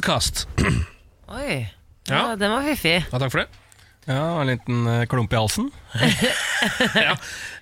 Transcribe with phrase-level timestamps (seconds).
[0.00, 0.46] podkast.
[1.28, 1.66] Oi.
[2.08, 2.30] Ja.
[2.30, 3.02] Ja, den var fiffig.
[3.12, 3.48] Ja, takk for det.
[4.08, 5.66] Ja, En liten eh, klump i halsen.
[6.96, 7.12] Ja.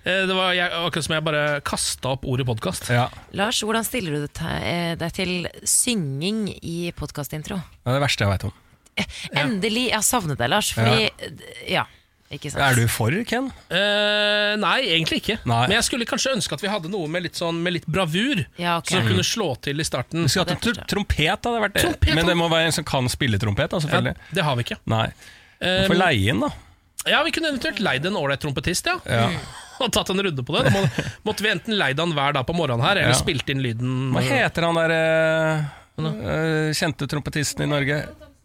[0.06, 2.86] Eh, Det var jeg, akkurat som jeg bare kasta opp ordet podkast.
[2.94, 3.08] Ja.
[3.34, 7.58] Lars, hvordan stiller du deg til- eh, deg til synging i podkastintro?
[7.58, 8.54] Det er det verste jeg veit om.
[9.42, 9.84] Endelig!
[9.90, 10.70] Jeg har savnet deg, Lars.
[10.78, 11.10] Fordi
[11.74, 11.84] Ja,
[12.30, 12.60] ikke sant.
[12.60, 13.46] Er du for, Ken?
[13.72, 15.38] Eh, nei, egentlig ikke.
[15.48, 15.62] Nei.
[15.68, 18.42] Men jeg skulle kanskje ønske at vi hadde noe med litt, sånn, med litt bravur.
[18.60, 18.90] Ja, ok.
[18.92, 20.26] Som kunne slå til i starten.
[20.26, 21.84] Vi skulle hatt en tr trompet, hadde vært det.
[21.86, 24.16] Trompet, Men det må være en som kan spille trompet, da, Ja, selvfølgelig.
[24.36, 24.78] det har vi ikke.
[24.92, 25.06] Nei.
[25.60, 26.50] Eh, Få leie inn, da.
[27.08, 28.98] ja, Vi kunne eventuelt leid en ålreit trompetist, ja.
[29.08, 29.30] Ja.
[29.80, 30.64] Og tatt en runde på det.
[30.68, 30.84] Da må,
[31.30, 33.18] måtte vi enten leid han hver dag på morgenen her, eller Ja.
[33.24, 34.12] spilt inn lyden.
[34.12, 35.68] Hva heter han der eh,
[36.02, 38.00] eh, kjente trompetisten i Norge?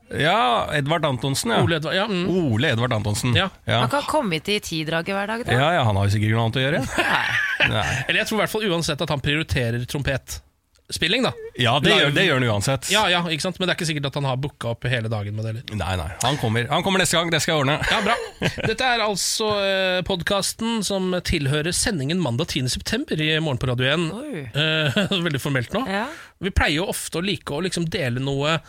[0.09, 1.63] Ja, Edvard Antonsen, ja.
[1.63, 1.95] Ole Edvard.
[1.95, 2.30] Ja, mm.
[2.30, 3.35] Ole Edvard Antonsen.
[3.35, 3.49] Ja.
[3.66, 3.80] Ja.
[3.80, 5.52] Han kan komme hit i tidraget hver dag, da.
[5.52, 6.81] ja, ja, han har jo sikkert noe annet å gjøre.
[7.73, 7.91] Nei.
[8.08, 11.31] Eller jeg tror i hvert fall uansett at han prioriterer trompetspilling, da.
[11.58, 12.91] Ja, det gjør, det gjør han uansett.
[12.94, 13.58] Ja, ja, ikke sant?
[13.58, 15.55] Men det er ikke sikkert at han har booka opp hele dagen med det.
[15.55, 15.75] eller?
[15.81, 16.70] Nei, nei, han kommer.
[16.70, 17.80] Han kommer neste gang, det skal jeg ordne.
[17.89, 18.52] Ja, bra.
[18.67, 23.17] Dette er altså eh, podkasten som tilhører sendingen mandag 10.9.
[23.17, 24.08] i Morgen på Radio 1.
[24.53, 25.88] Eh, veldig formelt nå.
[25.89, 26.08] Ja.
[26.44, 28.59] Vi pleier jo ofte å like å liksom dele noe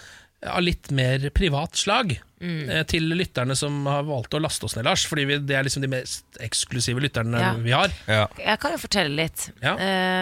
[0.47, 2.84] av litt mer privat slag Mm.
[2.91, 5.06] til lytterne som har valgt å laste oss ned, Lars.
[5.09, 7.53] Fordi vi, det er liksom de mest eksklusive lytterne Ja.
[7.56, 7.89] vi har.
[8.06, 8.27] Ja.
[8.37, 9.47] Jeg kan jo fortelle litt.
[9.62, 9.72] Ja.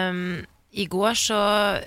[0.09, 1.35] Um, I går så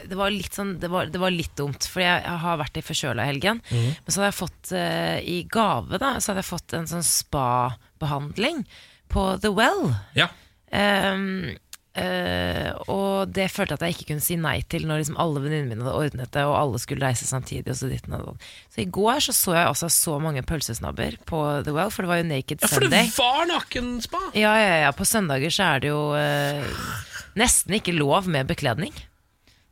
[0.06, 2.76] Det var litt sånn Det var, det var litt dumt, for jeg, jeg har vært
[2.76, 3.62] i forkjøla i helgen.
[3.70, 7.02] Men så hadde jeg fått uh, i gave da Så hadde jeg fått en sånn
[7.06, 8.66] spa-behandling
[9.08, 9.94] på The Well.
[10.18, 10.28] Ja.
[10.72, 11.56] Ehm,
[12.00, 15.42] eh, og det følte jeg at jeg ikke kunne si nei til når liksom alle
[15.44, 17.72] venninnene mine hadde ordnet det, og alle skulle reise samtidig.
[17.72, 21.92] Og så, så i går så, så jeg også så mange pølsesnabber på The Well,
[21.94, 24.22] for det var jo Naked ja, for det var nakenspa!
[24.36, 24.94] Ja, ja, ja.
[24.96, 26.94] På søndager så er det jo uh,
[27.38, 28.94] nesten ikke lov med bekledning.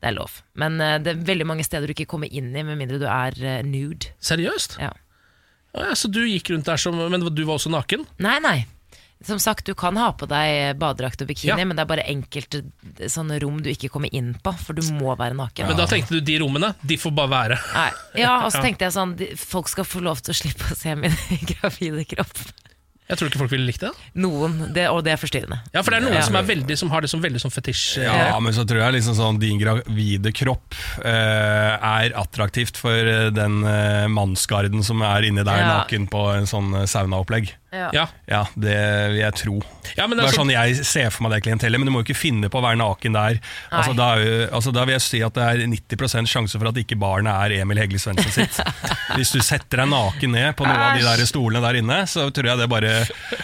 [0.00, 0.42] Det er lov.
[0.58, 3.08] Men uh, det er veldig mange steder du ikke kommer inn i med mindre du
[3.11, 4.12] er nude.
[4.25, 4.78] Seriøst?
[4.83, 4.92] Ja.
[5.75, 8.06] Ja, ja, så du gikk rundt der som Men du var også naken?
[8.22, 8.58] Nei, nei.
[9.25, 11.64] Som sagt, du kan ha på deg badedrakt og bikini, Ja.
[11.64, 12.61] men det er bare enkelte
[13.01, 15.67] eh, sånne rom du ikke kommer inn på, for du må være naken.
[15.67, 17.58] Men da tenkte du de rommene, de får bare være.
[17.74, 17.90] Nei.
[18.20, 18.63] Ja, og så Ja.
[18.68, 21.11] tenkte jeg sånn de, Folk skal få lov til å slippe å se min
[21.55, 22.36] gravide kropp.
[23.05, 23.90] Jeg tror ikke folk ville likt det.
[24.17, 25.58] Noen, det, og det er forstyrrende.
[25.74, 26.23] Ja, for det er noen Ja.
[26.24, 27.98] som, er veldig, som har det som veldig som fetisj.
[28.02, 30.73] Ja, Ja, men så tror jeg liksom sånn din gravide kropp
[31.05, 35.68] eh, er attraktivt for eh, den eh, mannsgarden som er inni der Ja.
[35.84, 37.52] naken på en sånn eh, saunaopplegg.
[37.74, 37.89] Ja.
[37.96, 38.05] Ja.
[38.30, 38.77] Ja, det
[39.12, 39.57] vil jeg tro.
[39.98, 41.89] Ja, men Det det er er sånn, sånn jeg ser for meg det klientellet, men
[41.89, 43.40] du må jo ikke finne på å være naken der.
[43.70, 46.70] Altså, da, er jo, altså, da vil jeg si at det er 90% sjanse for
[46.70, 48.61] at ikke barnet er Emil Hegle Svendsen sitt.
[49.18, 52.29] Hvis du setter deg naken ned på noen av de der stolene der inne, så
[52.34, 52.95] tror jeg det bare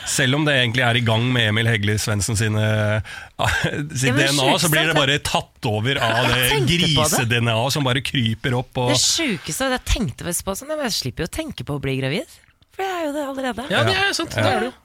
[0.09, 2.65] Selv om det egentlig er i gang med Emil Hegle Svendsen sine
[3.01, 6.93] sitt Ja, DNA, så blir det bare tatt over av det Jeg tenkte på det.
[6.97, 8.81] grise-DNA som bare kryper opp.
[8.81, 11.97] Og, Det sjukeste Jeg tenkte på sånn, jeg slipper jo å tenke på å bli
[12.01, 12.39] gravid.
[12.81, 13.67] For jeg er jo det allerede.
[13.71, 14.33] ja, det er sant.
[14.33, 14.77] Det er det jo.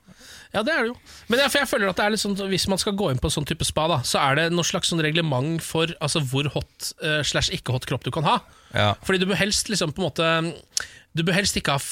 [0.55, 0.95] Ja, det er det jo.
[1.27, 3.19] Men jeg, for jeg føler at det er litt sånn, hvis man skal gå inn
[3.19, 6.47] på sånn type spa, da, så er det noe slags sånn reglement for altså, hvor
[6.53, 8.37] hot uh, slash ikke hot kropp du kan ha.
[8.71, 8.93] ja.
[9.03, 10.29] Fordi du bør helst liksom på en måte
[11.15, 11.83] Du bør helst ikke ha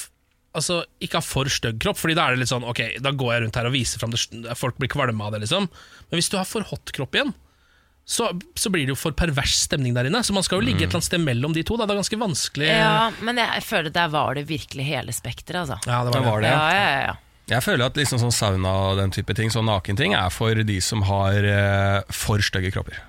[0.54, 3.32] Altså, ikke ha for stygg kropp, Fordi da er det litt sånn Ok, da går
[3.34, 4.20] jeg rundt her og viser fram det,
[4.54, 5.66] folk blir kvalme av det, liksom.
[6.06, 7.34] Men hvis du har for hot kropp igjen,
[8.04, 10.20] så, så blir det jo for pervers stemning der inne.
[10.24, 11.78] Så man skal jo ligge et eller annet sted mellom de to.
[11.80, 11.86] Da.
[11.88, 12.68] Det er ganske vanskelig.
[12.68, 15.78] Ja, men jeg føler der var det virkelig hele spekteret, altså.
[15.88, 16.28] Ja, det var det.
[16.28, 16.52] var det.
[16.52, 17.14] Ja, ja, ja, ja.
[17.54, 20.78] Jeg føler at liksom sånn sauna og den type ting, sånn nakenting, er for de
[20.84, 23.02] som har eh, for stygge kropper.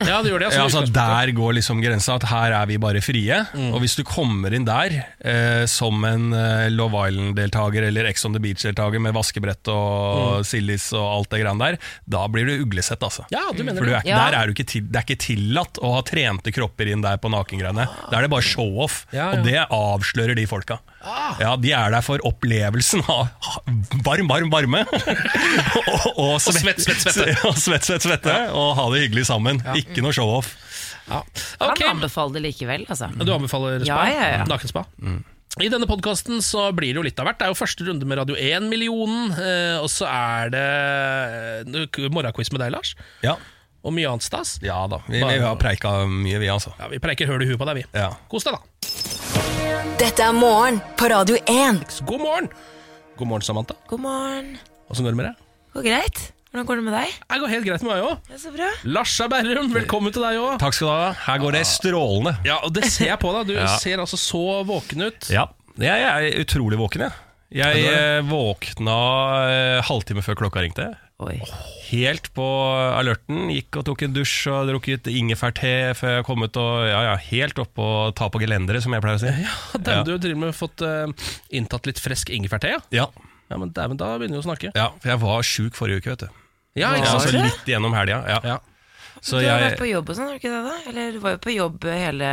[0.00, 0.48] Ja, det gjør det.
[0.54, 0.94] Ja, Altså, altså.
[0.96, 3.36] Der går liksom grensa, at her er vi bare frie.
[3.54, 3.70] Mm.
[3.74, 8.32] Og hvis du kommer inn der eh, som en eh, Love Island-deltaker eller Ex on
[8.36, 11.78] the Beach-deltaker med vaskebrett og sillis og alt det greiene der,
[12.10, 13.26] da blir du uglesett, altså.
[13.28, 13.34] Mm.
[13.36, 13.98] Ja, du mener For det.
[14.00, 14.22] er, Ja.
[14.30, 17.20] der er du ikke til, det er ikke tillatt å ha trente kropper inn der
[17.20, 17.88] på nakengreiene.
[18.10, 19.38] Da er det bare show-off, Ja, ja.
[19.38, 20.80] og det avslører de folka.
[21.00, 21.36] Ah.
[21.40, 23.30] Ja, De er der for opplevelsen av
[24.04, 24.84] varm, varm varme.
[25.88, 27.36] og, og, svett, svett, svette.
[27.48, 28.36] og svett, svett, svette.
[28.52, 29.62] Og ha det hyggelig sammen.
[29.78, 30.52] Ikke noe show-off.
[31.10, 31.24] Ja.
[31.58, 33.10] Kan Han anbefale det likevel, altså.
[33.16, 33.88] Du anbefaler spa?
[33.88, 34.48] Ja, ja, ja.
[34.50, 34.84] Nakenspa?
[35.58, 37.40] I denne podkasten så blir det jo litt av hvert.
[37.40, 40.66] Det er jo første runde med Radio 1-millionen, eh, og så er det
[41.66, 42.94] eh, morgenquiz med deg, Lars.
[43.26, 43.34] Ja.
[43.80, 44.58] Og mye annet stas.
[44.62, 46.74] ja da, vi, vi har preika mye, vi altså.
[46.78, 47.88] Ja, Vi preiker høl i huet på deg, vi.
[47.96, 48.12] Ja.
[48.30, 49.59] Kos deg, da.
[50.00, 51.78] Dette er morgen på Radio 1.
[52.08, 52.48] God morgen!
[53.16, 53.74] God morgen, Samantha.
[53.88, 54.50] God morgen.
[54.92, 55.46] Åssen går det med deg?
[55.76, 56.20] Går greit?
[56.50, 57.14] Hvordan går det med deg?
[57.30, 58.18] Det går helt greit med meg òg.
[58.28, 58.68] Det så bra.
[58.96, 60.58] Larsa Berrum, velkommen til deg òg.
[60.60, 61.10] Takk skal du ha.
[61.24, 62.34] Her går det strålende.
[62.48, 63.48] Ja, og det ser jeg på deg.
[63.52, 63.68] Du Ja.
[63.80, 65.30] ser altså så våken ut.
[65.32, 65.46] Ja,
[65.80, 67.16] jeg er utrolig våken, jeg.
[67.62, 68.98] Jeg eh, våkna
[69.48, 70.90] eh, halvtime før klokka ringte.
[71.20, 71.36] Oi.
[71.90, 72.44] Helt på
[72.96, 73.50] alerten.
[73.52, 76.56] Gikk og tok en dusj og drukket ingefærte før jeg kom ut.
[76.56, 79.32] Og ja, ja, helt oppe og ta på gelenderet, som jeg pleier å si.
[79.76, 80.02] Dæven, Ja.
[80.06, 81.10] du har til og med fått uh,
[81.52, 82.80] inntatt litt frisk ingefærte, ja?
[83.02, 83.08] Ja,
[83.50, 84.70] Ja, men dæven, da begynner vi å snakke.
[84.78, 86.28] ja, for jeg var sjuk forrige uke, vet du.
[86.78, 87.28] Ja, ikke Ja, sant?
[87.34, 88.20] så litt gjennom helga.
[88.30, 88.40] Ja.
[88.46, 88.58] Ja.
[89.20, 90.60] Så du har jeg vært på jobb og sånn, har du ikke det?
[90.70, 90.76] da?
[90.88, 92.28] Eller du var jo på jobb hele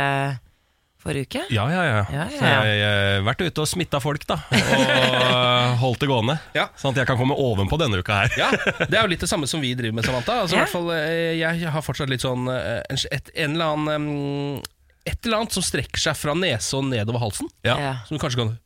[1.02, 1.42] forrige uke?
[1.54, 1.98] Ja, ja, ja.
[2.12, 4.36] Ja, ja, Så jeg har vært ute og smitta folk, da.
[4.50, 6.38] Og holdt det gående.
[6.56, 6.66] Ja.
[6.80, 8.34] Sånn at jeg kan komme ovenpå denne uka her.
[8.40, 8.48] Ja,
[8.82, 10.40] Det er jo litt det samme som vi driver med, Samantha.
[10.42, 10.64] Altså, i Ja.
[10.66, 14.62] hvert fall, eh, jeg har fortsatt litt sånn eh, en, et, en eller annen
[15.08, 17.78] Et eller annet som strekker seg fra nese og nedover halsen, Ja.
[17.80, 17.92] Ja.
[18.04, 18.56] som du kanskje kan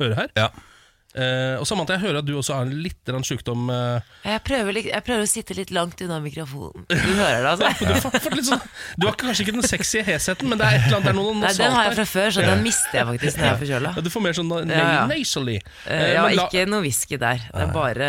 [0.00, 0.30] høre her.
[0.38, 0.48] Ja.
[1.10, 3.64] Eh, og Samantha, jeg hører at du også har litt grann sjukdom.
[3.74, 6.84] eh, Jeg prøver, jeg prøver å sitte litt langt unna mikrofonen.
[6.86, 7.70] Du hører det, altså?
[7.90, 8.62] du, for, for litt sånn,
[9.00, 11.18] du har kanskje ikke den sexy hesheten, men det er et eller annet det er
[11.18, 13.60] noe Nei, den har jeg fra før, så den mister jeg faktisk når jeg er
[13.64, 13.92] forkjøla.
[13.98, 15.06] Ja, du får mer sånn Ja, ja.
[15.10, 15.56] nasally.
[15.58, 17.42] Eh, Eh, Ja, la- ikke noe whisky der.
[17.50, 18.08] Det er bare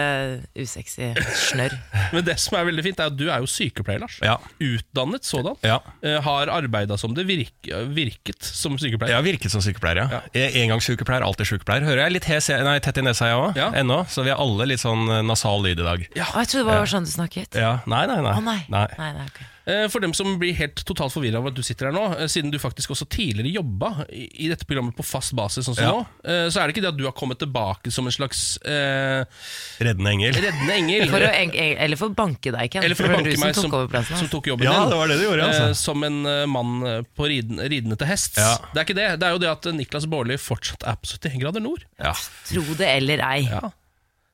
[0.58, 1.10] usexy
[1.50, 1.74] snørr.
[2.14, 4.20] men det som er veldig fint, er at du er jo sykepleier, Lars.
[4.22, 4.38] Ja.
[4.62, 5.58] Utdannet sådan.
[5.66, 5.80] Ja.
[6.06, 9.16] Eh, har arbeida som det, virk, virket som sykepleier.
[9.18, 10.22] Ja, virket som sykepleier, ja.
[10.62, 11.86] Engangssykepleier, alltid sykepleier.
[11.88, 13.58] Hører jeg litt hes, nei, tett i nesa, jeg òg.
[13.60, 13.70] Ja.
[13.82, 14.02] Ennå.
[14.12, 16.04] Så vi har alle litt sånn eh, nasal lyd i dag.
[16.18, 16.28] Ja.
[16.28, 17.58] Å, jeg trodde det var sånn du snakket.
[17.58, 17.78] Ja.
[17.90, 18.36] Nei, nei, nei.
[18.36, 18.60] Å nei.
[18.72, 18.88] nei.
[19.00, 19.42] nei, nei ok.
[19.68, 22.26] Eh, For dem som blir helt totalt forvirra av at du sitter her nå, eh,
[22.32, 25.92] siden du faktisk også tidligere jobba i dette programmet på fast basis, sånn som Ja.
[25.92, 28.58] nå, eh, så er det ikke det at du har kommet tilbake som en slags
[28.66, 29.24] eh,
[29.80, 30.34] Reddende engel.
[30.34, 31.10] reddende engel.
[31.10, 32.84] For å, eng- eller for å banke deg, Ken.
[32.84, 34.30] Eller for å banke meg som som, tok altså.
[34.32, 34.90] tok jobben Ja, din.
[34.90, 35.76] det var det du gjorde, altså.
[35.76, 38.38] Som en mann på riden, ridende til hest.
[38.38, 38.58] Ja.
[38.74, 39.20] Det er ikke det.
[39.20, 41.86] Det er jo det at Niklas Baarli fortsatt er på 71 grader nord.
[42.00, 42.14] Ja.
[42.50, 43.42] Tro det eller ei.
[43.46, 43.70] Ja.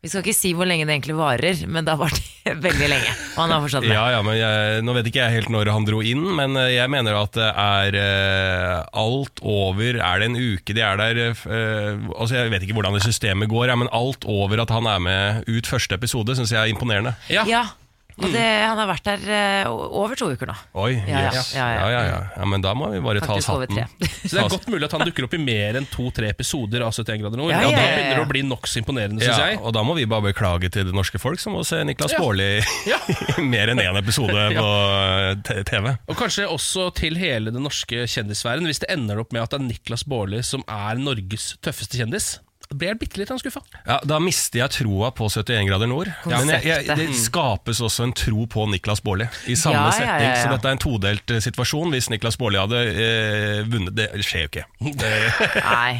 [0.07, 2.19] Vi skal ikke si hvor lenge det egentlig varer, men det har vart
[2.65, 3.09] veldig lenge.
[3.33, 3.91] Og han har fortsatt det.
[3.91, 6.69] Ja, ja, men jeg, Nå vet ikke jeg helt når han dro inn, men eh,
[6.77, 11.19] jeg mener at det er eh, alt over Er det en uke de er der
[11.27, 14.87] eh, altså Jeg vet ikke hvordan det systemet går, ja, men alt over at han
[14.87, 17.17] er med ut første episode, syns jeg er imponerende.
[17.27, 17.43] Ja.
[17.51, 17.65] Ja,
[18.17, 20.55] og det, han har vært der eh, over to uker nå.
[20.81, 21.51] Oi, Ja, ja, yes.
[21.53, 21.81] ja, ja.
[21.83, 22.19] ja, ja, ja.
[22.37, 23.77] ja, Men da må vi bare ta oss hatten.
[24.01, 26.95] Så det er godt mulig at han dukker opp i mer enn to-tre episoder av
[26.97, 27.51] 71 grader nord.
[27.53, 29.59] Ja, Ja, ja, Da begynner det å bli nokså imponerende, syns Ja, jeg.
[29.61, 32.23] og da må vi bare beklage til det norske folk som må se Niklas Ja.
[32.23, 32.49] Baarli
[32.89, 32.97] Ja.
[33.37, 34.67] i mer enn én episode på
[35.53, 35.93] eh, TV.
[36.09, 39.61] Og kanskje også til hele den norske kjendissfæren, hvis det ender opp med at det
[39.61, 42.39] er Niklas Baarli som er Norges tøffeste kjendis.
[42.67, 43.61] Da jeg bitte litt skuffa.
[43.85, 46.09] Ja, Da mister jeg troa på 71 grader nord.
[46.27, 49.93] Men jeg, jeg, det skapes også en tro på Niklas Baarli i samme Ja, ja,
[49.95, 50.25] setning.
[50.27, 50.41] ja, ja.
[50.43, 51.93] Så dette er en todelt eh, situasjon.
[51.95, 54.65] Hvis Niklas Baarli hadde eh, vunnet Det skjer jo ikke.
[54.99, 55.13] Det,
[55.63, 55.93] Nei.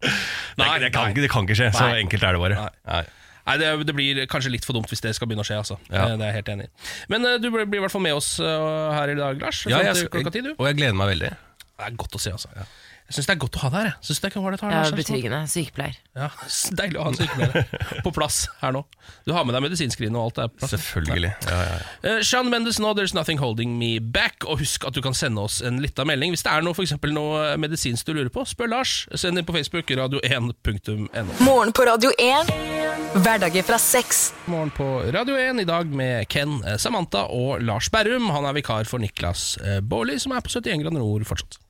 [0.00, 1.70] det, det, kan, ikke- det kan ikke skje.
[1.76, 2.70] Så enkelt er det bare.
[2.88, 3.04] Nei.
[3.44, 5.58] Nei, det, det blir kanskje litt for dumt hvis det skal begynne å skje.
[5.60, 5.76] Altså.
[5.92, 6.06] Ja.
[6.16, 6.72] Det er jeg helt enig i.
[7.12, 9.66] Men uh, du blir blir i hvert fall med oss uh, her i dag, Lars.
[9.68, 10.54] Ja, jeg, jeg, til du.
[10.56, 11.30] og jeg gleder meg veldig.
[11.74, 12.48] Det er godt å se, altså.
[13.04, 13.88] Jeg syns det er godt å ha deg her.
[13.90, 13.96] jeg.
[14.08, 15.38] Synes det er det Ja, betryggende.
[15.52, 15.96] Sykepleier.
[16.16, 16.28] Ja,
[16.80, 18.80] Deilig å ha en sykepleier på plass her nå.
[19.28, 20.72] Du har med deg medisinskrinet og alt er på plass.
[20.72, 21.32] Selvfølgelig.
[21.44, 22.14] Ja, ja, ja.
[22.14, 24.46] Uh, Sean Mendes nå, There's Nothing Holding Me Back.
[24.48, 26.86] Og husk at du kan sende oss en liten melding hvis det er noe, for
[26.86, 28.46] eksempel noe medisinsk du lurer på.
[28.48, 28.94] Spør Lars.
[29.20, 31.36] Send inn på Facebook radio1.no.
[31.44, 32.54] Morgen på Radio 1.
[33.20, 34.30] Hverdager fra seks.
[34.50, 38.30] Morgen på Radio 1 i dag med Ken, eh, Samantha og Lars Berrum.
[38.32, 41.60] Han er vikar for Niklas eh, Baarli, som er på 71 grader nord fortsatt.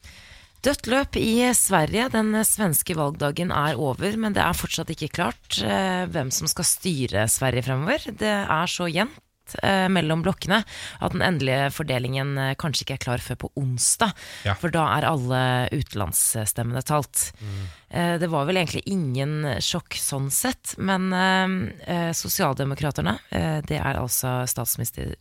[0.65, 2.07] Dødt løp i Sverige.
[2.15, 6.65] Den svenske valgdagen er over, men det er fortsatt ikke klart eh, hvem som skal
[6.65, 8.07] styre Sverige fremover.
[8.09, 13.03] Det er så jevnt eh, mellom blokkene at den endelige fordelingen eh, kanskje ikke er
[13.03, 14.15] klar før på onsdag.
[14.49, 14.55] Ja.
[14.57, 15.43] For da er alle
[15.75, 17.27] utenlandsstemmene talt.
[17.45, 17.67] Mm.
[18.23, 23.19] det var vel egentlig ingen sjokk sånn sett, men eh, Sosialdemokraterne,
[23.69, 25.13] det er altså statsminister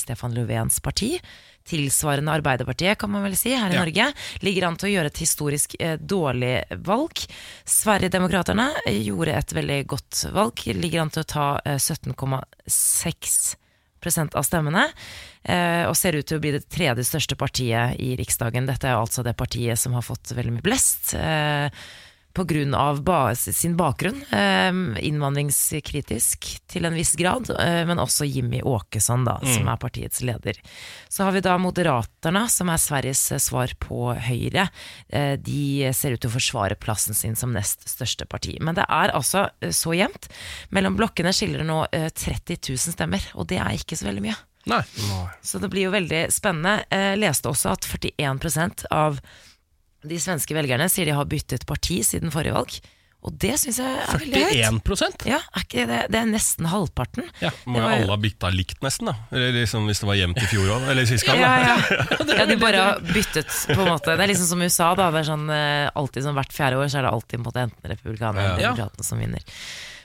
[0.00, 1.18] Stefan Löfvens parti,
[1.66, 3.80] tilsvarende Arbeiderpartiet, kan man vel si, her i Ja.
[3.84, 4.06] Norge,
[4.46, 7.14] ligger an til å gjøre et historisk eh, dårlig valg.
[7.66, 14.42] Sverigedemokraterne eh, gjorde et veldig godt valg, ligger an til å ta eh, 17,6% av
[14.46, 14.84] stemmene,
[15.44, 18.66] eh, og ser ut til å bli det tredje største partiet i Riksdagen.
[18.68, 21.02] Dette er altså det partiet som har fått veldig mye blest.
[21.18, 21.68] Eh,
[22.74, 24.72] av ba sin bakgrunn, eh,
[25.06, 30.54] innvandringskritisk til en viss grad, eh, men også Jimmy Åkesson, da, som er partiets leder.
[31.08, 34.68] Så har vi da Moderaterna, som er Sveriges svar på Høyre.
[35.08, 38.58] Eh, de ser ut til å forsvare plassen sin som nest største parti.
[38.60, 40.28] Men det er altså eh, så jevnt.
[40.70, 44.26] Mellom blokkene skiller det nå eh, 30 000 stemmer, og det er ikke så veldig
[44.28, 44.36] mye.
[44.66, 44.82] Nei.
[45.46, 46.80] Så det blir jo veldig spennende.
[46.90, 49.20] Jeg leste også at 41% av
[50.10, 52.78] de svenske velgerne sier de har byttet parti siden forrige valg.
[53.26, 54.82] Og det syns jeg er veldig høyt.
[54.86, 57.26] 41% Ja, er ikke det, det er nesten halvparten.
[57.42, 59.10] Ja, Må jo alle ha bytta likt, nesten.
[59.10, 60.86] da Eller liksom Hvis det var jevnt i fjor òg.
[60.92, 61.40] Eller sist gang.
[61.42, 62.06] Ja, ja.
[62.38, 64.14] ja, de bare har byttet, på en måte.
[64.14, 65.08] Det er liksom som USA, da.
[65.10, 67.48] Det er sånn, eh, alltid sånn Hvert fjerde år så er det alltid på en
[67.48, 69.58] måte, enten republikanerne eller demokratene som vinner.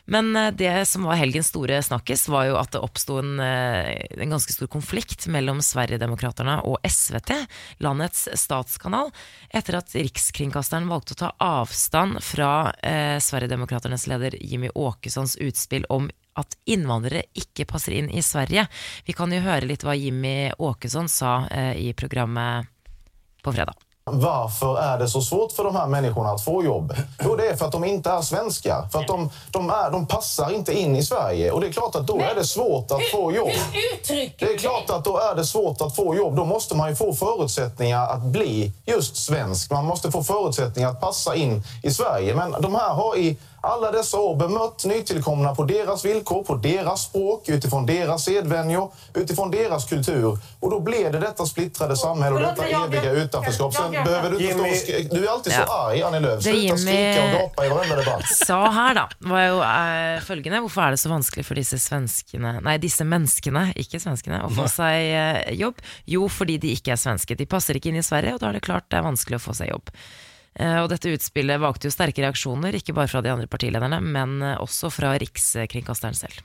[0.05, 4.01] Men eh, det som var helgens store snakkis, var jo at det oppsto en, eh,
[4.17, 7.35] en ganske stor konflikt mellom Sverigedemokraterna og SVT,
[7.83, 9.11] landets statskanal,
[9.49, 11.31] etter at Rikskringkasteren valgte å ta
[11.61, 18.23] avstand fra eh, Sverigedemokraternes leder Jimmy Åkessons utspill om at innvandrere ikke passer inn i
[18.23, 18.65] Sverige.
[19.05, 22.71] Vi kan jo høre litt hva Jimmy Åkesson sa eh, i programmet
[23.43, 23.90] på fredag.
[24.03, 26.93] Varför är det så svårt för de här människorna att få jobb?
[27.23, 28.87] Jo, det är för att de inte är svenskar.
[28.91, 31.51] För att de, de, är, de passar inte in i Sverige.
[31.51, 33.49] Och det är klart att då är det svårt att få jobb.
[34.39, 36.35] Det är klart att då är det svårt att få jobb.
[36.35, 39.71] Då måste man ju få förutsättningar att bli just svensk.
[39.71, 42.35] Man måste få förutsättningar att passa in i Sverige.
[42.35, 47.03] Men de här har i alla dessa år bemött nytillkomna på deras villkor, på deras
[47.03, 50.37] språk, utifrån deras sedvänjor, utifrån deras kultur.
[50.59, 53.73] Och då ble det detta splittrade samhälle och detta eviga utanförskap.
[53.73, 56.39] Sen behöver du inte stå Du er alltid så arg, Annie Lööf.
[56.39, 58.25] Å Sluta skrika och Jimmy- gapa i varenda debatt.
[58.45, 60.59] sa her, da, var jo eh, følgende.
[60.59, 64.67] Hvorfor er det så vanskelig for disse svenskene Nei, disse menneskene, ikke svenskene, å få
[64.69, 65.79] seg eh, jobb?
[66.05, 67.35] Jo, fordi de ikke er svenske.
[67.37, 69.45] De passer ikke inn i Sverige, og da er det klart det er vanskelig å
[69.45, 69.89] få seg jobb.
[70.59, 74.41] Eh, og dette utspillet vakte jo sterke reaksjoner, ikke bare fra de andre partilederne, men
[74.43, 76.41] eh, også fra Rikskringkasteren selv.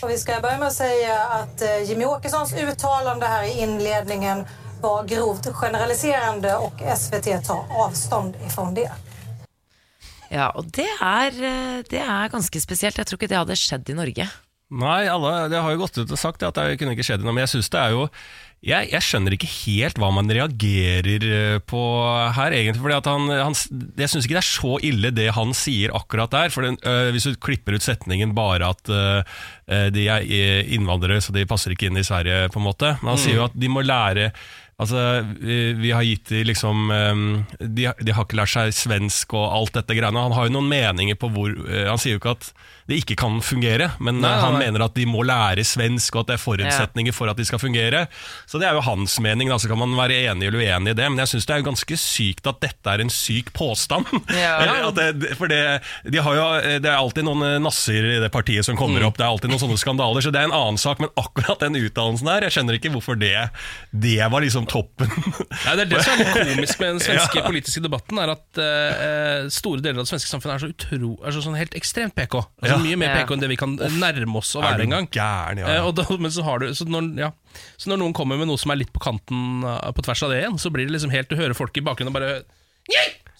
[0.00, 4.44] Og vi skal begynne med å si att eh, Jimmy Åkessons uttalande her i innledningen
[4.80, 8.88] var grovt generaliserende, og SVT tar avstand ifrån det.
[10.30, 12.96] Ja, og det er, eh, det er ganske spesielt.
[12.96, 14.28] Jeg tror ikke det hadde skjedd i Norge.
[14.70, 17.34] Nei, alle det har jo gått ut og sagt at det kunne ikke skjedd noe,
[17.34, 18.04] men jeg synes det er jo
[18.60, 21.80] jeg, jeg skjønner ikke helt hva man reagerer eh, på
[22.36, 22.82] her, egentlig.
[22.82, 23.56] fordi at han, han,
[23.96, 26.52] Jeg syns ikke det er så ille det han sier akkurat der.
[26.52, 29.22] For den, øh, Hvis du klipper ut setningen bare at øh,
[29.94, 30.26] de er
[30.76, 32.96] innvandrere, så de passer ikke inn i Sverige, på en måte.
[33.00, 34.32] Men han sier jo at de må lære
[34.80, 35.02] Altså,
[35.40, 37.24] vi, har gitt de liksom um,
[37.60, 40.22] de, de har ikke lært seg svensk og alt dette greiene.
[40.24, 42.52] Han har jo noen meninger på hvor uh, Han sier jo ikke at
[42.90, 44.64] det ikke kan fungere, men Nei, uh, han nei.
[44.64, 47.60] mener at de må lære svensk, og at det er forutsetninger for at de skal
[47.62, 48.00] fungere.
[48.50, 50.98] Så det er jo hans mening, da, så kan man være enig eller uenig i
[50.98, 51.06] det.
[51.12, 54.08] Men jeg syns det er jo ganske sykt at dette er en syk påstand.
[54.34, 54.56] Ja.
[55.00, 55.60] Det, for det,
[56.10, 56.46] de har jo,
[56.82, 58.80] det er alltid noen eh, nasser i det partiet som Mm.
[58.80, 60.98] kommer opp, det er alltid noen sånne skandaler, så det er en annen sak.
[61.02, 63.36] Men akkurat den utdannelsen her, jeg skjønner ikke hvorfor det,
[63.92, 65.10] det var liksom toppen.
[65.66, 68.60] Nei, det er det som er litt komisk med den svenske politiske debatten, er at
[68.60, 72.16] uh, store deler av det svenske samfunnet er så utro, er så sånn helt ekstremt
[72.18, 72.38] PK.
[72.62, 72.80] Altså Ja.
[72.84, 75.08] Mye mer PK enn det vi kan nærme oss å være engang.
[75.08, 75.10] en gang.
[75.80, 77.32] ja, da, men så har du så når, ja.
[77.80, 80.32] så når noen kommer med noe som er litt på kanten uh, på tvers av
[80.32, 82.40] det igjen, så blir det liksom helt Du hører folk i bakgrunnen og bare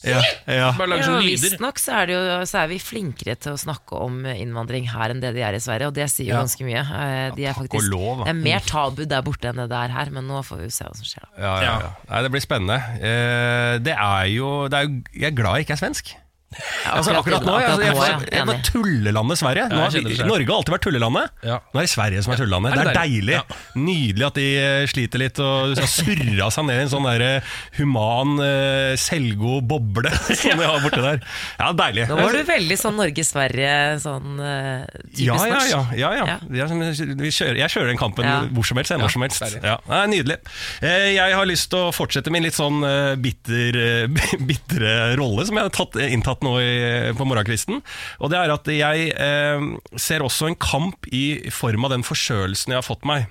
[0.02, 0.72] Ja, ja.
[0.78, 1.42] Bare lager Ja, sånne lyder.
[1.50, 5.10] Visstnok så, er det jo- så er vi flinkere til å snakke om innvandring her
[5.12, 6.40] enn det de er i Sverige, og det sier jo Ja.
[6.40, 6.80] ganske mye.
[6.80, 8.24] Eh, De er takk og faktisk, lov, da.
[8.24, 10.64] det er mer tabu der borte enn det det er her, men nå får vi
[10.64, 11.24] jo se hva som skjer.
[11.36, 11.42] da.
[11.42, 11.90] Ja, ja, ja.
[12.08, 12.78] Nei, det blir spennende.
[12.96, 16.14] Eh, det er jo, det er jo Jeg er glad jeg ikke er svensk.
[16.50, 19.66] Altså, akkurat nå, akkurat nå, jeg, ja, jeg var tullelandet Sverige.
[19.70, 20.26] Nå har.
[20.26, 21.36] Norge har alltid vært tullelandet.
[21.46, 22.74] Nå er det Sverige som er tullelandet.
[22.74, 23.36] Det er deilig?
[23.78, 27.22] Nydelig at de eh, sliter litt og har surra seg ned i en sånn der
[27.28, 31.22] eh, human, eh, selvgod boble som de har borte der.
[31.60, 32.08] Ja, deilig.
[32.10, 35.70] Nå var du veldig sånn Norge-Sverige, sånn Ja, typisk ja, norsk.
[35.70, 36.26] ja, ja, ja.
[36.32, 36.66] Ja.
[36.66, 38.26] Jeg, kjører, jeg kjører den kampen
[38.58, 38.96] hvor som helst.
[38.98, 39.46] Når som helst.
[39.62, 40.40] Ja, det er Nydelig.
[40.82, 42.82] Eh, Jeg har lyst til å fortsette min litt sånn
[43.22, 43.80] bitter,
[44.50, 46.02] bitre rolle som jeg har tatt,
[46.40, 47.80] inntatt nå i, på morgenkvisten.
[48.20, 49.60] Og det er at jeg eh,
[50.00, 53.26] ser også en kamp i form av den forkjølelsen jeg har fått meg.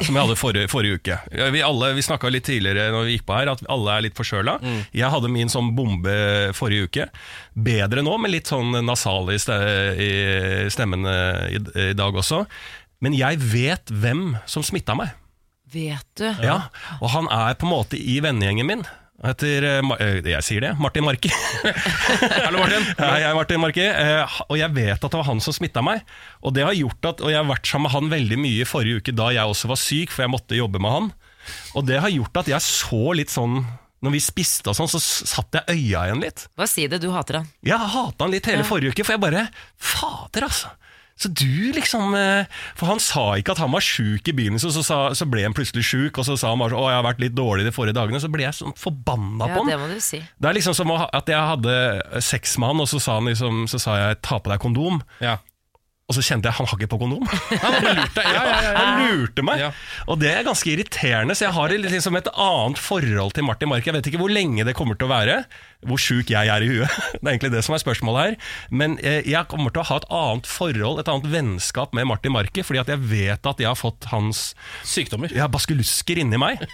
[0.00, 1.16] Som jeg hadde forrige, forrige uke.
[1.52, 4.16] Vi, alle- vi snakka litt tidligere når vi gikk på her, at alle er litt
[4.16, 4.54] forkjøla.
[4.96, 6.14] Jeg hadde min sånn bombe
[6.56, 7.06] forrige uke.
[7.54, 9.36] Bedre nå, med litt sånn nasal i,
[10.72, 12.46] stemmen eh, i, i dag også.
[13.04, 15.12] Men jeg vet hvem som smitta meg.
[15.70, 16.24] Vet du?
[16.42, 16.64] Ja,
[16.98, 18.80] Og han er på en måte i vennegjengen min.
[19.20, 21.28] Heter, eh, eh, jeg sier det, Martin Marki.
[22.46, 22.86] Hallo, Martin.
[23.00, 25.82] Hei, jeg er Martin Marki, eh, og jeg vet at det var han som smitta
[25.84, 26.06] meg.
[26.40, 28.68] Og det har gjort at, og jeg har vært sammen med han veldig mye i
[28.68, 31.12] forrige uke da jeg også var syk, for jeg måtte jobbe med han.
[31.76, 33.62] Og det har gjort at jeg så litt sånn
[34.04, 36.46] Når vi spiste og sånn, så satt jeg øya igjen litt.
[36.56, 37.50] Hva si det, du hater han.
[37.66, 39.42] Jeg hata han litt hele forrige uke, for jeg bare
[39.76, 40.72] Fader, altså.
[41.20, 42.48] Så du liksom eh,
[42.78, 45.56] For han sa ikke at han var sjuk i begynnelsen, så, sa, så ble han
[45.56, 47.74] plutselig sjuk, og så sa han bare sånn, å, jeg har vært litt dårlig de
[47.76, 48.22] forrige dagene.
[48.22, 50.22] Så ble jeg sånn forbanna Ja, på det må du si.
[50.40, 51.76] Det er liksom som at jeg hadde
[52.24, 55.02] sex med han, og så sa, han liksom, så sa jeg 'ta på deg kondom'.
[55.20, 55.36] Ja.
[56.10, 57.22] Og så kjente jeg han har ikke på kondom.
[57.62, 58.22] Han lurte.
[58.24, 58.70] Ja, ja, ja, ja.
[58.80, 59.60] Han lurte meg.
[59.62, 59.68] Ja.
[60.10, 63.70] Og det er ganske irriterende, så jeg har litt liksom et annet forhold til Martin
[63.70, 63.86] Mark.
[63.86, 65.36] Jeg vet ikke hvor lenge det kommer til å være,
[65.86, 66.98] hvor sjuk jeg er i huet.
[67.20, 68.38] Det er egentlig det som er spørsmålet her.
[68.74, 72.34] Men eh, jeg kommer til å ha et annet forhold, et annet vennskap med Martin
[72.34, 74.48] Marki, fordi at jeg vet at jeg har fått hans
[74.82, 75.30] Sykdommer.
[75.30, 76.66] har baskelusker inni meg.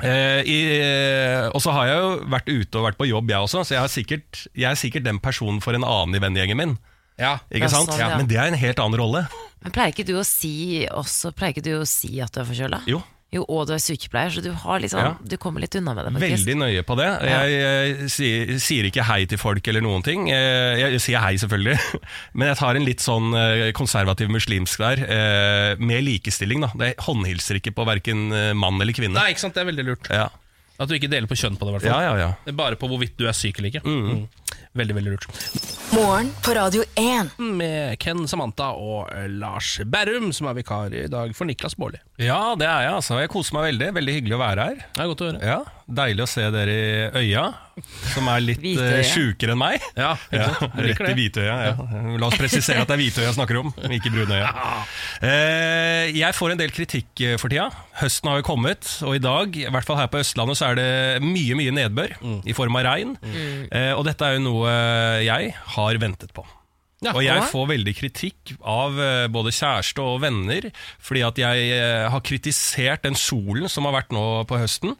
[0.00, 3.44] Eh, i, eh, og så har jeg jo vært ute og vært på jobb, jeg
[3.44, 6.72] også, så jeg, sikkert, jeg er sikkert den personen for en annen i vennegjengen min.
[7.20, 7.38] Ja.
[7.52, 7.90] Ikke sant?
[7.90, 8.16] sånn, ja.
[8.16, 9.26] Men det er en helt annen rolle.
[9.62, 12.48] Men pleier ikke du å si også Pleier ikke du å si at du er
[12.48, 12.82] forkjøla?
[12.90, 13.02] Jo.
[13.32, 15.12] Jo, og du er sykepleier, så du, har liksom, Ja.
[15.24, 16.10] du kommer litt unna med det.
[16.12, 16.42] faktisk.
[16.44, 17.06] Veldig nøye på det.
[17.24, 17.38] Ja.
[17.48, 17.62] Jeg,
[18.02, 20.26] eh, sier, sier ikke hei til folk eller noen ting.
[20.28, 21.78] Jeg, Jeg, sier hei, selvfølgelig,
[22.36, 26.60] men jeg tar en litt sånn eh, konservativ muslimsk der, eh, med likestilling.
[26.60, 29.16] da Det håndhilser ikke på verken mann eller kvinne.
[29.16, 30.12] Nei, ikke sant, det er veldig lurt.
[30.12, 30.28] Ja.
[30.82, 31.72] At du ikke deler på kjønn på det.
[31.72, 32.30] i hvert fall ja, ja.
[32.44, 33.84] Det er Bare på hvorvidt du er syk eller ikke.
[33.86, 34.28] Mm.
[34.72, 35.26] Veldig, veldig lurt.
[35.92, 37.34] Morgen på Radio 1.
[37.58, 42.00] Med Ken Samantha og eh, Lars Berrum, som er vikar i dag for Niklas Baarli.
[42.22, 42.94] ja, det er jeg.
[43.02, 43.90] altså Jeg koser meg veldig.
[43.98, 44.80] Veldig hyggelig å være her.
[44.96, 45.44] Det er godt å høre.
[45.52, 45.60] Ja,
[45.92, 47.42] Deilig å se dere i øya,
[48.14, 49.82] som er litt uh, sjukere enn meg.
[49.98, 50.46] Ja, Ja,
[50.78, 51.16] rett i det.
[51.18, 51.56] Hvitøya.
[51.66, 51.74] Ja.
[52.22, 54.48] La oss presisere at det er Hvitøya jeg snakker om, ikke Brunøya.
[55.20, 57.66] Eh, jeg får en del kritikk eh, for tida.
[58.00, 60.80] Høsten har jo kommet, og i dag, i hvert fall her på Østlandet, så er
[60.80, 60.88] det
[61.26, 62.16] mye mye nedbør
[62.48, 63.12] i form av regn.
[63.28, 66.46] Eh, og dette er jo noe jeg har ventet på.
[67.02, 70.68] Ja, og jeg får veldig kritikk av eh, både kjæreste og venner
[71.02, 74.94] fordi at jeg eh, har kritisert den solen som har vært nå på høsten.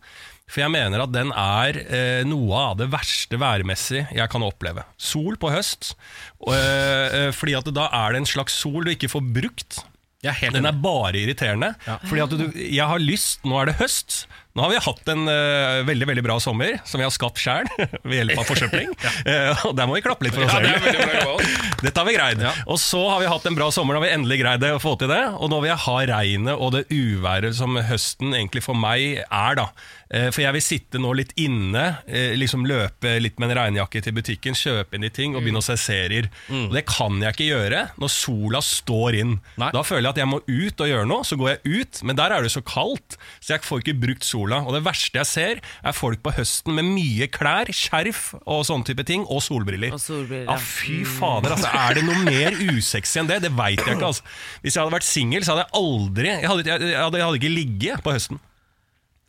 [0.50, 4.84] For jeg mener at den er eh, noe av det verste værmessig jeg kan oppleve.
[5.00, 5.94] Sol på høst,
[6.42, 9.80] og, eh, eh, fordi at da er det en slags sol du ikke får brukt.
[10.22, 11.72] Den er bare irriterende.
[12.04, 14.24] Fordi at du, jeg har lyst, nå er det høst.
[14.52, 17.64] Nå har vi hatt en uh, veldig veldig bra sommer, som vi har skapt sjøl
[18.04, 18.90] ved hjelp av forsøpling.
[19.22, 20.86] Eh, og der må vi klappe litt for oss Ja, det selv.
[20.98, 21.34] veldig bra.
[21.84, 22.42] Dette har vi greid.
[22.66, 25.10] Og så har vi hatt en bra sommer, når vi endelig greid å få til
[25.12, 25.20] det.
[25.38, 29.58] Og nå vil jeg ha regnet og det uværet som høsten egentlig for meg er,
[29.60, 29.68] da.
[30.12, 34.02] Eh, For jeg vil sitte nå litt inne, eh, liksom løpe litt med en regnjakke
[34.04, 36.28] til butikken, kjøpe inn de ting og begynne å se serier.
[36.52, 39.32] Og det kan jeg ikke gjøre når sola står inn.
[39.56, 39.70] Nei.
[39.72, 42.16] Da føler jeg at jeg må ut og gjøre noe, så går jeg ut, men
[42.20, 44.60] der er det så kaldt, så jeg får ikke brukt sola.
[44.68, 48.84] Og det verste jeg ser, er folk på høsten med mye klær, skjerf og sånne
[48.92, 49.96] type ting, og solbriller.
[49.96, 50.60] Og solbriller, Ja, ja.
[50.60, 51.72] fy fader, altså.
[51.72, 53.40] Er det noe mer usexy enn det?
[53.48, 54.12] Det veit jeg ikke.
[54.12, 54.22] altså
[54.62, 57.40] Hvis jeg hadde vært singel, så hadde jeg aldri Jeg hadde, jeg hadde, jeg hadde
[57.40, 58.40] ikke ligget på høsten.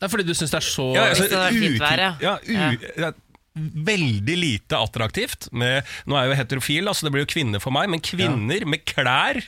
[0.04, 2.10] Det er fordi du syns det er så Ja, altså, det hadde fint vær, ja.
[2.20, 3.12] ja, u, ja.
[3.88, 5.48] Veldig lite attraktivt.
[5.54, 8.66] Med, nå er jeg jo heterofil, altså det blir jo kvinner for meg, men kvinner
[8.68, 9.40] med klær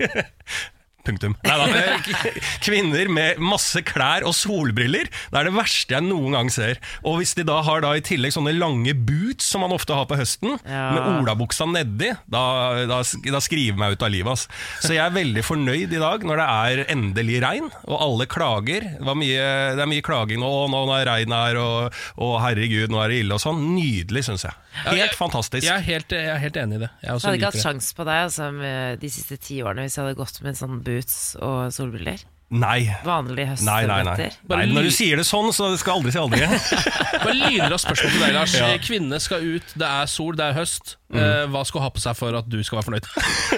[1.07, 1.37] Punktum.
[1.47, 1.97] Nei da.
[2.67, 6.81] kvinner med masse klær og solbriller, det er det verste jeg noen gang ser.
[7.07, 10.09] Og hvis de da har da i tillegg sånne lange boots som man ofte har
[10.11, 10.91] på høsten, Ja.
[10.97, 12.43] med olabuksa nedi, da,
[12.91, 14.33] da, da skriver meg ut av livet.
[14.33, 14.49] ass.
[14.83, 18.81] Så jeg er veldig fornøyd i dag når det er endelig regn, og alle klager.
[18.97, 22.91] Det, var mye, det er mye klaging nå, nå er regn her, og, og herregud,
[22.91, 23.63] nå er det ille og sånn.
[23.77, 24.57] Nydelig, syns jeg.
[24.87, 25.65] Helt jeg- fantastisk.
[25.65, 26.91] Jeg er helt, jeg er helt enig i det.
[27.03, 27.63] Jeg Jeg hadde ikke hatt det.
[27.63, 30.59] sjans på deg altså, med de siste ti årene hvis jeg hadde gått med en
[30.59, 30.96] sånn boots
[31.43, 32.25] og solbriller.
[32.55, 32.87] Nei.
[33.03, 34.29] Vanlige Nei, nei, nei.
[34.47, 34.67] nei.
[34.71, 36.47] Når du sier det sånn, så skal aldri si aldri.
[37.25, 38.55] Bare lynraskt spørsmål til deg, Lars.
[38.87, 40.95] Kvinnene skal ut, det er sol, det er høst.
[41.07, 41.21] Mm.
[41.23, 43.05] Eh, hva skal hun ha på seg for at du skal være fornøyd?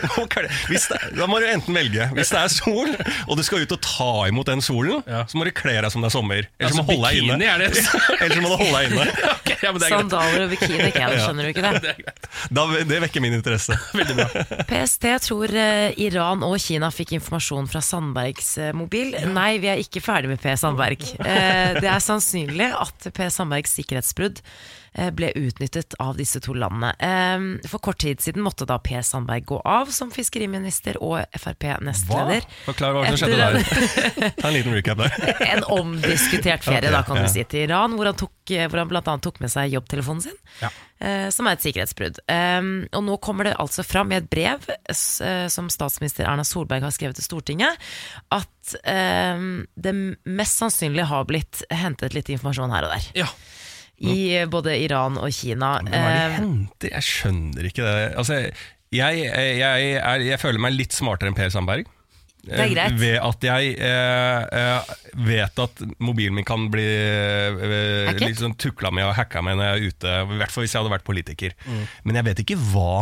[0.69, 2.09] Hvis det, da må du enten velge.
[2.13, 2.91] Hvis det er sol,
[3.25, 5.23] og du skal ut og ta imot den solen, Ja.
[5.31, 6.43] så må du kle deg som det er sommer.
[6.61, 7.49] Ellers Altså, må du holde deg inne.
[7.49, 7.71] er det.
[8.23, 9.07] Ellers så må du holde deg inne.
[9.59, 10.13] Ja, men det er greit.
[10.13, 11.81] Sandaler og bikini, Ken, skjønner du ikke det?
[11.83, 12.27] Det er greit.
[12.55, 13.75] Da, det vekker min interesse.
[13.97, 14.45] Veldig bra.
[14.71, 19.17] PST tror eh, Iran og Kina fikk informasjon fra Sandbergs eh, mobil.
[19.35, 20.53] Nei, vi er ikke ferdig med P.
[20.63, 21.03] Sandberg.
[21.19, 23.27] Eh, det er sannsynlig at P.
[23.35, 24.39] Sandbergs sikkerhetsbrudd
[25.15, 26.93] ble utnyttet av disse to landene.
[26.99, 28.99] Eh, for kort tid siden måtte da P.
[29.03, 32.47] Sandberg gå av som fiskeriminister og Frp-nestleder.
[32.67, 34.35] Forklar hva som skjedde der.
[34.41, 35.15] Ta en liten recap der.
[35.49, 37.27] En omdiskutert ferie, da, kan ja.
[37.27, 40.37] du si, til Iran, hvor han, tok, hvor han annet tok med seg jobbtelefonen sin.
[40.61, 40.71] Ja.
[41.01, 42.21] eh, Som er et sikkerhetsbrudd.
[42.29, 46.95] Og nå kommer det altså fram i et brev eh, som statsminister Erna Solberg har
[46.95, 47.89] skrevet til Stortinget,
[48.35, 49.93] at det
[50.29, 53.07] mest sannsynlig har blitt hentet litt informasjon her og der.
[53.23, 53.29] Ja.
[54.01, 55.79] I eh, både Iran og Kina.
[55.83, 56.91] Men hva er det Eh, henter?
[56.95, 58.09] Jeg skjønner ikke det.
[58.21, 58.41] Altså,
[58.95, 61.89] jeg, jeg, er, jeg føler meg litt smartere enn Per Sandberg.
[62.49, 62.93] Det er greit.
[62.95, 64.93] Eh, Ved at jeg eh, eh,
[65.27, 69.67] vet at mobilen min kan bli eh, liksom sånn tukla med og hacka med når
[69.67, 70.15] jeg er ute.
[70.23, 71.57] I hvert fall hvis jeg hadde vært politiker.
[71.67, 71.83] Mm.
[72.07, 72.95] Men jeg vet ikke hva,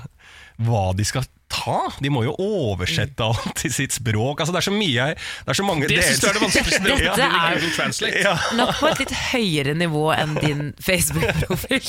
[0.68, 1.78] hva de skal ta.
[2.02, 4.40] De må jo oversette alt til sitt språk.
[4.42, 6.82] Altså, det er så mye Det er så mange Det syns du er det vanskeligste
[6.96, 8.32] Dette er- Ja.
[8.58, 11.86] Nok på et litt høyere nivå enn din Facebook-profil.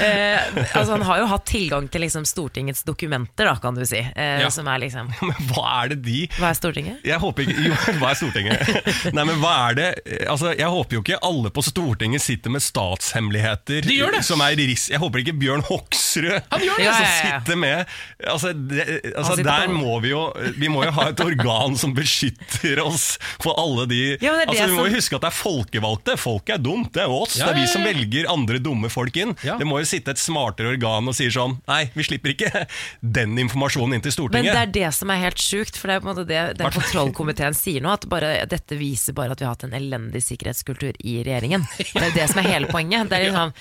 [0.00, 0.38] Eh,
[0.74, 3.98] altså Han har jo hatt tilgang til liksom Stortingets dokumenter, da, kan du si.
[4.02, 4.50] Eh, Ja.
[4.50, 7.02] Som er liksom Men hva er det de Hva er Stortinget?
[7.06, 9.12] Jeg håper ikke Jo, hva er Stortinget?
[9.14, 9.88] Nei, men hva er det
[10.30, 14.22] Altså, Jeg håper jo ikke alle på Stortinget sitter med statshemmeligheter De gjør det.
[14.26, 17.38] Som er i ris Jeg håper ikke Bjørn Hoksrud Han gjør det, Ja, ja, ja.
[17.40, 17.94] sitter med
[18.34, 18.83] Altså, det,
[19.14, 20.22] altså, der må vi jo
[20.58, 24.76] Vi må jo ha et organ som beskytter oss for alle de Ja, altså, Vi
[24.76, 26.16] må jo huske at det er folkevalgte.
[26.20, 26.92] Folk er dumt.
[26.94, 27.36] Det er oss.
[27.38, 29.34] Ja, det er vi som velger andre dumme folk inn.
[29.42, 32.64] Det må jo sitte et smartere organ og sier sånn Nei, vi slipper ikke
[33.00, 34.50] den informasjonen inn til Stortinget.
[34.50, 36.42] Men det er det som er helt sjukt, for det er på en måte det
[36.58, 40.22] den kontrollkomiteen sier nå, at bare, dette viser bare at vi har hatt en elendig
[40.24, 41.66] sikkerhetskultur i regjeringen.
[41.78, 43.10] Det er det som er hele poenget.
[43.10, 43.54] Det er liksom,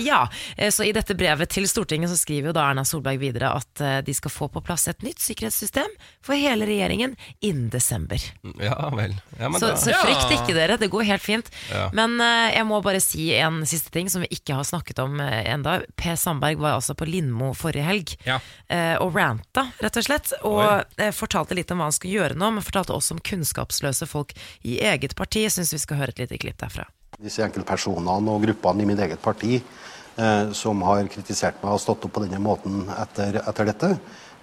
[0.00, 3.52] ja, eh, så I dette brevet til Stortinget så skriver jo da Erna Solberg videre
[3.54, 5.90] at eh, de skal få på plass et nytt sikkerhetssystem
[6.24, 7.14] for hele regjeringen
[7.44, 8.18] innen desember.
[8.60, 9.14] Ja vel.
[9.38, 11.50] Ja, men Så, så frykt ikke dere, det går helt fint.
[11.70, 11.86] Ja.
[11.96, 15.20] Men eh, jeg må bare si en siste ting som vi ikke har snakket om
[15.20, 15.78] enda.
[16.00, 18.40] Per Sandberg var altså på Lindmo forrige helg Ja.
[18.68, 20.32] eh, og ranta, rett og slett.
[20.42, 20.64] Og
[20.98, 24.34] eh, fortalte litt om hva han skulle gjøre nå, men fortalte også om kunnskapsløse folk
[24.66, 25.46] i eget parti.
[25.52, 26.86] Syns vi skal høre et lite klipp derfra.
[27.22, 32.06] Disse enkeltpersonene og gruppene i mitt eget parti eh, som har kritisert meg og stått
[32.06, 33.92] opp på denne måten etter, etter dette,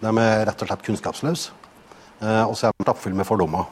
[0.01, 1.57] de er rett og slett kunnskapsløse.
[2.21, 3.67] Eh, og så er de stappfulle med fordommer.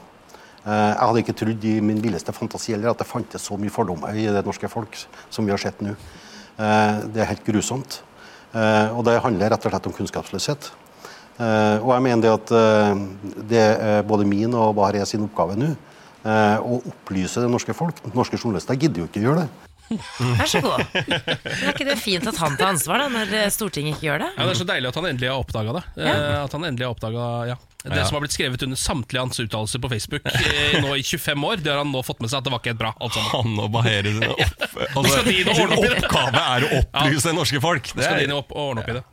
[0.65, 3.73] Eh, jeg hadde ikke trodd i min villeste fantasi heller at det fantes så mye
[3.73, 4.97] fordommer i det norske folk
[5.29, 5.95] som vi har sett nå.
[6.59, 8.01] Eh, det er helt grusomt.
[8.51, 10.71] Eh, og det handler rett og slett om kunnskapsløshet.
[11.39, 12.55] Eh, og jeg mener det at
[13.47, 15.75] det er både min og Bahareh sin oppgave nå
[16.25, 18.01] eh, å opplyse det norske folk.
[18.15, 19.49] Norske journalister gidder jo ikke gjøre det.
[19.89, 20.83] Vær så god.
[20.93, 24.19] Men er ikke det fint at han tar ansvar, da, når eh, Stortinget ikke gjør
[24.21, 24.27] det?
[24.35, 25.81] Ja, Det er så deilig at han endelig har oppdaga det.
[25.97, 26.13] Ja.
[26.43, 27.57] At han endelig har oppdaget, ja.
[27.79, 28.03] Det Ja.
[28.05, 31.61] som har blitt skrevet under samtlige hans uttalelser på Facebook eh, nå i 25 år,
[31.63, 32.91] det har han nå fått med seg at det var ikke helt bra.
[32.99, 33.17] alt.
[33.31, 34.65] Han og Bahere sine opp,
[34.99, 37.89] altså, oppgave er å opplyse det norske folk.
[37.95, 39.03] Det skal de opp og ordne opp i det.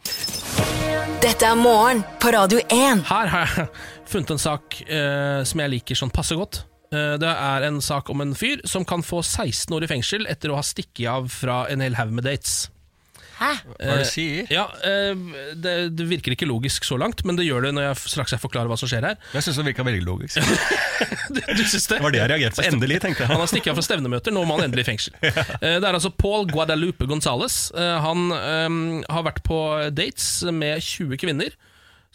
[1.22, 3.06] Dette er morgen på Radio 1.
[3.08, 3.68] Her har jeg
[4.10, 6.64] funnet en sak eh, som jeg liker sånn passe godt.
[6.96, 10.26] Eh, det er en sak om en fyr som kan få 16 år i fengsel
[10.32, 12.64] etter å ha stikket av fra en hel haug med dates.
[13.36, 13.50] Hæ?
[13.68, 14.46] hva er det du sier?
[14.48, 15.10] Ja, eh,
[15.60, 18.40] det, det virker ikke logisk så langt, men det gjør det når jeg straks jeg
[18.40, 19.18] forklarer hva som skjer her.
[19.36, 20.40] Jeg syns det virka veldig logisk.
[21.26, 21.96] Du, du synes det?
[21.98, 22.64] Det var det jeg reagerte på.
[22.70, 23.28] Endelig, tenkte jeg.
[23.34, 25.16] Han har stikket av fra stevnemøter, nå må han endelig i fengsel.
[25.26, 27.58] Eh, Det er altså Paul Guadalupe Gonzales.
[27.76, 28.78] Eh, Han um,
[29.12, 29.58] har vært på
[29.92, 31.52] dates med 20 kvinner,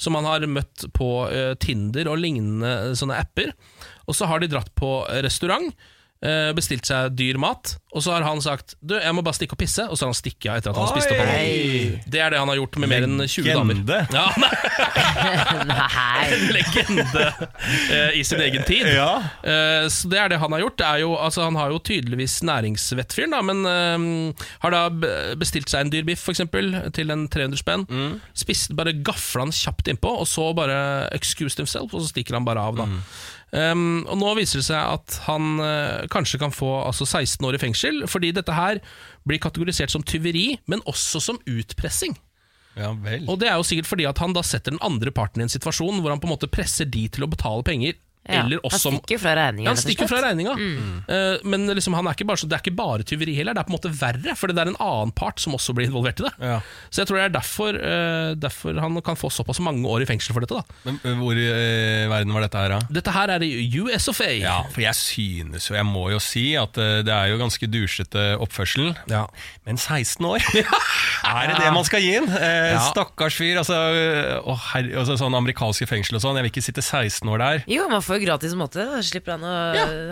[0.02, 3.54] som han har møtt på eh, Tinder og lignende eh, sånne apper.
[4.08, 4.94] Og så har de dratt på
[5.26, 5.74] restaurant,
[6.26, 9.52] eh, bestilt seg dyr mat, og så har han sagt Du, jeg må bare stikke
[9.58, 12.04] og pisse, og så har han stikket av etter at han har spist opp alle.
[12.14, 13.82] Det er det han har gjort med mer enn 20 damer.
[13.82, 13.98] Legende.
[14.22, 16.22] Ja, nei, Nei.
[16.34, 17.24] en legende
[17.92, 18.88] eh, i sin egen tid.
[18.96, 19.10] Ja.
[19.44, 20.78] Eh, Så det er det han har gjort.
[20.80, 24.84] Det er jo, altså, han har jo tydeligvis næringsvettfyren, da, men eh, har da
[25.42, 27.86] bestilt seg en dyr biff for eksempel, til en 300 spenn.
[28.38, 30.80] Spist, bare gafla han kjapt innpå, og så bare
[31.18, 32.80] excused himself, og så stikker han bare av.
[32.82, 32.90] da
[33.52, 37.58] Um, og Nå viser det seg at han uh, kanskje kan få altså 16 år
[37.58, 38.80] i fengsel, fordi dette her
[39.28, 42.16] blir kategorisert som tyveri, men også som utpressing.
[42.80, 43.26] Ja vel.
[43.28, 45.52] Og det er jo sikkert fordi at han da setter den andre parten i en
[45.52, 48.00] situasjon hvor han på en måte presser de til å betale penger.
[48.29, 50.51] Ja, Eller han stikker jo fra regninga, Ja, han stikker fra regninga.
[51.10, 53.62] Eh, men liksom, han er ikke bare, så- det er ikke bare tyveri heller, det
[53.63, 54.36] er på en måte verre.
[54.38, 56.34] For det er en annen part som også blir involvert i det.
[56.39, 56.60] Ja.
[56.91, 60.05] Så jeg tror det er derfor, uh, derfor han kan få såpass mange år i
[60.05, 60.53] fengsel for dette.
[60.53, 62.79] da Men hvor i uh, verden var dette her, da?
[62.91, 64.29] Dette her er i US of A.
[64.38, 68.38] Ja, for jeg synes jo, jeg må jo si at det er jo ganske dusjete
[68.38, 68.93] oppførsel.
[69.10, 69.25] Ja.
[69.65, 70.45] Men 16 år?
[71.25, 72.29] er det det man skal gi inn?
[72.29, 72.86] Ja.
[72.91, 73.57] Stakkars fyr.
[73.57, 73.73] Altså,
[74.45, 76.38] å, herre, altså, sånn amerikanske fengsel og sånn.
[76.38, 77.63] Jeg vil ikke sitte 16 år der.
[77.71, 78.84] Jo, man får jo gratis måte.
[78.88, 79.56] Da slipper han å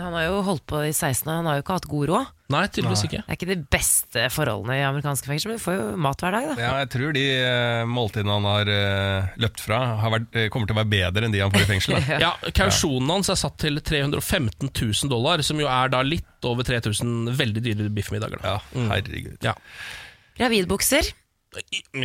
[0.04, 2.30] Han har jo holdt på i 16 år, han har jo ikke hatt god råd.
[2.50, 3.20] Nei, tydeligvis ikke.
[3.22, 6.34] Det er ikke de beste forholdene i amerikanske fengsel, men du får jo mat hver
[6.34, 6.56] dag, da.
[6.58, 10.70] Ja, jeg tror de øh, måltidene han har øh, løpt fra, har vært, øh, kommer
[10.70, 11.94] til å være bedre enn de han får i fengsel.
[11.94, 12.18] Da.
[12.24, 16.66] Ja, Kausjonen hans er satt til 315 000 dollar, som jo er da litt over
[16.66, 18.42] 3000 veldig dyre biffmiddager.
[18.42, 18.56] Da.
[18.56, 19.38] Ja, herregud.
[19.46, 19.54] Ja.
[20.40, 21.14] Gravidbukser.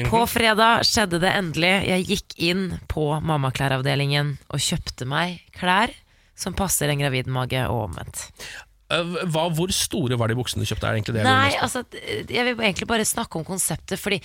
[0.09, 1.73] På fredag skjedde det endelig.
[1.85, 5.93] Jeg gikk inn på mammaklæravdelingen og kjøpte meg klær
[6.35, 8.25] som passer en gravid mage, og omvendt.
[8.91, 10.89] Eh, Hva, hvor store var de buksene du kjøpte?
[10.89, 11.85] Er det det Nei, jeg altså,
[12.27, 14.19] jeg vil egentlig bare snakke om konseptet, fordi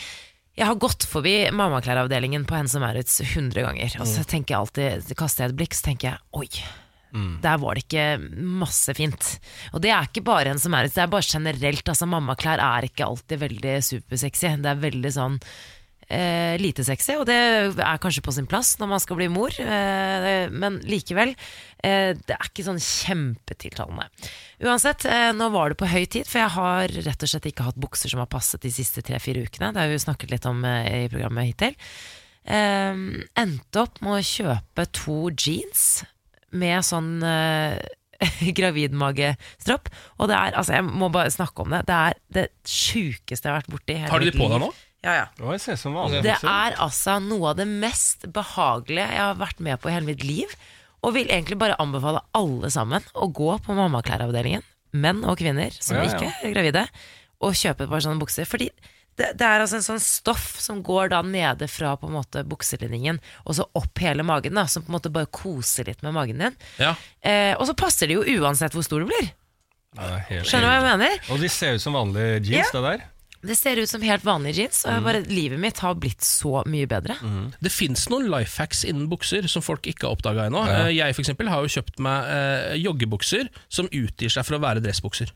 [0.58, 3.94] jeg har gått forbi mammaklæravdelingen på Hennes og Maurits 100 ganger.
[4.00, 4.12] Og Mm.
[4.16, 6.48] så tenker jeg alltid, kaster jeg et blikk, så tenker jeg oi.
[7.10, 7.34] Mm.
[7.42, 8.06] Der var det ikke
[8.60, 9.32] masse fint.
[9.74, 11.88] Og det er ikke bare en som er det er bare generelt.
[11.88, 14.56] Altså, mammaklær er ikke alltid veldig supersexy.
[14.62, 15.38] Det er veldig sånn
[16.10, 19.54] eh, lite sexy, og det er kanskje på sin plass når man skal bli mor,
[19.62, 21.34] eh, men likevel,
[21.84, 24.08] eh, det er ikke sånn kjempetiltalende.
[24.66, 27.68] Uansett, eh, nå var det på høy tid, for jeg har rett og slett ikke
[27.68, 29.72] hatt bukser som har passet de siste tre-fire ukene.
[29.72, 31.76] Det har vi snakket litt om eh, i programmet hittil.
[32.44, 32.94] Eh,
[33.38, 36.02] endte opp med å kjøpe to jeans
[36.52, 37.78] med sånn eh,
[38.58, 39.90] gravidmagestropp.
[40.18, 43.54] Og det er, altså jeg må bare snakke om det, det er det sjukeste jeg
[43.54, 43.98] har vært borti.
[44.10, 44.70] Har du de på deg nå?
[45.00, 45.26] Ja, ja.
[45.48, 45.56] Oi.
[46.20, 50.10] Det er altså noe av det mest behagelige jeg har vært med på i hele
[50.10, 50.52] mitt liv.
[51.00, 54.66] Og vil egentlig bare anbefale alle sammen å gå på mammaklæravdelingen,
[55.00, 56.18] menn og kvinner som Ja, ja.
[56.18, 56.82] ikke er gravide,
[57.40, 58.44] og kjøpe et par sånne bukser.
[58.44, 58.68] Fordi
[59.20, 62.42] det, det er altså en sånn stoff som går da nede fra på en måte
[62.48, 66.16] bukselinningen og så opp hele magen, da, som på en måte bare koser litt med
[66.16, 66.58] magen din.
[66.80, 66.94] Ja.
[67.20, 69.30] Eh, og så passer det jo uansett hvor stor du blir.
[69.98, 71.24] Ja, helt Skjønner du hva jeg mener?
[71.34, 72.76] Og de ser ut som vanlige jeans, Ja.
[72.78, 73.08] det der.
[73.40, 75.30] Det ser ut som helt vanlige jeans, og bare, mm.
[75.32, 77.16] livet mitt har blitt så mye bedre.
[77.64, 80.60] Det fins noen life hacks innen bukser som folk ikke har oppdaga ennå.
[80.68, 80.82] Ja.
[80.92, 84.84] Jeg for eksempel, har jo kjøpt meg eh, joggebukser som utgir seg for å være
[84.84, 85.32] dressbukser.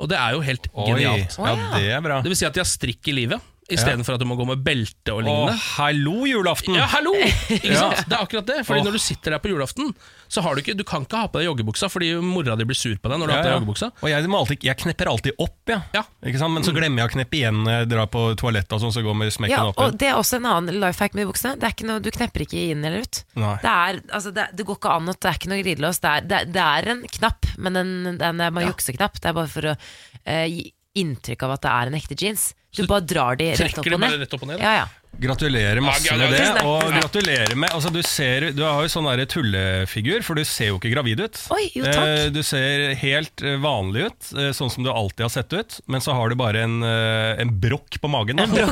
[0.00, 1.36] Og det er jo helt Oi, genialt.
[1.38, 2.20] ja, det er bra.
[2.24, 4.62] Det vil si at de har strikk i livet, istedenfor at du må gå med
[4.66, 5.54] belte og lignende.
[5.56, 6.74] Åh, hallo, julaften!
[6.78, 7.12] Ja, hallo!
[7.56, 7.86] Ikke Ja.
[7.90, 8.04] sant?
[8.10, 8.58] Det er akkurat det.
[8.68, 8.86] Fordi Åh.
[8.88, 9.92] når du sitter der på julaften,
[10.30, 12.78] så har du ikke Du kan ikke ha på deg joggebuksa fordi mora di blir
[12.78, 13.88] sur på deg når du har på deg joggebuksa.
[14.02, 15.80] Og jeg, må alltid, jeg knepper alltid opp, ja.
[15.96, 16.04] Ja.
[16.26, 16.54] Ikke sant?
[16.54, 19.02] Men så glemmer jeg å kneppe igjen når jeg drar på toalettet, og sånn, så
[19.06, 19.80] går med smekken Ja, opp.
[19.82, 21.56] og det er også en annen life hack med buksene.
[21.58, 23.22] Det er ikke noe, du knepper ikke inn eller ut.
[23.42, 23.56] Nei.
[23.64, 26.00] Det, er, altså, det, det går ikke an at det er ikke noe glidelås.
[26.04, 29.18] Det er, det, det er en knapp, men den, den er bare jukseknapp.
[29.20, 29.76] Det er bare for å
[30.24, 30.68] eh, gi
[31.00, 32.48] inntrykk av at det er en ekte jeans.
[32.76, 34.18] Du bare drar de rett opp og ned.
[34.22, 34.60] rett opp og ned.
[34.62, 34.88] Ja, ja.
[35.20, 36.62] Gratulerer masse med det.
[36.62, 40.70] Og gratulerer med altså, du, ser, du har jo sånn der tullefigur, for du ser
[40.70, 41.40] jo ikke gravid ut.
[41.52, 42.06] Oi, jo, takk.
[42.06, 45.80] Eh, Du ser helt eh, vanlig ut, eh, sånn som du alltid har sett ut,
[45.90, 48.38] men så har du bare en, en brokk på magen.
[48.38, 48.46] Da.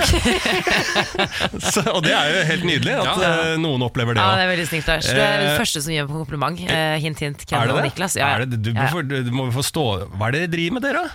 [1.75, 3.61] så, og det er jo helt nydelig at Ja, ja.
[3.61, 4.89] noen opplever det Ja, det er veldig snilt.
[4.95, 5.11] Lars.
[5.11, 6.67] Du er den første som gir meg kompliment.
[7.03, 7.45] Hint, hint.
[7.51, 7.89] Ken og det?
[7.91, 8.15] Niklas.
[8.17, 8.35] Ja, ja.
[8.39, 11.09] Er det, du, du, du må få stå Hva er det dere driver med, dere?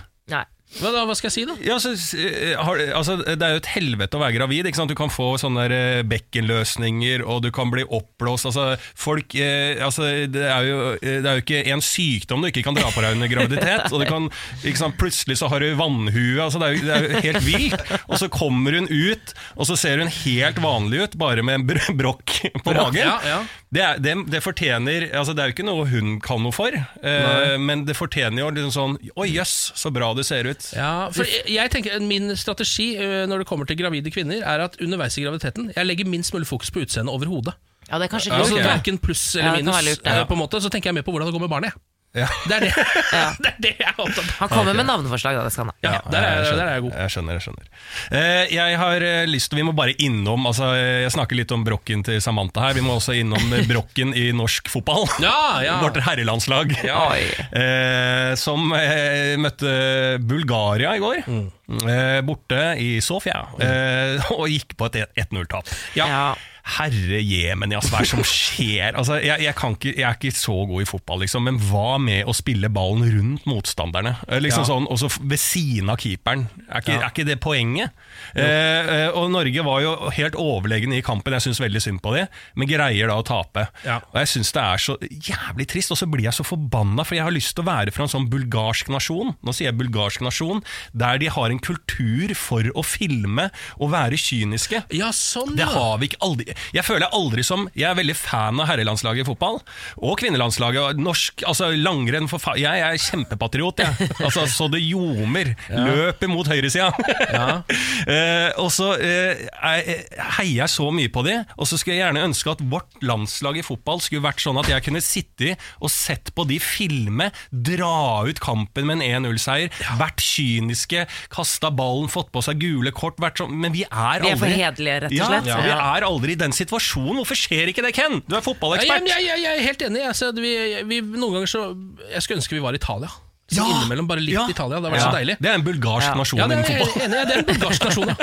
[0.80, 1.54] Hva, da, hva skal jeg si, da?
[1.62, 4.70] Ja, så, eh, har, altså, det er jo et helvete å være gravid.
[4.74, 8.48] Du kan få sånne der, eh, bekkenløsninger, og du kan bli oppblåst.
[8.50, 12.50] Altså, folk, eh, altså, det, er jo, eh, det er jo ikke en sykdom du
[12.50, 13.92] ikke kan dra på deg under graviditet.
[13.92, 14.30] Og du kan,
[14.74, 14.98] sant?
[15.00, 16.42] Plutselig så har du vannhue.
[16.42, 17.84] Altså, det, er jo, det er jo helt vilt.
[18.08, 21.68] Og så kommer hun ut, og så ser hun helt vanlig ut, bare med en
[21.68, 23.04] br brokk på magen.
[23.04, 23.42] Ja, ja.
[23.74, 27.54] Det, det, det fortjener altså Det er jo ikke noe hun kan noe for, eh,
[27.58, 30.63] men det fortjener jo liksom sånn Å, jøss, så bra du ser ut.
[30.72, 32.94] Ja, for jeg, jeg tenker Min strategi
[33.28, 36.46] når det kommer til gravide kvinner, er at underveis i graviditeten Jeg legger minst mulig
[36.46, 37.54] fokus på utseendet overhodet.
[37.90, 38.62] Ja, det er kanskje Altså, lurt.
[38.64, 38.70] det.
[38.70, 39.76] Verken pluss Ja, eller det kan minus.
[39.76, 40.24] være lurt, ja.
[40.24, 41.72] på en måte Så tenker jeg mer på hvordan det går med barnet.
[42.14, 42.28] Ja.
[42.48, 42.72] Det er det,
[43.12, 43.24] Ja.
[43.42, 44.34] det, er det jeg er opptatt av.
[44.38, 45.44] Han kommer med navneforslag, da.
[45.48, 45.76] Det skal han ha.
[45.82, 46.94] Ja, der, er, jeg der er jeg god.
[47.02, 47.70] Jeg skjønner, jeg skjønner.
[48.18, 51.54] Eh, jeg har eh, lyst til, Vi må bare innom altså, eh, Jeg snakker litt
[51.54, 52.78] om brokken til Samantha her.
[52.78, 55.08] Vi må også innom eh, brokken i norsk fotball.
[55.24, 55.76] Ja, ja.
[55.84, 56.74] Vårt herrelandslag.
[56.84, 59.74] Eh, som eh, møtte
[60.22, 61.22] Bulgaria i går.
[61.26, 61.46] Mm.
[61.82, 63.42] Eh, borte i Sofia.
[63.58, 65.70] Eh, og gikk på et 1-0-tap.
[65.98, 66.34] Ja.
[66.64, 66.70] Ja.
[66.78, 68.94] Herre jemen, hva er det som skjer?
[68.98, 71.98] Altså, jeg, jeg, kan ikke, jeg er ikke så god i fotball, liksom, men hva
[72.00, 74.14] med å spille ballen rundt motstanderne?
[74.28, 74.68] Eh, Liksom Ja.
[74.70, 76.46] sånn, Og så ved siden av keeperen.
[76.70, 77.90] Er ikke, er ikke det poenget?
[78.34, 82.14] Eh, eh, og Norge var jo helt overlegne i kampen, jeg syns veldig synd på
[82.16, 83.66] det, men greier da å tape.
[83.84, 83.98] Ja.
[84.12, 87.14] Og Jeg syns det er så jævlig trist, og så blir jeg så forbanna, for
[87.18, 90.24] jeg har lyst til å være fra en sånn bulgarsk nasjon, nå sier jeg bulgarsk
[90.24, 90.64] nasjon,
[90.96, 94.84] der de har en kultur for å filme og være kyniske.
[94.96, 98.60] Ja, sånn, Det har vi ikke aldri Jeg føler aldri som Jeg er veldig fan
[98.62, 99.60] av herrelandslaget i fotball
[99.98, 104.08] Og kvinnelandslaget og Norsk, altså langrenn for faen Jeg er kjempepatriot jeg.
[104.24, 105.54] Altså så det ljomer.
[105.70, 106.90] Løper mot høyresida.
[108.04, 110.04] Eh, Og så eh, er-
[110.38, 113.58] heier jeg så mye på det Og så skulle jeg gjerne ønske at vårt landslag
[113.60, 118.24] i fotball Skulle vært sånn at jeg kunne sitte og sett på de filme Dra
[118.28, 123.40] ut kampen med en 1-0-seier Vært kyniske Kastet ballen, fått på seg gule kort vært
[123.42, 125.48] sånn, Men vi er aldri Vi er for hederlige, rett og slett.
[125.50, 127.20] Ja, vi er aldri i den situasjonen.
[127.22, 128.20] Hvorfor skjer ikke det, Ken?
[128.28, 129.08] Du er Ja, fotballekspert.
[129.10, 130.06] jeg, jeg, jeg er helt enig.
[130.12, 130.54] Altså, vi,
[130.92, 131.66] vi, noen ganger så
[132.12, 133.12] Jeg skulle ønske vi var i Italia.
[133.44, 134.46] Så Ja, innimellom bare litt ja.
[134.48, 134.78] Italia.
[134.80, 135.34] Det vært Ja, så deilig.
[135.44, 136.14] Det er en bulgarsk Ja.
[136.16, 137.02] nasjon Ja, det er jeg fotball.
[137.04, 137.26] enig.
[137.28, 138.16] Det er en bulgarsk nasjon, ja.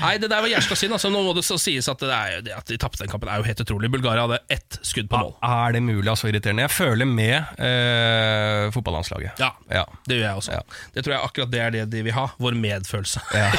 [0.00, 0.94] Nei, det der var jævla synd.
[0.96, 3.28] Altså, nå må det så sies at, det er, det at de tapte den kampen,
[3.28, 3.90] er jo helt utrolig.
[3.92, 5.34] Bulgaria hadde ett skudd på mål.
[5.44, 6.08] Er det mulig?
[6.08, 6.64] Altså irriterende.
[6.64, 9.36] Jeg føler med eh, fotballandslaget.
[9.44, 9.84] Ja, Ja.
[10.08, 10.56] det gjør jeg også.
[10.56, 10.64] Ja.
[10.96, 12.26] Det tror jeg akkurat det er det de vil ha.
[12.40, 13.20] Vår medfølelse.
[13.36, 13.52] Ja.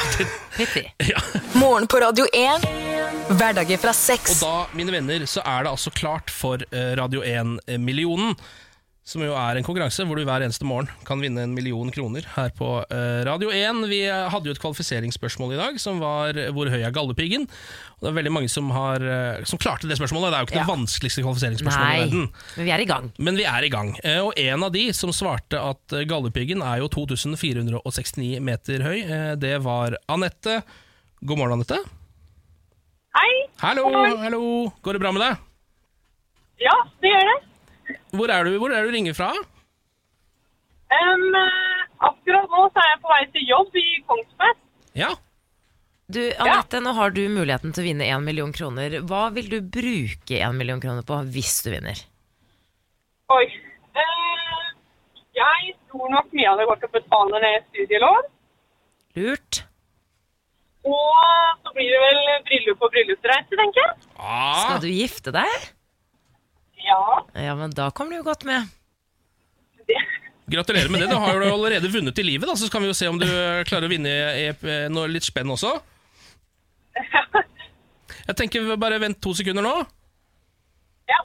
[1.62, 2.97] Morgen på Radio 1.
[3.28, 8.32] Hverdager fra Og da, mine venner, så er det altså klart for eh, Radio 1-millionen.
[9.08, 12.26] Som jo er en konkurranse hvor du hver eneste morgen kan vinne en million kroner
[12.34, 13.82] her på eh, Radio 1.
[13.88, 17.46] Vi eh, hadde jo et kvalifiseringsspørsmål i dag som var eh, 'Hvor høy er gallepiggen?'
[17.48, 20.28] Og det er veldig mange som, har, eh, som klarte det spørsmålet.
[20.32, 20.64] Det er jo ikke Ja.
[20.64, 22.28] det vanskeligste kvalifiseringsspørsmålet i Nei, verden.
[22.56, 23.12] men vi er i gang.
[23.18, 23.94] Men vi er i gang.
[24.04, 28.98] Eh, Og en av de som svarte at eh, gallepiggen er jo 2469 meter høy,
[29.04, 30.62] eh, det var Anette.
[31.24, 31.80] God morgen, Anette.
[33.16, 33.34] Hei.
[33.62, 33.88] Hallo,
[34.20, 34.42] hallo.
[34.84, 35.44] Går det bra med deg?
[36.60, 37.38] Ja, det gjør det.
[38.18, 39.30] Hvor er du, hvor er du ringer fra?
[40.92, 41.24] Eh,
[42.08, 44.60] akkurat nå så er jeg på vei til jobb i Kongsberg.
[44.98, 45.10] Ja.
[46.08, 49.00] Du, Anette, nå har du muligheten til å vinne én million kroner.
[49.08, 52.00] Hva vil du bruke én million kroner på hvis du vinner?
[53.34, 53.44] Oi.
[53.92, 54.68] Uh,
[55.36, 58.30] jeg tror nok mye av det går til å betale ned studielån.
[59.18, 59.62] Lurt.
[60.88, 64.08] Og så blir det vel bryllup og bryllupsreise, tenker jeg.
[64.16, 65.66] Ah, Skal du gifte deg?
[66.88, 67.00] Ja.
[67.48, 68.70] Ja, men da kommer du jo godt med.
[69.88, 69.98] Det.
[70.52, 71.10] gratulerer med det.
[71.12, 73.26] Du har jo allerede vunnet i livet, da, så kan vi jo se om du
[73.68, 74.48] klarer å vinne i,
[74.92, 75.74] noe litt spenn også.
[78.28, 79.76] Jeg tenker vi bare vent to sekunder nå.
[81.08, 81.20] ja.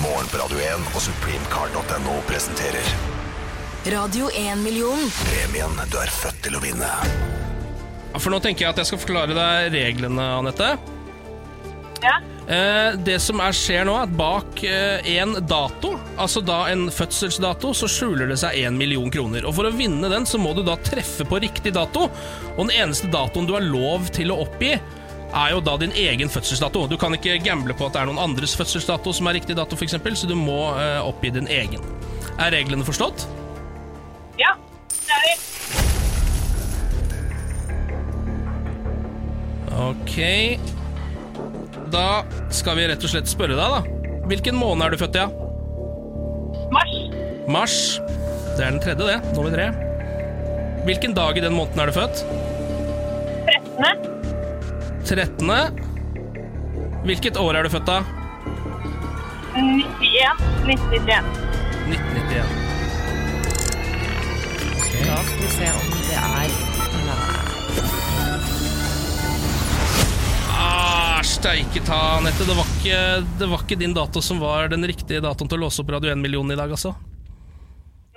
[0.00, 2.88] Morgen på Radio 1 og supremecard.no presenterer
[3.92, 5.00] Radio 1-million.
[5.28, 6.88] premien du er født til å vinne.
[8.18, 10.76] For nå tenker jeg at jeg skal forklare deg reglene, Anette.
[12.04, 12.20] ja.
[12.44, 16.90] Eh, det som er skjer nå, er at bak eh, en dato, altså da en
[16.92, 19.46] fødselsdato, så skjuler det seg en million kroner.
[19.48, 22.10] Og For å vinne den så må du da treffe på riktig dato.
[22.54, 24.74] Og den eneste datoen du har lov til å oppgi,
[25.34, 26.84] er jo da din egen fødselsdato.
[26.86, 29.74] Du kan ikke gamble på at det er noen andres fødselsdato som er riktig dato,
[29.74, 31.82] f.eks., så du må eh, oppgi din egen.
[32.36, 33.24] Er reglene forstått?
[34.38, 34.52] Ja.
[34.92, 35.34] Det er det.
[39.74, 40.14] Ok
[41.90, 43.80] Da skal vi rett og slett spørre deg, da.
[44.30, 45.24] Hvilken måned er du født i?
[45.24, 45.28] Ja?
[46.72, 46.94] Mars.
[47.50, 47.76] Mars.
[48.56, 49.34] Det er den tredje, det.
[49.36, 49.66] Nummer tre.
[50.86, 52.24] Hvilken dag i den måneden er du født?
[53.76, 54.14] 13.
[55.04, 55.82] 13.
[57.04, 57.98] Hvilket år er du født da?
[59.54, 60.44] 91.
[60.64, 61.24] 1991.
[61.92, 62.62] 1991.
[65.04, 66.48] Da skal vi se om det er
[67.04, 67.43] Nei.
[71.24, 72.44] Ah, steike ta, Anette.
[72.44, 72.96] Det var, ikke,
[73.38, 76.10] det var ikke din dato som var den riktige datoen til å låse opp Radio
[76.12, 76.90] 1 million i dag, altså.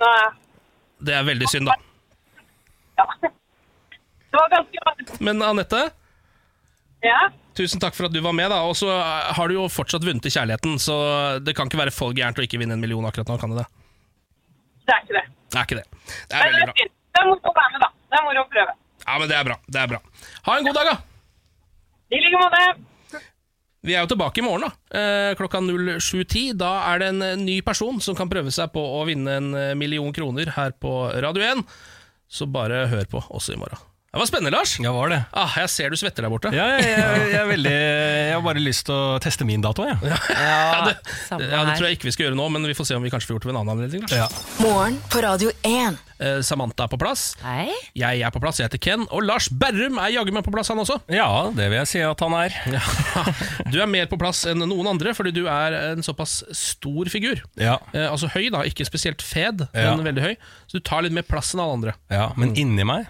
[0.02, 0.26] Nei.
[1.08, 1.76] Det er veldig synd, da.
[2.98, 3.06] Ja.
[3.22, 5.14] Det var ganske rart.
[5.24, 5.80] Men Anette,
[7.06, 7.30] Ja.
[7.56, 8.60] tusen takk for at du var med, da.
[8.68, 10.98] Og så har du jo fortsatt vunnet i kjærligheten, så
[11.40, 13.62] det kan ikke være for gærent å ikke vinne en million akkurat nå, kan det
[13.64, 13.66] det?
[14.84, 15.24] Det er ikke det.
[15.48, 15.86] Det er ikke det.
[16.28, 16.76] Det er veldig bra.
[16.76, 17.90] Det er moro å være med, da.
[18.12, 18.76] Det er moro å prøve.
[19.08, 19.56] Ja, men det er bra.
[19.64, 20.02] Det er bra.
[20.44, 20.96] Ha en god dag, da.
[22.12, 22.62] I like måte.
[23.88, 24.98] Vi er jo tilbake i morgen, da.
[25.00, 26.52] Eh, klokka 07.10.
[26.60, 29.48] Da er det en eh, ny person som kan prøve seg på å vinne en
[29.56, 30.92] eh, million kroner her på
[31.24, 31.62] Radio 1.
[32.28, 33.87] Så bare hør på også i morgen.
[34.08, 34.70] Det var spennende, Lars.
[34.80, 35.18] Ja, var det.
[35.36, 36.48] Ah, jeg ser du svetter der borte.
[36.56, 39.84] Ja, jeg, jeg, jeg, er veldig, jeg har bare lyst til å teste min dato,
[39.84, 39.98] jeg.
[40.00, 40.94] Ja, det,
[41.28, 43.10] ja, det tror jeg ikke vi skal gjøre nå, men vi får se om vi
[43.12, 44.06] kanskje får gjort det ved en annen anledning.
[44.08, 44.14] Lars.
[44.16, 44.64] Ja.
[44.64, 45.98] Morgen på Radio 1.
[46.24, 47.26] Eh, Samantha er på plass.
[47.44, 47.68] Hei.
[48.00, 49.04] Jeg er på plass, jeg heter Ken.
[49.12, 50.96] Og Lars Berrum er jaggu meg på plass, han også.
[51.12, 52.56] ja, det vil jeg si at han er.
[53.68, 57.44] Du er mer på plass enn noen andre, fordi du er en såpass stor figur.
[57.60, 58.64] Ja, Eh, altså høy, da.
[58.64, 59.92] Ikke spesielt fed, Ja.
[59.92, 60.34] men veldig høy.
[60.64, 61.96] Så du tar litt mer plass enn alle andre.
[62.08, 63.04] ja Men inni meg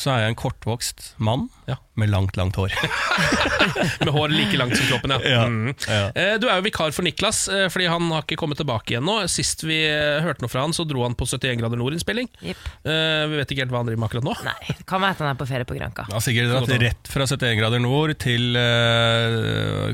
[0.00, 1.76] så er jeg en kortvokst mann Ja.
[1.96, 2.72] med langt, langt hår.
[4.00, 5.18] Med hår like langt som kroppen, ja.
[5.30, 5.74] Ja, Mm.
[5.86, 6.06] ja.
[6.16, 9.04] Eh, Du er jo vikar for Niklas, eh, fordi han har ikke kommet tilbake igjen
[9.04, 9.18] nå.
[9.28, 12.28] Sist vi eh, hørte noe fra han, så dro han på 71 grader nord-innspilling.
[12.40, 14.34] Eh, Vi vet ikke helt hva han driver med akkurat nå.
[14.46, 16.06] Nei, det kan være at han er på ferie på Granka.
[16.10, 19.92] Ja, sikkert dratt rett fra 71 grader nord til uh,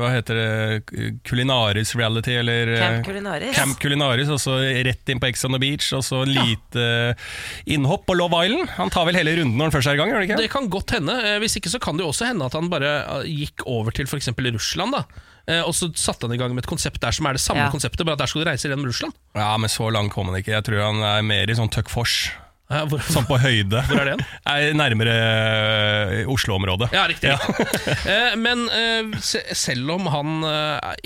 [0.00, 3.54] Hva heter det Culinaris reality, eller Camp Culinaris.
[3.56, 7.14] Camp Culinaris, og så rett inn på Ex on the Beach, og så lite
[7.66, 8.68] innhopp på Love Island.
[8.78, 10.36] Han tar vel hele runden når han først er i gang, det ikke?
[10.42, 11.12] Det kan godt hende.
[11.12, 13.90] Eh, Hvis ikke så kan det jo også hende at han bare eh, gikk over
[13.92, 14.28] til f.eks.
[14.28, 14.92] Russland.
[14.92, 15.04] da
[15.48, 17.64] Eh, Og så satte han i gang med et konsept der som er det samme
[17.64, 17.70] Ja.
[17.70, 19.12] konseptet, bare at der skal du reise gjennom Russland.
[19.34, 20.52] Ja, men så langt kom han ikke.
[20.54, 22.30] Jeg tror han er mer i sånn Tuck Fors.
[22.72, 23.82] Eh, Hvor, Sånn på høyde.
[23.88, 24.26] hvor er det?
[24.48, 25.14] Er nærmere
[26.22, 26.90] eh, Oslo-området.
[26.96, 27.32] Ja, riktig.
[28.12, 30.30] Eh, Men eh, selv om han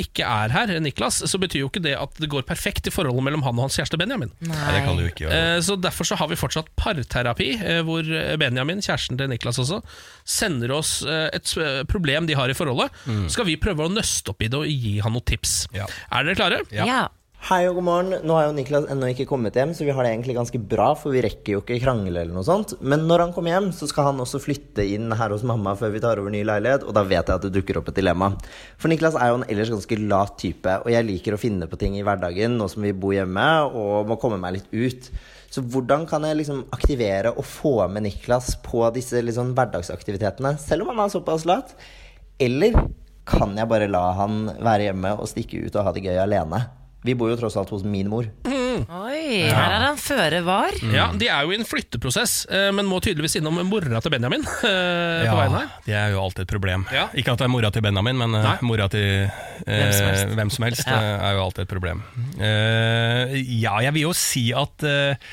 [0.01, 3.25] ikke er her, Niklas, så betyr jo ikke det at det går perfekt i forholdet
[3.27, 4.31] mellom han og hans kjæreste Benjamin.
[4.47, 5.41] Nei, det kan du ikke gjøre.
[5.57, 8.07] Eh, Så Derfor så har vi fortsatt parterapi, eh, hvor
[8.41, 9.83] Benjamin, kjæresten til Niklas også,
[10.27, 11.53] sender oss et
[11.91, 12.91] problem de har i forholdet.
[13.07, 15.55] Så skal vi prøve å nøste opp i det og gi han noen tips.
[15.77, 15.87] Ja.
[16.13, 16.63] Er dere klare?
[16.75, 17.07] Ja.
[17.47, 18.15] Hei og god morgen.
[18.27, 20.89] Nå har jo Niklas ennå ikke kommet hjem, så vi har det egentlig ganske bra,
[20.99, 22.73] for vi rekker jo ikke krangle eller noe sånt.
[22.83, 25.93] Men når han kommer hjem, så skal han også flytte inn her hos mamma før
[25.95, 28.33] vi tar over ny leilighet, og da vet jeg at det dukker opp et dilemma.
[28.83, 31.79] For Niklas er jo en ellers ganske lat type, og jeg liker å finne på
[31.79, 35.07] ting i hverdagen nå som vi bor hjemme og må komme meg litt ut.
[35.55, 40.83] Så hvordan kan jeg liksom aktivere og få med Niklas på disse liksom hverdagsaktivitetene, selv
[40.83, 41.77] om han er såpass lat?
[42.43, 42.75] Eller
[43.23, 46.65] kan jeg bare la han være hjemme og stikke ut og ha det gøy alene?
[47.05, 48.25] Vi bor jo tross alt hos min mor.
[48.47, 50.75] Oi, her er han føre var.
[50.93, 54.43] Ja, De er jo i en flytteprosess, eh, men må tydeligvis innom mora til Benjamin
[54.69, 55.69] eh, på veien her.
[55.87, 56.85] det er jo alltid et problem.
[56.93, 57.07] Ja.
[57.15, 58.57] Ikke at det er mora til Benjamin, men eh, Nei.
[58.67, 59.31] mora til eh,
[59.65, 60.33] Hvem som helst.
[60.41, 60.97] hvem som helst Ja.
[60.99, 62.03] eh, er jo alltid et problem.
[62.37, 65.29] Eh, ja, jeg vil jo si at eh,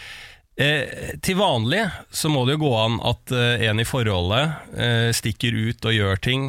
[0.53, 1.79] Eh, til vanlig
[2.13, 5.95] så må det jo gå an at eh, en i forholdet eh, stikker ut og
[5.97, 6.43] gjør ting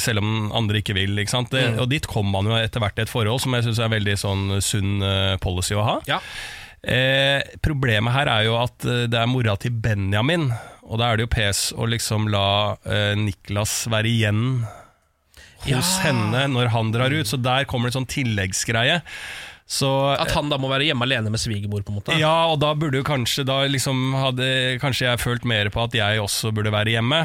[0.00, 1.18] selv om andre ikke vil.
[1.20, 1.42] Ikke?
[1.52, 1.80] Det, Mm.
[1.82, 4.14] Og dit kommer man jo etter hvert i et forhold, som jeg syns er veldig
[4.18, 5.96] sånn sunn eh, policy å ha.
[6.08, 6.20] Ja.
[6.86, 10.50] Eh, problemet her er jo at eh, det er mora til Benjamin,
[10.86, 14.42] og da er det jo pes å liksom la eh, Niklas være igjen
[15.66, 15.66] hos
[15.98, 16.04] Ja.
[16.04, 19.00] henne når han drar ut, så der kommer det en sånn tilleggsgreie.
[19.66, 22.14] Så, At han da må være hjemme alene med svigermor, på en måte.
[22.20, 25.96] ja, og da burde jo kanskje da liksom hadde Kanskje jeg følt mer på at
[25.98, 27.24] jeg også burde være hjemme.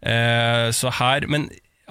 [0.00, 1.50] Eh, så her, men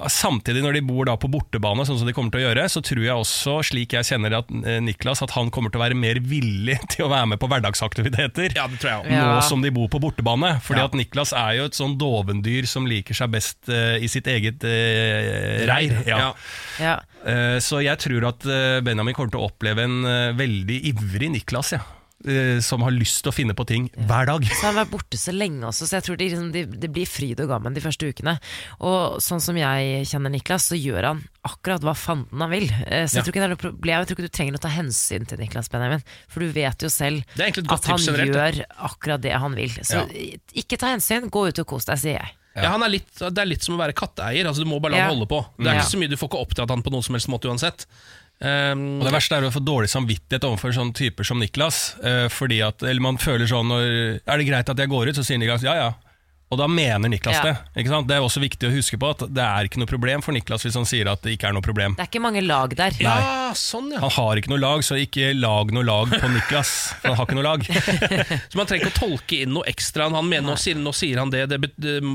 [0.09, 2.81] samtidig når de bor da på bortebane, sånn som de kommer til å gjøre, så
[2.81, 5.95] tror jeg også, slik jeg kjenner at, eh, Niklas, at han kommer til å være
[5.99, 8.55] mer villig til å være med på hverdagsaktiviteter.
[8.57, 9.11] Ja, det tror jeg også.
[9.13, 9.39] Nå Ja.
[9.45, 10.55] som de bor på bortebane.
[10.65, 10.85] Fordi Ja.
[10.89, 14.63] at Niklas er jo et sånn dovendyr som liker seg best uh, i sitt eget
[14.65, 15.93] uh, reir.
[16.09, 16.17] Ja.
[16.17, 16.33] Ja.
[16.79, 16.95] Ja.
[17.25, 18.39] Eh, Så jeg tror at
[18.83, 20.01] Benjamin kommer til å oppleve en
[20.35, 21.79] veldig ivrig Niklas, ja.
[22.25, 24.45] Eh, Som har lyst til å finne på ting hver dag.
[24.47, 26.89] Så han har vært borte så lenge også, så jeg tror det, liksom, det, det
[26.95, 28.37] blir fryd og gammen de første ukene.
[28.79, 32.69] Og sånn som jeg kjenner Niklas, så gjør han akkurat hva fanden han vil.
[32.87, 33.21] Eh, Så Ja.
[33.21, 35.27] jeg tror ikke det er noe problem, jeg tror ikke du trenger å ta hensyn
[35.27, 36.03] til Niklas Benjamin.
[36.29, 39.69] For du vet jo selv at han generelt, gjør akkurat det han vil.
[39.83, 40.07] Så
[40.55, 42.31] ikke ta hensyn, gå ut og kos deg, sier jeg.
[42.55, 44.45] Ja, han er litt, Det er litt som å være katteeier.
[44.45, 45.03] Altså, du må bare la Ja.
[45.09, 45.43] han holde på.
[45.57, 45.79] Det er Ja.
[45.81, 47.85] ikke så mye Du får ikke oppdratt han på noen som helst måte uansett.
[48.43, 51.95] Um, Og Det verste er å få dårlig samvittighet overfor sånne typer som Niklas.
[52.03, 53.85] Uh, Fordi at, eller man føler sånn når,
[54.25, 55.19] Er det greit at jeg går ut?
[55.19, 55.91] Så sier Niklas ja ja.
[56.53, 57.43] Og da mener Niklas Ja.
[57.49, 57.81] det.
[57.81, 58.07] Ikke sant?
[58.07, 60.63] Det er også viktig å huske på at det er ikke noe problem for Niklas
[60.67, 61.95] hvis han sier at det ikke er noe problem.
[61.97, 62.93] Det er ikke mange lag der.
[63.01, 63.99] ja, sånn, ja.
[64.03, 66.73] Han har ikke noe lag, så ikke lag noe lag på Niklas.
[67.01, 67.65] For han har ikke noe lag.
[68.53, 70.07] Så man trenger ikke å tolke inn noe ekstra.
[70.13, 71.59] Han mener, nå, sier, nå sier han det, det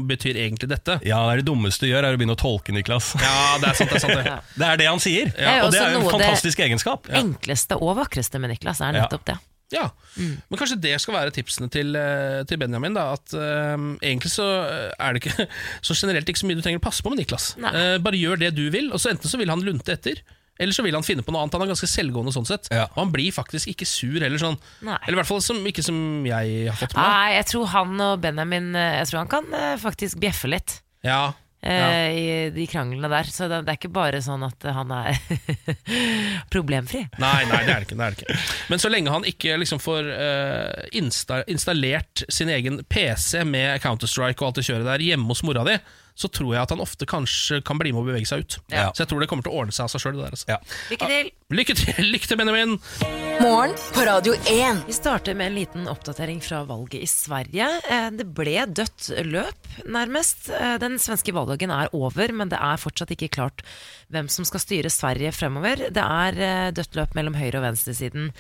[0.09, 0.99] betyr egentlig dette.
[1.09, 3.13] Ja, det er det dummeste du gjør, er å begynne å tolke Niklas.
[3.19, 3.91] Ja, det er sant.
[3.91, 4.25] Det er sant det.
[4.29, 4.39] Ja.
[4.59, 7.07] Det er det han sier, Det er og det er jo en det- fantastisk egenskap.
[7.15, 9.39] Enkleste og vakreste med Niklas er nettopp det.
[9.75, 12.97] Ja, Men kanskje det skal være tipsene til, eh, til Benjamin.
[12.97, 15.47] Da, at eh, Egentlig så eh, er det ikke
[15.87, 17.51] så generelt ikke så mye du trenger å passe på med Niklas.
[17.61, 20.23] Eh, bare gjør det du vil, og så enten så vil han lunte etter.
[20.59, 21.55] Eller så vil han finne på noe annet.
[21.55, 22.67] Han er ganske selvgående sånn sett.
[22.75, 22.89] Ja.
[22.97, 24.41] Og han blir faktisk ikke sur heller.
[24.43, 24.57] Sånn.
[24.83, 24.97] Nei.
[25.05, 27.05] Eller i hvert fall som, ikke som jeg har fått med.
[27.05, 30.81] Nei, jeg tror han og Benjamin Jeg tror han kan faktisk bjeffe litt.
[31.07, 31.29] Ja,
[31.63, 33.31] eh, I de kranglene der.
[33.33, 35.19] Så det, det er ikke bare sånn at han er
[36.55, 37.05] problemfri.
[37.19, 37.99] Nei, nei, det er det ikke.
[37.99, 38.39] Det er ikke.
[38.73, 44.43] Men så lenge han ikke liksom får eh, insta installert sin egen PC med Counter-Strike
[44.43, 45.79] og alt det kjøret der hjemme hos mora di,
[46.19, 48.57] så tror jeg at han ofte kanskje kan bli med å bevege seg ut.
[48.75, 48.89] Ja.
[48.91, 50.17] Så jeg tror det kommer til å ordne seg av seg sjøl.
[50.27, 50.49] Altså.
[50.51, 50.57] Ja.
[50.91, 51.29] Lykke til!
[51.55, 52.73] Lykke til, lykke til, Benjamin!
[53.39, 54.81] Morgen på Radio 1.
[54.89, 57.69] Vi starter med en liten oppdatering fra valget i Sverige.
[57.87, 60.49] Eh, Det ble dødt løp, nærmest.
[60.51, 63.63] Eh, Den svenske valgdagen er over, men det er fortsatt ikke klart
[64.11, 65.87] hvem som skal styre Sverige fremover.
[65.95, 68.33] Det er eh, dødt løp mellom høyre- og venstresiden.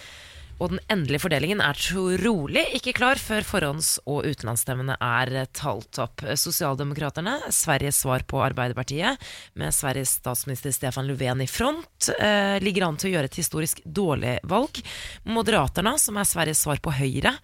[0.59, 6.25] Og den endelige fordelingen er trolig ikke klar før forhånds- og utenlandsstemmene er talt opp.
[6.35, 9.23] Sosialdemokraterne, Sveriges svar på Arbeiderpartiet,
[9.55, 13.83] med Sveriges statsminister Stefan Löfven i front, eh, ligger an til å gjøre et historisk
[13.85, 14.83] dårlig valg.
[15.25, 17.39] Moderaterna, som er Sveriges svar på Høyre,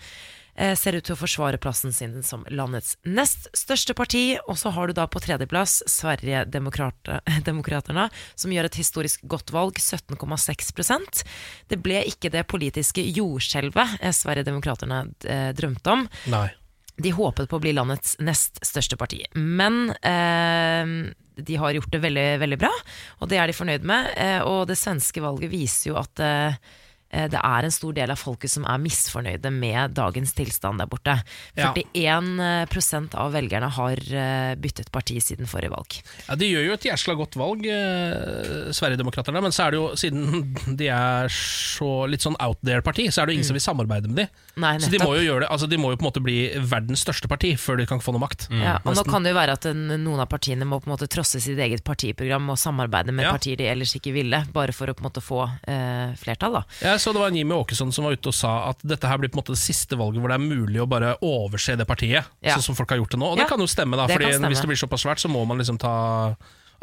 [0.54, 4.38] ser ut til å forsvare plassen sin som landets nest største parti.
[4.46, 8.08] Og så har du da på tredjeplass Sverigedemokraterna,
[8.40, 11.24] som gjør et historisk godt valg, 17,6%
[11.70, 16.02] Det ble ikke det politiske jordskjelvet eh, Sverigedemokraterna eh, drømte om.
[16.32, 16.48] Nei.
[16.94, 20.86] De håpet på å bli landets nest største parti, men eh,
[21.34, 22.70] de har gjort det veldig, veldig bra,
[23.18, 24.12] og det er de fornøyd med.
[24.14, 26.82] Eh, og det svenske valget viser jo at eh, eh,
[27.30, 31.14] det er en stor del av folket som er misfornøyde med dagens tilstand der borte.
[31.56, 35.96] 41 prosent av velgerne har eh, byttet parti siden forrige valg.
[36.28, 39.86] Ja, De gjør jo et jæsla godt valg, eh, Sverigedemokraterna, men så er det jo,
[39.98, 43.64] siden de er så litt sånn out there-parti, så er det jo ingen som vil
[43.64, 44.26] samarbeide med de.
[44.62, 46.38] Nei, Så de må jo gjøre det, altså de må jo på en måte bli
[46.70, 48.48] verdens største parti før de kan få noe makt.
[48.54, 50.94] Ja, og nå kan det jo være at en, noen av partiene må på en
[50.96, 53.32] måte trosse sitt eget partiprogram og samarbeide med Ja.
[53.36, 56.58] partier de ellers ikke ville, bare for å på en måte få eh, flertall.
[56.60, 56.64] da.
[56.82, 59.28] Jeg så det var Jimmy Åkesson som var ute og sa at dette her blir
[59.32, 62.24] på en måte det siste valget hvor det er mulig å bare overse det partiet,
[62.40, 62.56] Ja.
[62.56, 63.28] sånn som folk har gjort det nå.
[63.34, 64.48] Og Ja, det kan jo stemme, da, for Fordi stemme.
[64.54, 65.94] hvis det blir såpass svært, så må man liksom ta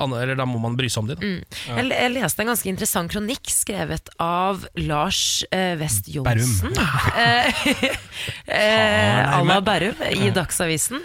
[0.01, 1.19] Eller da må man bry seg om dem.
[1.21, 1.43] Mm.
[1.77, 6.73] Jeg, jeg leste en ganske interessant kronikk skrevet av Lars eh, West Johnsen.
[8.47, 11.01] Eh, à la Berrum i Dagsavisen.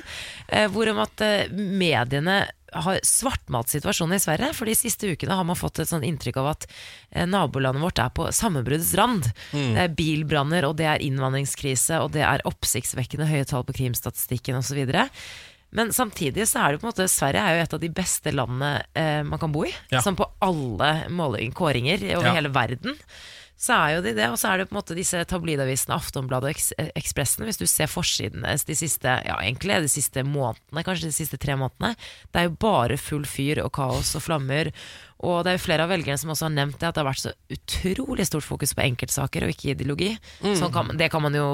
[0.48, 4.52] Eh, hvor om at eh, mediene har svartmalt situasjonen i Sverige.
[4.56, 6.66] For de siste ukene har man fått et sånn inntrykk av at
[7.10, 9.28] eh, nabolandet vårt er på sammenbruddets rand.
[9.52, 9.74] Mm.
[9.76, 14.58] Det er bilbranner, og det er innvandringskrise, og det er oppsiktsvekkende høye tall på krimstatistikken
[14.58, 14.82] osv.
[15.76, 18.32] Men samtidig så er det på en måte Sverige er jo et av de beste
[18.32, 19.72] landene eh, man kan bo i.
[19.92, 20.00] Ja.
[20.04, 22.36] Sånn på alle måling, kåringer over Ja.
[22.38, 22.94] hele verden.
[23.56, 24.26] Så er jo de det.
[24.28, 27.46] Og så er det på en måte disse tabloidavisene, Aftonbladet og Eks- eh, Ekspressen.
[27.48, 31.56] Hvis du ser forsidene de siste ja, egentlig de siste månedene, kanskje de siste tre
[31.56, 31.94] månedene,
[32.32, 34.72] det er jo bare full fyr og kaos og flammer.
[35.24, 37.08] Og det er jo flere av velgerne som også har nevnt det, at det har
[37.08, 40.12] vært så utrolig stort fokus på enkeltsaker og ikke ideologi.
[40.44, 40.52] Mm.
[40.60, 41.48] Sånn kan, det kan man jo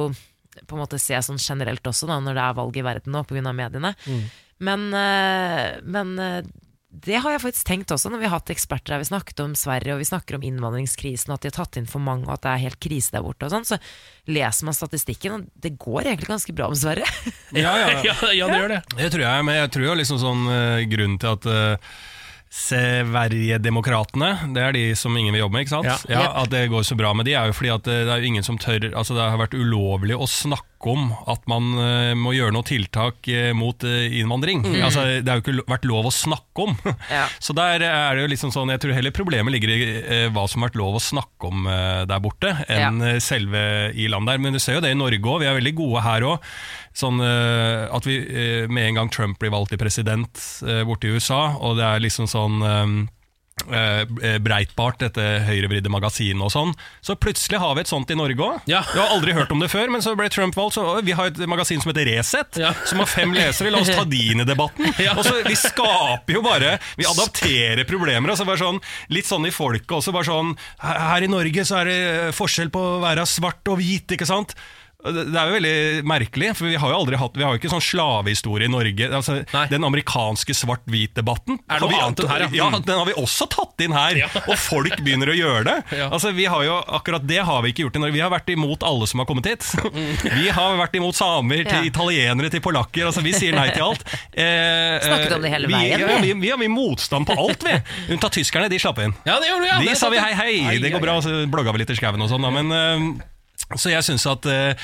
[0.67, 3.23] på en måte se sånn generelt også, da, når det er valg i verden nå
[3.25, 3.53] pga.
[3.55, 3.95] mediene.
[4.05, 4.25] Mm.
[4.63, 6.43] Men, eh, men eh,
[6.93, 9.01] det har jeg faktisk tenkt også når vi har hatt eksperter her.
[9.01, 11.89] Vi snakket om Sverige, og vi snakker om innvandringskrisen, og at de har tatt inn
[11.89, 13.49] for mange, og at det er helt krise der borte.
[13.49, 13.79] og sånn, Så
[14.29, 17.09] leser man statistikken, og det går egentlig ganske bra med Sverige.
[17.63, 17.89] Ja, ja.
[18.05, 18.81] Ja, ja, det gjør det.
[18.97, 21.97] Det tror jeg, men jeg tror jo liksom sånn uh, grunnen til at uh,
[22.53, 26.09] Sverigedemokratene, det er de som ingen vil jobbe med, ikke sant?
[26.13, 26.27] Ja.
[26.43, 28.29] At det går så bra med de, er jo fordi at eh, det er jo
[28.29, 32.35] ingen som tør Altså det har vært ulovlig å snakke om at man eh, må
[32.37, 34.63] gjøre noe tiltak eh, mot eh, innvandring.
[34.65, 34.77] Mm.
[34.87, 36.77] Altså Det har jo ikke vært lov å snakke om.
[37.47, 39.79] Så der er det jo liksom sånn Jeg tror heller problemet ligger i
[40.33, 41.65] hva som har vært lov å snakke om
[42.09, 43.15] der borte, enn ja.
[43.23, 43.63] selve
[43.95, 44.43] i landet der.
[44.45, 45.43] Men du ser jo det i Norge òg.
[45.43, 46.53] Vi er veldig gode her òg.
[46.97, 48.19] Sånn at vi
[48.69, 50.45] med en gang Trump blir valgt til president
[50.87, 53.09] borte i USA, og det er liksom sånn
[53.63, 56.73] Breitbart, dette høyrevridde magasinet og sånn.
[57.05, 58.65] Så plutselig har vi et sånt i Norge òg.
[58.95, 60.75] Du har aldri hørt om det før, men så ble Trump valgt.
[60.79, 63.71] Så vi har et magasin som heter Resett, som har fem lesere.
[63.73, 64.89] La oss ta de inn i debatten.
[65.17, 68.33] Og så Vi skaper jo bare Vi adapterer problemer.
[68.35, 68.81] Altså bare sånn,
[69.13, 70.15] litt sånn i folket også.
[70.17, 71.99] Bare sånn, her her i Norge så er det
[72.37, 74.57] forskjell på å være svart og hvit, ikke sant?
[75.03, 75.77] Det er jo veldig
[76.07, 79.09] merkelig, for vi har jo aldri hatt Vi har jo ikke sånn slavehistorie i Norge.
[79.11, 79.41] Altså,
[79.71, 82.49] den amerikanske svart-hvit-debatten Er det har vi- noe annet enn her, ja?
[82.71, 82.79] ja?
[82.79, 85.77] Den har vi også tatt inn her, og folk begynner å gjøre det.
[86.13, 88.15] Altså, vi har jo, akkurat det har vi ikke gjort i Norge.
[88.15, 89.67] Vi har vært imot alle som har kommet hit.
[90.39, 91.91] Vi har vært imot samer, til Ja.
[91.91, 93.07] italienere, til polakker.
[93.09, 94.05] Altså, vi sier nei til alt.
[94.35, 96.31] Eh, Snakket om det hele vi, veien, Ja, vi.
[96.33, 97.75] vi, vi har mye motstand på alt, vi.
[98.15, 99.15] Unntatt tyskerne, de slapp inn.
[99.27, 99.79] Ja, det gjorde vi, ja.
[99.83, 101.19] De Det sa vi hei, hei, det går bra.
[101.25, 102.51] Så blogga vi litt i skauen og sånn, da.
[102.55, 103.25] Men eh,
[103.79, 104.75] så jeg syns at eh,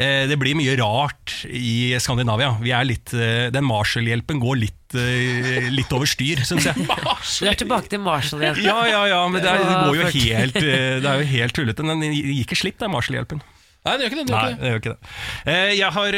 [0.00, 2.54] eh, det blir mye rart i Skandinavia.
[2.62, 6.86] Vi er litt, eh, den Marshall-hjelpen går litt, eh, litt over styr, syns jeg.
[7.38, 8.64] Du er tilbake til Marshall-hjelpen?
[8.64, 11.56] Ja, ja, ja, men det, er, det går jo helt eh, Det er jo helt
[11.58, 11.86] tullete.
[11.86, 13.42] Den gir ikke slipp, den Marshall-hjelpen.
[13.86, 14.24] Nei, det gjør ikke det.
[14.26, 14.60] det, Nei, gjør ikke det.
[14.60, 15.12] det gjør ikke det.
[15.52, 16.16] Eh, Jeg har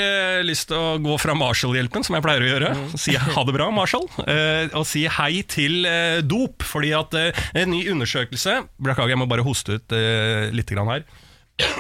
[0.49, 2.70] lyst til å gå fra Marshall-hjelpen, som jeg pleier å gjøre,
[3.05, 5.85] si ha det bra, Marshall, eh, og si hei til
[6.26, 6.64] dop.
[6.66, 9.95] Fordi at en ny undersøkelse Beklager, jeg må bare hoste ut
[10.57, 11.05] litt her.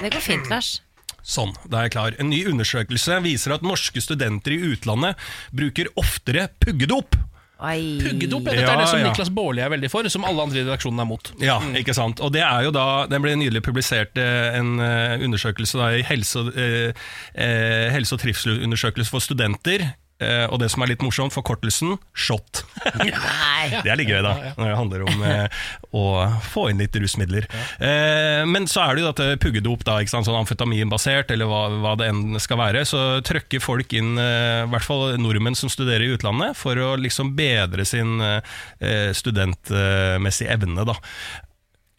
[0.02, 0.78] Det går fint, Lars.
[1.20, 2.14] Sånn, da er jeg klar.
[2.22, 5.20] En ny undersøkelse viser at norske studenter i utlandet
[5.52, 7.18] bruker oftere puggedop.
[7.60, 8.54] Puggedop, ja.
[8.54, 9.10] Dette Ja, er det som ja.
[9.10, 11.30] Niklas Baarli er veldig for, som alle andre i redaksjonen er mot.
[11.44, 12.22] Ja, ikke sant.
[12.24, 16.06] Og det er jo da Den ble nylig publisert eh, en eh, undersøkelse da, i
[16.08, 16.94] helse, eh,
[17.36, 19.90] eh, helse- og trivselundersøkelse for studenter.
[20.20, 22.62] Eh, og det som er litt morsomt, forkortelsen SHOT.
[23.04, 25.62] det er litt gøy, da, når det handler om eh,
[25.96, 26.04] å
[26.52, 27.48] få inn litt rusmidler.
[27.80, 30.28] Eh, men så er det jo dette puggedop, da, ikke sant?
[30.28, 32.84] sånn amfetaminbasert, eller hva, hva det enn skal være.
[32.88, 36.92] Så trøkker folk inn, eh, i hvert fall nordmenn som studerer i utlandet, for å
[37.00, 40.84] liksom bedre sin eh, studentmessige evne.
[40.88, 40.98] da.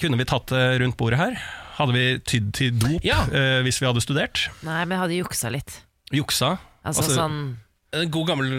[0.02, 1.42] Kunne vi tatt det rundt bordet her?
[1.78, 4.48] Hadde vi tydd til dop eh, hvis vi hadde studert?
[4.66, 5.82] Nei, men jeg hadde juksa litt.
[6.14, 6.56] Juksa?
[6.86, 7.38] Altså, sånn
[7.94, 8.52] En god gammel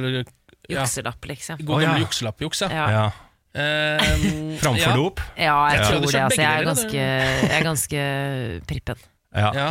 [0.69, 0.83] ja.
[0.83, 1.57] jukselapp, liksom.
[1.63, 2.07] God gammel gammel ja.
[2.07, 2.69] jukselapp-juks, ja.
[2.73, 2.89] Ja.
[2.93, 3.05] Ja.
[3.53, 4.97] Ehm, Framfor ja.
[4.97, 5.21] dop?
[5.37, 5.89] Ja, jeg Ja.
[5.89, 6.21] tror det.
[6.23, 8.05] Altså, jeg, er ganske, jeg er ganske
[8.69, 9.03] prippen.
[9.35, 9.51] Ja.
[9.57, 9.71] Ja.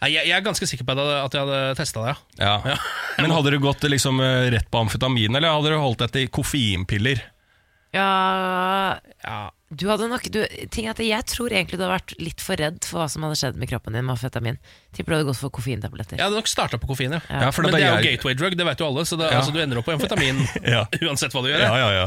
[0.00, 2.52] Nei, jeg, jeg er ganske sikker på at jeg hadde- hadde testa det, ja.
[2.64, 2.76] Ja.
[3.18, 6.28] Men hadde du gått liksom eh, rett på amfetamin, eller hadde du holdt deg til
[6.28, 7.24] koffeinpiller?
[7.92, 10.42] Ja, Du hadde nok du,
[10.72, 13.36] ting at Jeg tror egentlig du hadde vært litt for redd for hva som hadde
[13.40, 14.58] skjedd med kroppen din med amfetamin.
[14.98, 16.18] Tipper du hadde gått for koffeintabletter.
[16.18, 17.20] Jeg hadde nok starta på koffein, ja.
[17.30, 19.28] Ja, for Men det er jo jeg- gateway drug, det vet jo alle, så det,
[19.30, 19.38] Ja.
[19.38, 20.40] altså, du ender opp på amfetamin
[20.74, 20.80] Ja.
[21.06, 21.62] uansett hva du gjør.
[21.62, 22.06] Ja, ja, ja.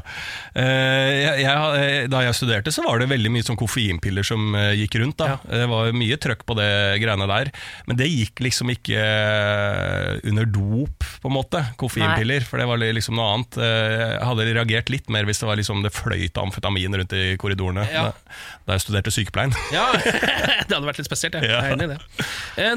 [0.52, 4.74] Eh, jeg, jeg, da jeg studerte, så var det veldig mye sånn koffeinpiller som uh,
[4.76, 5.18] gikk rundt.
[5.24, 6.68] da Det var mye trøkk på det
[7.00, 7.52] greiene der.
[7.88, 11.64] Men det gikk liksom ikke uh, under dop, på en måte.
[11.80, 13.58] Koffeinpiller, for det var liksom noe annet.
[13.62, 17.24] Eh, jeg hadde reagert litt mer hvis det var liksom det fløyt amfetamin rundt i
[17.40, 18.10] korridorene Ja.
[18.12, 18.36] da,
[18.68, 19.56] da jeg studerte sykepleien.
[19.72, 19.88] Ja,
[20.68, 21.40] det hadde vært litt spesielt.
[21.40, 22.00] Jeg, jeg er enig i det.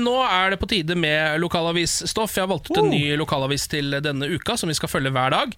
[0.05, 2.37] Eh, Nå er det på tide med lokalavisstoff.
[2.37, 5.35] Jeg har valgt ut en ny lokalavis til denne uka, som vi skal følge hver
[5.35, 5.57] dag.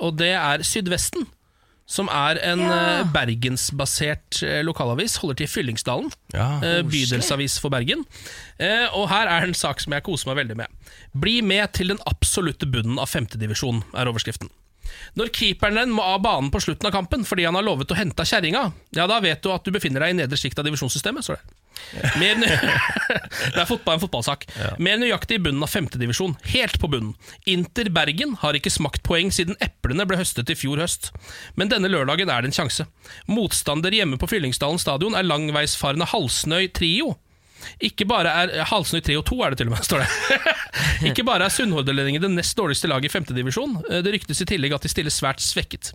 [0.00, 1.26] Og det er Sydvesten.
[1.90, 3.02] Som er en ja.
[3.10, 5.16] bergensbasert eh, lokalavis.
[5.18, 6.12] Holder til i Fyllingsdalen.
[6.32, 6.60] Ja.
[6.62, 8.04] oh, Bydelsavis for Bergen.
[8.62, 10.94] Eh, Og her er en sak som jeg koser meg veldig med.
[11.18, 14.52] Bli med til den absolutte bunnen av femtedivisjon, er overskriften.
[15.18, 18.22] Når keeperen må av banen på slutten av kampen fordi han har lovet å hente
[18.22, 18.62] av kjerringa,
[18.94, 21.26] ja, da vet du at du befinner deg i nedre sjikt av divisjonssystemet.
[21.26, 21.59] står det.
[22.20, 22.38] Mer
[23.54, 24.46] det er fotball, en fotballsak.
[24.82, 26.36] Mer nøyaktig i bunnen av femtedivisjon.
[26.52, 27.14] Helt på bunnen.
[27.50, 31.10] Inter Bergen har ikke smakt poeng siden eplene ble høstet i fjor høst.
[31.58, 32.86] Men denne lørdagen er det en sjanse.
[33.30, 37.16] Motstander hjemme på Fyllingsdalen stadion er langveisfarende Halsnøy Trio.
[37.90, 40.08] Ikke bare er Halsnøy 3 og 2 er det til og med, står det.
[41.10, 44.86] Ikke bare er Sunnhordlendingen det nest dårligste laget i femtedivisjon, det ryktes i tillegg at
[44.86, 45.92] de stiller svært svekket.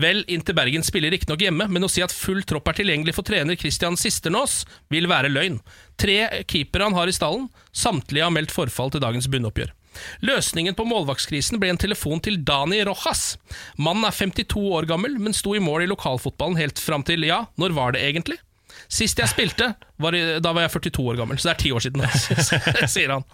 [0.00, 3.26] Vel, Inter Bergen spiller riktignok hjemme, men å si at full tropp er tilgjengelig for
[3.26, 5.60] trener Christian Sisternås, vil være løgn.
[6.00, 9.72] Tre keepere han har i stallen, samtlige har meldt forfall til dagens bunnoppgjør.
[10.24, 13.36] Løsningen på målvaktskrisen ble en telefon til Dani Rojas.
[13.76, 17.44] Mannen er 52 år gammel, men sto i mål i lokalfotballen helt fram til, ja,
[17.60, 18.38] når var det egentlig?
[18.92, 19.70] Sist jeg spilte,
[20.02, 22.02] var i, da var jeg 42 år gammel, så det er ti år siden,
[22.94, 23.24] sier han.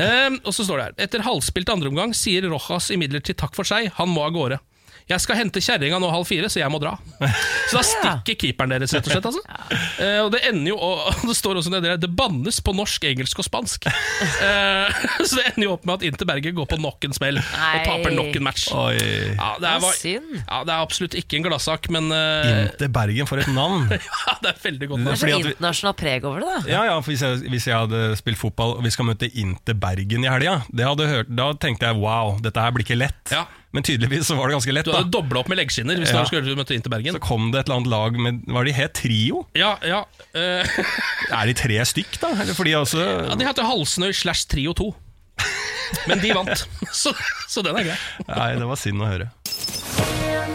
[0.00, 3.90] Um, og så står det her Etter halvspilt andreomgang sier Rojas imidlertid takk for seg,
[3.98, 4.60] han må av gårde.
[5.04, 6.94] Jeg skal hente kjerringa nå halv fire, så jeg må dra.
[7.68, 9.26] Så da stikker keeperen deres, rett og slett.
[9.28, 9.42] Altså.
[10.00, 13.04] Eh, og det ender jo og Det står også nedi der Det bannes på norsk,
[13.12, 13.90] engelsk og spansk.
[14.44, 17.38] Eh, så det ender jo opp med at Inter Bergen går på nok en smell
[17.38, 18.64] og taper nok en match.
[18.76, 18.96] Oi.
[19.36, 23.40] Ja, det, er, ja, det er absolutt ikke en gladsak, men eh, Inter Bergen, for
[23.40, 23.86] et navn!
[23.94, 25.04] ja, det er veldig godt.
[25.06, 26.62] Det er så internasjonalt preg over det, da.
[26.74, 29.78] Ja, ja, for hvis jeg, hvis jeg hadde spilt fotball og vi skal møte Inter
[29.78, 33.22] Bergen i helga, da tenkte jeg wow, dette her blir ikke lett.
[33.34, 33.46] Ja.
[33.74, 34.86] Men tydeligvis så var det ganske lett.
[34.86, 36.22] Du hadde dobla opp med leggskinner hvis Ja.
[36.22, 37.16] du skulle møte inn til Bergen.
[37.16, 39.40] Så kom det et eller annet lag med Var de het Trio?
[39.58, 40.04] Ja, ja,
[40.38, 40.76] uh...
[41.34, 42.30] Er de tre stykk, da?
[42.44, 44.92] Eller fordi også ja De heter Halsnøy slash Trio 2.
[46.08, 46.66] Men de vant,
[47.02, 47.12] så,
[47.50, 47.98] så den er grei.
[48.30, 49.30] Nei, det var synd å høre.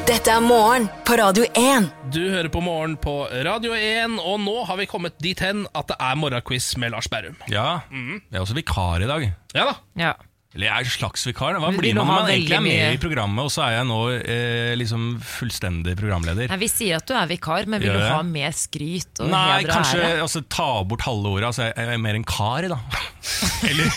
[0.10, 1.86] Dette er morgen på Radio 1.
[2.16, 3.14] Du hører på Morgen på
[3.46, 7.08] Radio 1, og nå har vi kommet dit hen at det er morgenquiz med Lars
[7.12, 7.36] Berrum.
[7.52, 9.28] Ja, jeg er også vikar i dag.
[9.54, 9.76] Ja da.
[10.02, 10.14] Ja.
[10.56, 11.60] Eller jeg er en slags vikar.
[11.62, 13.86] Hva blir man når man egentlig er med mye- i programmet, og så er jeg
[13.86, 16.50] nå eh, liksom fullstendig programleder?
[16.50, 19.62] Nei, Vi sier at du er vikar, men vil du ha mer skryt og Nei,
[19.70, 20.24] kanskje ære?
[20.26, 21.52] altså, ta bort halve ordet.
[21.52, 22.80] Altså, jeg er mer en kar, da.
[23.70, 23.92] Eller,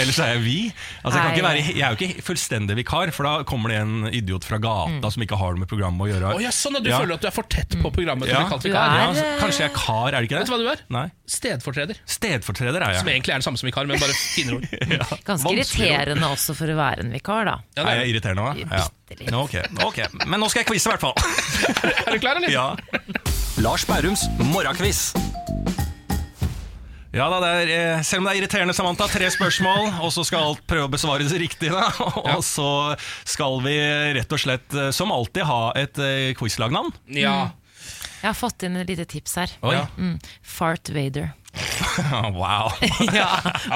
[0.00, 0.54] eller så er jeg vi.
[1.02, 3.80] Altså, jeg, kan ikke være, jeg er jo ikke fullstendig vikar, for da kommer det
[3.82, 6.30] en idiot fra gata som ikke har noe med programmet å gjøre.
[6.38, 7.00] Oh, ja, sånn at du Ja.
[7.02, 8.94] føler at du er for tett på programmet til å bli kalt vikar?
[8.94, 10.40] er- Ja, så kanskje jeg er kar, er det ikke det?
[10.40, 10.80] Vet du hva du er?
[10.96, 11.04] Nei.
[11.30, 12.00] Stedfortreder.
[12.06, 13.18] Stedfortreder er Som jeg.
[13.20, 14.66] egentlig er det samme som vikar, men bare finere ord.
[15.30, 17.56] Vanskelig, irriterende også for å være en vikar, da.
[17.76, 18.12] Ja, Er jeg er.
[18.14, 18.62] irriterende òg?
[18.64, 18.86] Ja.
[19.10, 19.32] Bitte litt.
[19.34, 20.00] Nå, ok, ok.
[20.26, 21.14] Men nå skal jeg quize, i hvert fall.
[22.06, 22.50] er du klar, eller?
[22.52, 22.74] Ja.
[23.60, 25.10] Lars Bærums morgenquiz.
[27.10, 30.22] Ja da, det er, eh, Selv om det er irriterende, Samantha, tre spørsmål, og så
[30.26, 31.72] skal alt prøve å besvares riktig.
[31.74, 31.88] Da.
[32.36, 32.68] Og så
[33.26, 33.74] skal vi
[34.14, 36.94] rett og slett, eh, som alltid, ha et eh, quizlagnavn.
[37.18, 37.50] Ja.
[38.20, 39.52] Jeg har fått inn et lite tips her.
[39.66, 39.74] Oi.
[39.98, 40.14] Mm.
[40.44, 41.32] Fart Vader.
[42.40, 42.70] Wow.
[43.12, 43.28] Ja,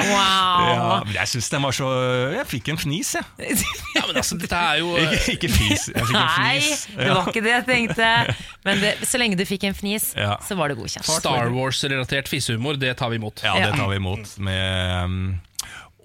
[0.06, 0.68] wow!
[0.70, 1.88] Ja, jeg syns den var så
[2.36, 3.56] Jeg fikk en fnis, jeg.
[3.96, 5.88] ja, men altså, dette er jo Ikke, ikke fis.
[5.90, 6.84] Jeg fikk en Nei, fnis.
[6.94, 8.10] det var ikke det jeg tenkte.
[8.68, 10.36] Men det, så lenge du fikk en fnis, Ja.
[10.46, 11.08] så var det godkjent.
[11.08, 13.42] Star Wars-relatert fisehumor, det tar vi imot.
[13.44, 15.18] Ja, det tar vi imot med um,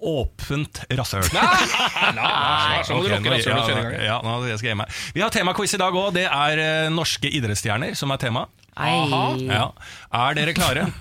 [0.00, 1.26] åpent rasshøl.
[2.16, 3.98] Nei, så må du lukke rasshølet og kjøre i gang.
[4.10, 5.00] Ja, nå skal jeg meg.
[5.16, 6.10] Vi har temaquiz i dag òg.
[6.16, 8.46] Det er eh, norske idrettsstjerner som er tema.
[8.76, 9.64] Ja.
[10.12, 10.86] Er dere klare?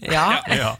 [0.00, 0.24] Ja.
[0.60, 0.72] ja.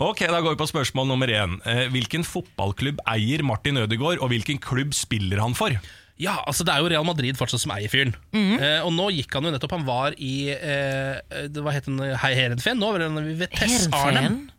[0.00, 1.58] Ok, Da går vi på spørsmål nummer én.
[1.68, 5.74] Eh, Hvilken fotballklubb eier Martin Ødegaard, og hvilken klubb spiller han for?
[6.20, 8.14] Ja, altså Det er jo Real Madrid fortsatt som eier fyren.
[8.36, 8.58] Mhm.
[8.60, 11.98] eh, og nå gikk han jo nettopp Han var i eh, det- Hva het den?
[12.20, 12.78] Hei Herenfen?
[12.80, 13.10] Nå var det
[13.40, 14.50] Vitesse Arnem.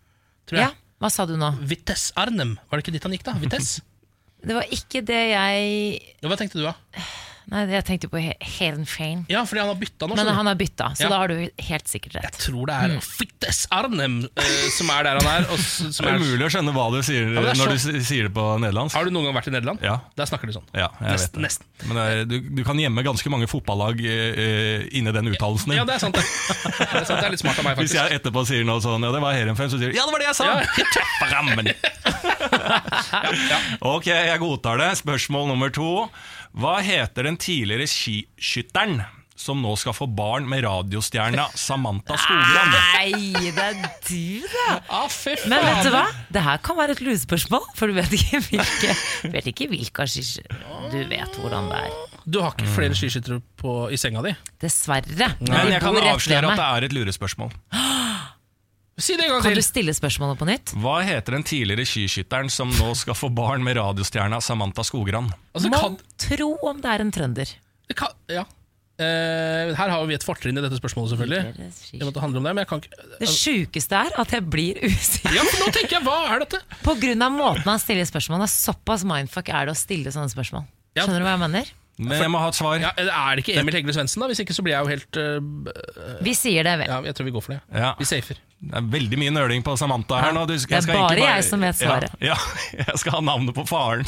[0.49, 0.67] Tror jeg.
[0.67, 1.51] Ja, hva sa du nå?
[1.61, 3.37] Vitesse Arnhem, var det ikke dit han gikk, da?
[3.41, 3.81] Vitesse?
[4.41, 6.73] Det var ikke det jeg hva tenkte du, da?
[7.51, 9.25] Nei, jeg tenkte på Helen Fane.
[9.27, 10.15] Ja, fordi han har bytta nå.
[10.15, 11.09] Men han har bytta, så Ja.
[11.11, 12.23] da har du helt sikkert rett.
[12.39, 15.47] Jeg tror det er Fittes Arnhem eh, som er der han er.
[15.51, 17.77] Og som Det er umulig å skjønne hva du sier ja, når du
[18.07, 18.95] sier det på nederlandsk.
[18.95, 19.83] har du noen gang vært i Nederland?
[19.83, 19.97] Ja.
[20.15, 20.63] Der snakker de sånn.
[20.73, 21.41] Ja, jeg Nesten, vet det.
[21.43, 21.65] nesten.
[21.91, 25.77] Men det er, du, du kan gjemme ganske mange fotballag eh, inni den uttalelsen din.
[25.81, 26.23] Ja, det er sant, det.
[26.23, 27.91] det er, sant, det er litt smart av meg, faktisk.
[27.91, 30.15] Hvis jeg etterpå sier noe sånn Ja, det var Heerenveen, så sier du Ja, det
[30.15, 30.47] var det jeg sa!
[30.47, 30.87] Ja.
[30.95, 31.67] Treffer rammen.
[33.81, 34.89] Ok, jeg godtar det.
[35.01, 36.07] Spørsmål nummer to.
[36.51, 38.99] Hva heter den tidligere skiskytteren
[39.41, 42.73] som nå skal få barn med radiostjerna Samantha Skogran?
[42.75, 44.75] Nei, det er du, da!
[44.91, 45.49] Ah, fy faen.
[45.53, 46.03] Men vet du hva?
[46.35, 48.97] Det her kan være et lurespørsmål, for du vet ikke hvilke
[49.33, 50.07] Vet ikke hvilke.
[50.91, 51.95] Du vet hvordan det er.
[52.27, 53.39] Du har ikke flere skiskyttere
[53.89, 54.35] i senga di?
[54.61, 55.31] Dessverre.
[55.41, 57.55] Men jeg kan avsløre at det er et lurespørsmål.
[58.99, 60.73] Si det en gang Kan du stille spørsmålet på nytt?
[60.83, 65.31] Hva heter den tidligere skiskytteren som nå skal få barn med radiostjerna Samantha Skogran?
[65.55, 67.53] Altså, Må kan, tro om det er en trønder.
[67.87, 68.45] det kan, ja.
[69.01, 71.39] Uh, her har vi et fortrinn i dette spørsmålet, selvfølgelig.
[71.41, 71.69] Det det,
[72.03, 72.33] det,
[72.77, 75.33] det, Det sjukeste er at jeg blir usikker.
[75.39, 76.59] Ja, nå tenker jeg, hva er dette?
[76.85, 80.67] På grunn av måten han stiller spørsmål Såpass mindfuck er det å stille sånne spørsmål.
[80.93, 81.07] Ja.
[81.07, 81.71] Skjønner du hva jeg mener?
[82.01, 82.79] Men jeg må ha et svar.
[82.81, 84.29] Ja, er det ikke Emil Hegle Svendsen, da?
[84.31, 86.89] Hvis ikke så blir jeg jo helt øh, Vi sier det, vel.
[86.89, 87.61] Ja, jeg tror vi går for det.
[87.77, 87.91] Ja.
[87.99, 88.39] Vi safer.
[88.61, 90.43] Det er veldig mye nøling på Samantha her nå.
[90.45, 92.13] Du, Det er skal bare ikke jeg som vet svaret.
[92.21, 92.35] Ja,
[92.75, 94.05] ja, jeg skal ha navnet på faren.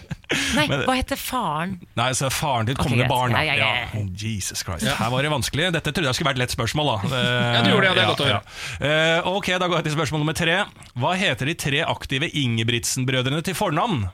[0.58, 1.76] Nei, Men- hva heter faren?
[1.98, 3.36] Nei, så faren til et kommende okay, barn.
[3.36, 4.02] Ja, ja, ja.
[4.18, 4.88] Jesus Christ.
[4.98, 5.70] Her var det vanskelig.
[5.78, 6.90] Dette trodde jeg skulle vært lett spørsmål.
[6.90, 7.22] da
[7.58, 8.42] Ja, du gjorde det, ja, det er godt å høre.
[8.82, 10.58] Uh, ok, da går jeg til spørsmål nummer tre.
[10.98, 14.08] Hva heter de tre aktive Ingebrigtsen-brødrene til fornavn?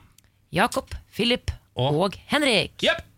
[0.53, 2.77] Jakob, Philip og, Henrik.
[2.85, 3.08] Yep.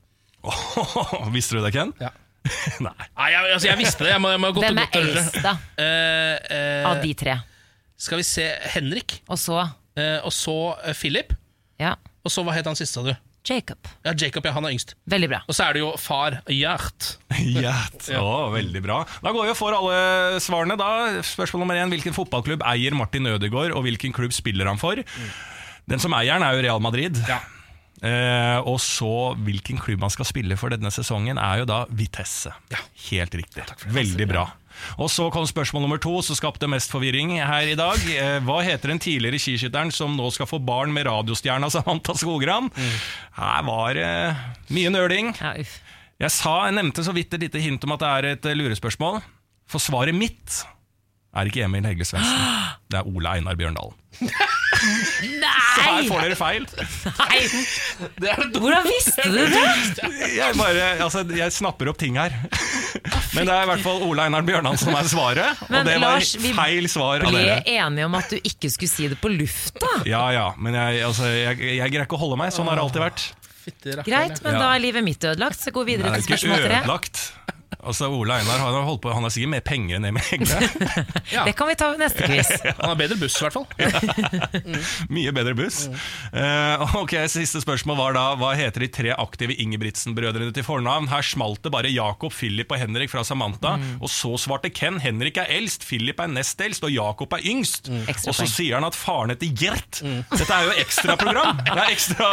[1.35, 1.93] Visste du det, Ken?
[2.01, 2.11] Ja.
[2.85, 2.93] Nei.
[2.97, 4.13] Nei, jeg, altså, jeg visste det.
[4.15, 5.55] Jeg må, jeg må godt, Hvem er eldst, da?
[5.77, 7.37] Uh, uh, Av de tre.
[8.01, 9.61] Skal vi se Henrik, Og så
[9.91, 10.53] Uh, og så
[10.95, 11.33] Philip.
[11.75, 13.11] ja, Og så hva het han siste, sa du?
[13.43, 13.89] Jacob.
[14.05, 14.93] Ja, Jacob, ja, han er yngst.
[15.09, 15.39] Veldig bra.
[15.49, 17.09] Og så er det jo far Gjert.
[17.57, 18.05] Gjert.
[18.15, 19.01] Å, veldig bra.
[19.19, 20.77] Da går vi og får alle svarene.
[20.79, 21.91] da Spørsmål nummer én.
[21.91, 25.01] Hvilken fotballklubb eier Martin Ødegaard, og hvilken klubb spiller han for?
[25.91, 27.17] Den som eier den, er jo Real Madrid.
[27.27, 27.41] Ja.
[28.01, 32.53] Eh, og så hvilken klubb man skal spille for denne sesongen, er jo da Vitesse.
[33.11, 33.67] Helt riktig.
[33.93, 34.47] Veldig bra.
[34.97, 38.01] Og så kom spørsmål nummer to, som skapte mest forvirring her i dag.
[38.15, 42.71] Eh, hva heter den tidligere skiskytteren som nå skal få barn med radiostjerna Samantha Skogran?
[43.37, 44.11] Her var det
[44.73, 45.35] mye nøling.
[45.37, 45.53] Ja.
[46.21, 48.57] Jeg sa, jeg nevnte så vidt et lite hint om at det er et eh,
[48.57, 49.21] lurespørsmål.
[49.71, 50.63] For svaret mitt
[51.31, 52.47] er ikke Emil Hegle Svendsen.
[52.91, 53.95] Det er Ole Einar Bjørndalen.
[54.81, 56.65] Så her får dere feil.
[57.19, 57.39] Nei!
[58.55, 59.63] Hvordan visste du det?
[60.35, 62.35] Jeg bare, altså, jeg snapper opp ting her.
[63.35, 65.61] Men det er i hvert fall Ole Einar Bjørnan som er svaret.
[65.69, 68.71] Men og det var Lars, vi feil svar av Ble enige om at du ikke
[68.73, 69.93] skulle si det på lufta.
[70.09, 72.51] Ja ja, men jeg, altså, jeg, jeg greier ikke å holde meg.
[72.55, 73.27] Sånn har det alltid vært.
[74.07, 76.81] Greit, men da er livet mitt ødelagt, så gå Det videre er til spørsmål tre.
[77.79, 80.57] Altså, Ole Einar han har, holdt på, han har sikkert mer penger enn Emil Hegle.
[81.31, 81.45] Ja.
[81.47, 82.49] Det kan vi ta ved neste quiz.
[82.81, 83.67] Han har bedre buss, i hvert fall.
[85.15, 85.85] Mye bedre buss.
[86.35, 91.07] Eh, ok, Siste spørsmål var da hva heter de tre aktive Ingebrigtsen-brødrene til fornavn?
[91.11, 93.77] Her smalt det bare Jakob, Philip og Henrik fra Samantha.
[94.01, 94.99] Og så svarte Ken.
[95.03, 97.87] Henrik er eldst, Philip er nest eldst, og Jakob er yngst.
[98.11, 100.01] Ekstra Og så sier han at faren heter Gjert.
[100.03, 101.63] Dette er jo ekstraprogram!
[101.63, 102.31] Det er ekstra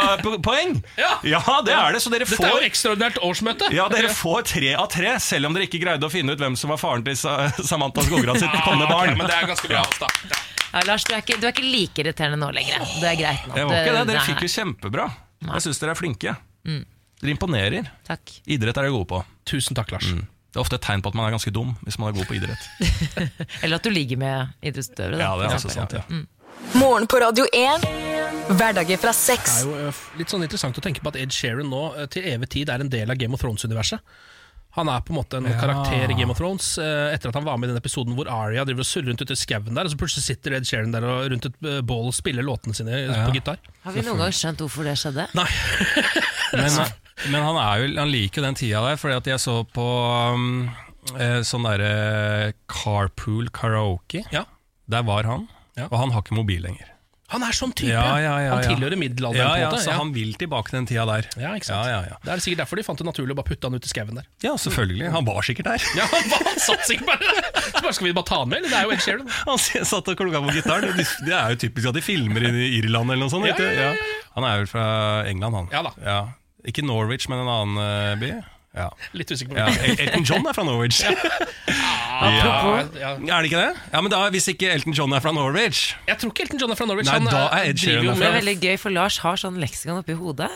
[0.99, 1.13] Ja.
[1.23, 1.41] Ja.
[1.65, 2.03] det er det.
[2.03, 3.71] Så dere Dette er jo ekstraordinært årsmøte.
[3.75, 6.57] ja, dere får tre av tre, selv om dere ikke greide å finne ut hvem
[6.59, 7.17] som var faren til
[7.71, 9.13] Samantha Skogran sitt kommende barn.
[9.13, 9.83] ok, men det er ganske bra.
[9.85, 10.39] Altså, da.
[10.69, 12.83] Ja, Lars, du er, ikke, du er ikke like irriterende nå lenger.
[13.01, 13.55] Det er greit nå.
[13.57, 15.07] Jeg var ikke det, Dere fikk jo kjempebra.
[15.47, 16.35] Jeg syns dere er flinke.
[17.19, 17.87] Dere imponerer.
[18.07, 18.35] Takk.
[18.45, 19.23] Idrett er dere gode på.
[19.49, 20.11] Tusen takk, Lars.
[20.49, 22.29] Det er ofte et tegn på at man er ganske dum hvis man er god
[22.29, 22.69] på idrett.
[23.63, 25.21] Eller at du ligger med idrettsutøvere.
[25.21, 26.21] Ja, det er også sant, ja.
[26.77, 27.85] Morgen på Radio 1.
[28.49, 31.69] Hverdager fra Det er jo øh, litt sånn interessant å tenke på at Ed Sheeran
[31.69, 34.01] nå øh, til evig tid er en del av Game of Thrones-universet.
[34.79, 37.45] Han er på en måte en karakter i Game of Thrones øh, etter at han
[37.47, 39.85] var med i den episoden hvor Arya driver og surrer rundt ute i skauen der,
[39.89, 42.77] og så plutselig sitter Ed Sheeran der og rundt et øh, bål og spiller låtene
[42.77, 43.59] sine på gitar.
[43.85, 45.27] Har vi noen gang skjønt hvorfor det skjedde?
[45.37, 45.47] Nei.
[46.59, 46.77] Men,
[47.29, 49.83] men han, er jo, han liker jo den tida der, fordi at jeg så på
[50.33, 50.47] um,
[51.19, 54.23] eh, sånn derre carpool karaoke.
[54.33, 54.45] Ja.
[54.89, 55.45] Der var han,
[55.77, 55.85] Ja.
[55.91, 56.89] og han har ikke mobil lenger.
[57.29, 57.91] Han er sånn type.
[57.91, 58.71] Ja, ja, ja, han ja.
[58.73, 59.43] tilhører middelalderen.
[59.45, 59.97] Ja, på en måte så ja.
[59.99, 61.27] han vil tilbake til den tida der.
[61.37, 61.85] Ja, ikke sant?
[61.85, 62.17] Ja, ja, ja.
[62.25, 64.17] Det er sikkert derfor de fant det naturlig å bare putte han ut i skauen
[64.17, 64.25] der.
[64.45, 65.11] ja, selvfølgelig.
[65.13, 65.85] Han var sikkert der.
[65.99, 67.33] Ja, han, var- han satt sikkert bare
[67.69, 68.73] Så bare Skal vi bare ta han med, eller?
[68.73, 69.31] Det er jo Ed Sheeran.
[69.45, 69.61] Han
[69.93, 71.01] satt og klokka på gitaren.
[71.27, 73.45] Det er jo typisk at de filmer i Irland eller noe sånt.
[73.49, 73.69] Ja, ikke?
[73.77, 74.85] ja, ja, Han er vel fra
[75.29, 75.73] England, han.
[75.75, 76.19] Ja da.
[76.67, 78.31] Ikke Norwich, men en annen eh, by.
[78.77, 78.85] Ja.
[79.17, 79.65] Litt usikker på Ja,
[79.97, 80.99] Elton John er fra Norwich.
[81.05, 81.13] ja.
[82.21, 83.13] ja.
[83.17, 83.71] Er det ikke det?
[83.93, 86.73] Ja, men da, Hvis ikke Elton John er fra Norwich Jeg tror ikke Elton John
[86.73, 87.09] er fra Norwich.
[87.09, 89.57] Nei, han da er Ed Sheeran fra Det er veldig gøy, for Lars har sånn
[89.61, 90.51] leksikon oppi hodet.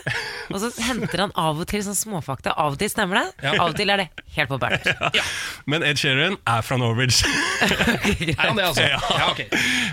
[0.52, 2.54] Og så henter han av og til sånn småfakta.
[2.54, 3.56] Av og til stemmer det, Ja.
[3.58, 5.20] av og til er det helt på bærtur.
[5.70, 7.22] Men Ed Sheeran er fra Norwich.
[7.64, 8.84] Er han det, altså?
[8.84, 9.40] Ja, ok.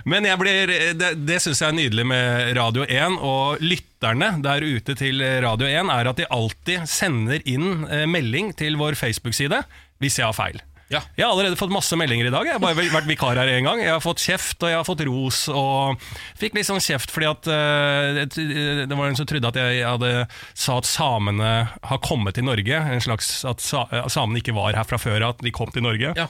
[0.06, 3.62] Men jeg blir, det, det syns jeg er nydelig med Radio 1, og
[4.02, 8.78] lytterne der ute til Radio 1, er at de alltid sender inn eh, melding til
[8.80, 9.62] vår Facebook-side
[10.02, 10.62] hvis jeg har feil.
[10.92, 11.00] Ja.
[11.16, 12.48] Jeg har allerede fått masse meldinger i dag.
[12.50, 13.80] Jeg har bare vært vikar her en gang.
[13.80, 15.46] Jeg har fått kjeft og jeg har fått ros.
[15.48, 16.02] Og
[16.42, 20.12] fikk litt sånn kjeft fordi at uh, det var en som trodde at jeg hadde
[20.52, 22.76] sa at samene har kommet til Norge.
[22.76, 26.12] En slags At sa, samene ikke var her fra før, at de kom til Norge.
[26.18, 26.28] Ja.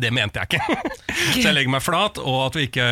[0.00, 0.78] Det mente jeg ikke.
[1.34, 2.20] så jeg legger meg flat.
[2.22, 2.86] Og at vi ikke,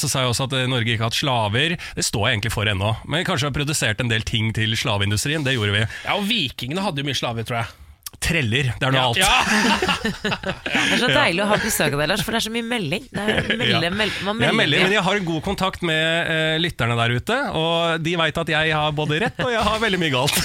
[0.00, 1.76] så sa jeg også at Norge ikke har hatt slaver.
[1.98, 2.94] Det står jeg egentlig for ennå.
[3.08, 5.44] Men kanskje vi har produsert en del ting til slaveindustrien.
[5.46, 5.84] Det gjorde vi.
[6.06, 7.74] ja, og vikingene hadde jo mye slaver, tror jeg.
[8.22, 9.18] Treller, det er noe alt.
[10.06, 12.66] Det er så deilig å ha besøk av deg, Lars, for det er så mye
[12.66, 13.06] melding.
[13.10, 16.56] Det er melde, melde, man Jeg melder melder, men jeg har god kontakt med uh,
[16.62, 20.00] lytterne der ute, og de veit at jeg har både rett og jeg har veldig
[20.02, 20.40] mye galt.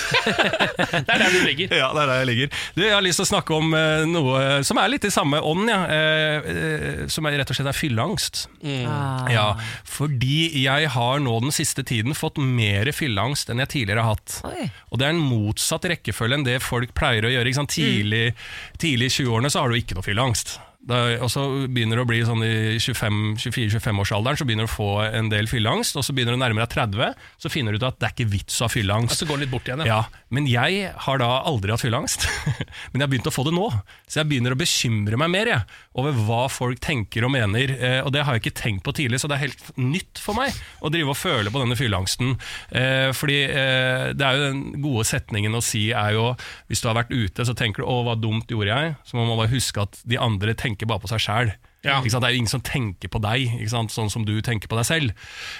[0.92, 1.74] Det er der du ligger.
[1.76, 2.56] Ja, det er der jeg ligger.
[2.76, 5.40] Du, jeg har lyst til å snakke om uh, noe som er litt i samme
[5.46, 5.82] ånd, ja.
[5.88, 8.44] Uh, som er, rett og slett er fylleangst.
[8.90, 9.30] Ah.
[9.32, 9.46] Ja,
[9.88, 14.40] fordi jeg har nå den siste tiden fått mer fylleangst enn jeg tidligere har hatt.
[14.48, 14.70] Oi.
[14.92, 17.52] Og det er en motsatt rekkefølge enn det folk pleier å gjøre.
[17.52, 17.61] Ikke sant?
[17.70, 18.34] Tidlig,
[18.82, 20.58] tidlig i 20-årene så har du ikke noe fylleangst.
[20.82, 24.90] Da- Og så begynner det å bli sånn i 24-25-årsalderen Så begynner du å få
[25.14, 27.86] en del fylleangst, og så begynner du å nærme deg 30, så finner du ut
[27.88, 29.18] at det er ikke vits å ha fylleangst.
[29.22, 30.02] Så går litt bort igjen, ja.
[30.02, 32.26] Ja, men jeg har da aldri hatt fylleangst.
[32.92, 33.68] men jeg har begynt å få det nå.
[34.08, 35.66] Så jeg begynner å bekymre meg mer jeg,
[36.02, 37.74] over hva folk tenker og mener.
[37.78, 40.38] Eh, og det har jeg ikke tenkt på tidlig, så det er helt nytt for
[40.38, 42.34] meg å drive og føle på denne fylleangsten.
[42.72, 46.32] Eh, fordi eh, det er jo den gode setningen å si er jo
[46.72, 49.26] Hvis du har vært ute, så tenker du 'å, hva dumt gjorde jeg', så må
[49.28, 51.52] man bare huske at de andre tenker bare på seg sjæl.
[51.82, 51.98] Ja.
[52.06, 53.94] Det er jo ingen som tenker på deg, ikke sant?
[53.94, 55.16] sånn som du tenker på deg selv.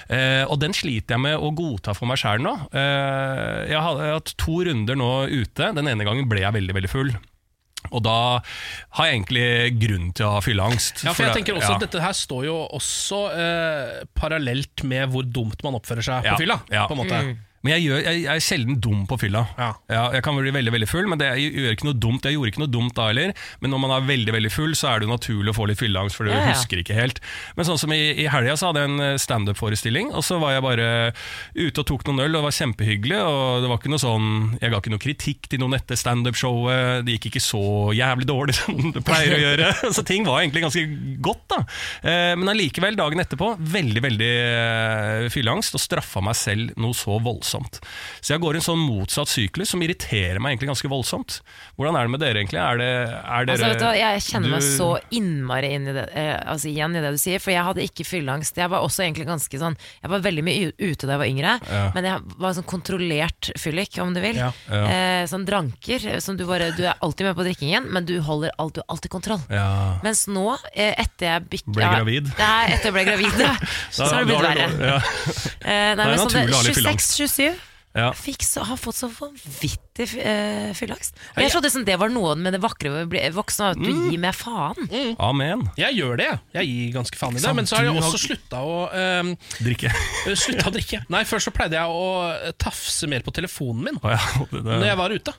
[0.08, 2.54] Eh, og den sliter jeg med å godta for meg sjæl nå.
[2.70, 5.72] Eh, jeg, har, jeg har hatt to runder nå ute.
[5.74, 7.12] Den ene gangen ble jeg veldig veldig full.
[7.90, 8.16] Og da
[8.96, 9.46] har jeg egentlig
[9.82, 11.02] grunn til å ha fylleangst.
[11.02, 11.78] Ja, for jeg tenker også ja.
[11.80, 16.36] at Dette her står jo også eh, parallelt med hvor dumt man oppfører seg Ja,
[16.36, 16.60] på fylla.
[16.70, 16.86] ja.
[16.86, 17.22] På en måte.
[17.62, 19.44] Men jeg, gjør, jeg, jeg er sjelden dum på fylla.
[19.58, 19.68] Ja.
[20.16, 22.24] jeg kan bli veldig veldig full, men det, jeg gjør ikke noe dumt.
[22.26, 23.32] Jeg gjorde ikke noe dumt da heller,
[23.62, 25.78] men når man er veldig veldig full, så er det jo naturlig å få litt
[25.78, 26.52] fylleangst, for du Ja, ja.
[26.56, 27.20] husker ikke helt.
[27.54, 30.56] Men sånn som i, i helga, så hadde jeg en eh, standup-forestilling, og så var
[30.56, 30.88] jeg bare
[31.54, 34.26] ute og tok noen øl, og det var kjempehyggelig, og det var ikke noe sånn
[34.58, 37.62] Jeg ga ikke noe kritikk til noen etter standup-showet, det gikk ikke så
[37.94, 40.84] jævlig dårlig som det pleier å gjøre, så ting var egentlig ganske
[41.22, 41.62] godt, da.
[42.02, 47.18] Eh, Men allikevel, dagen etterpå, veldig, veldig eh, fylleangst, og straffa meg selv noe så
[47.22, 47.80] voldsomt voldsomt.
[48.20, 51.40] Så jeg går i en sånn motsatt syklus som irriterer meg egentlig ganske voldsomt.
[51.76, 52.60] Hvordan er det med dere, egentlig?
[52.62, 54.88] Er det, er altså, dere, altså, du, jeg kjenner meg så
[55.18, 58.06] innmari inn i det, eh, altså, igjen i det du sier, for jeg hadde ikke
[58.08, 58.60] fylleangst.
[58.62, 61.56] Jeg var også egentlig ganske sånn Jeg var veldig mye ute da jeg var yngre,
[61.68, 61.82] ja.
[61.96, 64.38] men jeg var sånn kontrollert fyllik, om du vil.
[64.40, 64.82] Ja, ja.
[64.92, 66.06] Eh, sånn dranker.
[66.12, 68.82] Eh, som du, bare, du er alltid med på drikkingen, men du holder alt, du
[68.82, 69.42] har alltid kontroll.
[70.02, 72.30] Mens nå, eh, etter jeg bikka Ble gravid?
[72.38, 73.52] Nei, etter jeg ble gravid, da,
[73.94, 74.68] så har det blitt verre.
[74.92, 74.98] Ja.
[75.62, 77.68] Eh, nei, men sånn 26-27 syv.
[77.92, 78.06] Ja.
[78.08, 81.18] Jeg fikk så, har fått så vanvittig uh, eh, fylleangst.
[81.36, 83.82] Jeg trodde liksom sånn, det var noe med det vakre ved å bli voksen, at
[83.82, 84.06] du mm.
[84.08, 84.88] gir meg faen.
[84.88, 85.10] Mm.
[85.20, 85.66] Amen.
[85.76, 86.70] Jeg gjør det, jeg.
[86.70, 87.54] gir ganske faen i det.
[87.58, 88.78] Men så har jeg også slutta å
[89.20, 89.92] um, Drikke.
[90.46, 91.02] slutta å drikke.
[91.12, 94.20] Nei, før så pleide jeg å tafse mer på telefonen min oh, ja,
[94.54, 94.68] det, det.
[94.72, 95.36] når jeg var ute.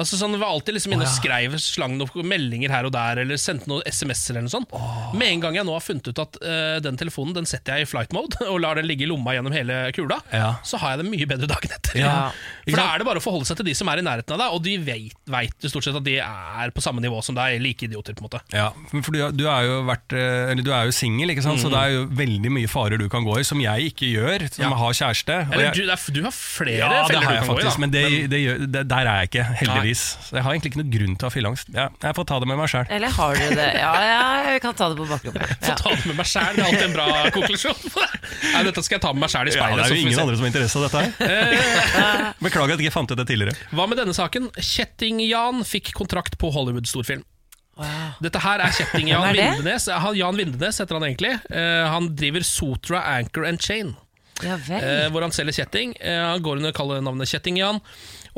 [0.00, 3.18] Altså sånn, Vi var alltid liksom inne og skrev slang noen meldinger her og der,
[3.22, 4.72] eller sendte noen SMS-er eller noe sånt.
[5.20, 7.84] Med en gang jeg nå har funnet ut at uh, den telefonen den setter jeg
[7.84, 10.54] i flight mode, og lar den ligge i lomma gjennom hele kula, Ja.
[10.64, 11.98] så har jeg det mye bedre dagen etter.
[12.00, 12.14] Ja.
[12.64, 14.40] For da er det bare å forholde seg til de som er i nærheten av
[14.40, 17.58] deg, og de vet, vet stort sett at de er på samme nivå som deg,
[17.60, 18.40] like idioter, på en måte.
[18.56, 21.60] Ja, for du, er jo, vært, eh, eller du er jo singel, ikke sant?
[21.60, 24.48] så det er jo veldig mye farer du kan gå i, som jeg ikke gjør,
[24.56, 24.72] som Ja.
[24.86, 25.38] har kjæreste.
[25.52, 27.76] Eller jeg- du, er- du har flere ja, feller du kan gå i, da.
[27.84, 29.80] men det, det gjør, det, der er jeg ikke, heldigvis.
[29.98, 31.72] Så jeg har egentlig ikke noe grunn til å ha fylleangst.
[31.74, 32.86] Ja, jeg får ta det med meg sjæl.
[32.98, 33.68] Eller har du det?
[33.80, 34.20] Ja, ja,
[34.52, 35.54] jeg kan ta det på bakrommet.
[35.66, 37.82] Få ta det med meg sjæl, det er alltid en bra konklusjon.
[38.54, 39.82] Nei, dette skal jeg ta med meg sjæl i speilet.
[39.82, 42.30] det er jo ingen andre som har interesse av dette her.
[42.46, 43.58] Beklager at jeg ikke fant ut det tidligere.
[43.74, 44.48] Hva med denne saken?
[44.58, 47.26] Kjetting-Jan fikk kontrakt på Hollywood-storfilm.
[48.22, 49.32] Dette her er Kjetting-Jan?
[49.32, 49.88] Vindenes.
[49.88, 51.32] Han- Jan Vindenes heter han egentlig.
[51.48, 53.94] Uh, han driver Sotra Anchor and Chain,
[54.42, 55.94] Ja eh, hvor han selger kjetting.
[56.02, 57.80] Uh, han går under kallenavnet Kjetting-Jan.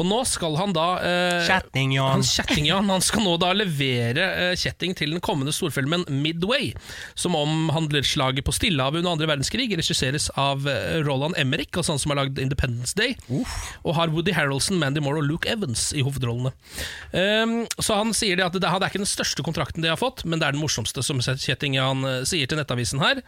[0.00, 2.24] Og nå skal han da eh, Kjetting-Jan.
[2.24, 6.72] Han, han skal nå da levere eh, kjetting til den kommende storfilmen Midway,
[7.18, 12.02] som omhandler slaget på Stillehavet under andre verdenskrig, regisseres av eh, Roland Emmerich, altså han
[12.02, 13.14] som har lagd Independence Day,
[13.84, 16.54] og har Woody Harrelson, Mandy Moore og Luke Evans i hovedrollene.
[17.14, 20.00] Um, så han sier det at det, det er ikke den største kontrakten de har
[20.00, 23.22] fått, men det er den morsomste, som Kjetting-Jan eh, sier til Nettavisen her.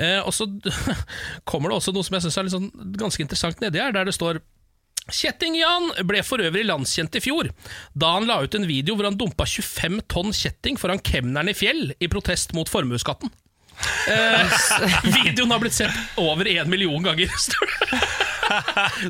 [0.00, 0.48] Eh, og så
[1.50, 4.16] kommer det også noe som jeg syns er sånn ganske interessant nedi her, der det
[4.16, 4.40] står
[5.12, 7.50] Kjetting-Jan ble for øvrig landskjent i fjor,
[7.94, 11.54] da han la ut en video hvor han dumpa 25 tonn kjetting foran kemneren i
[11.56, 13.30] Fjell i protest mot formuesskatten.
[14.08, 14.54] Eh,
[15.18, 17.28] videoen har blitt sett over én million ganger.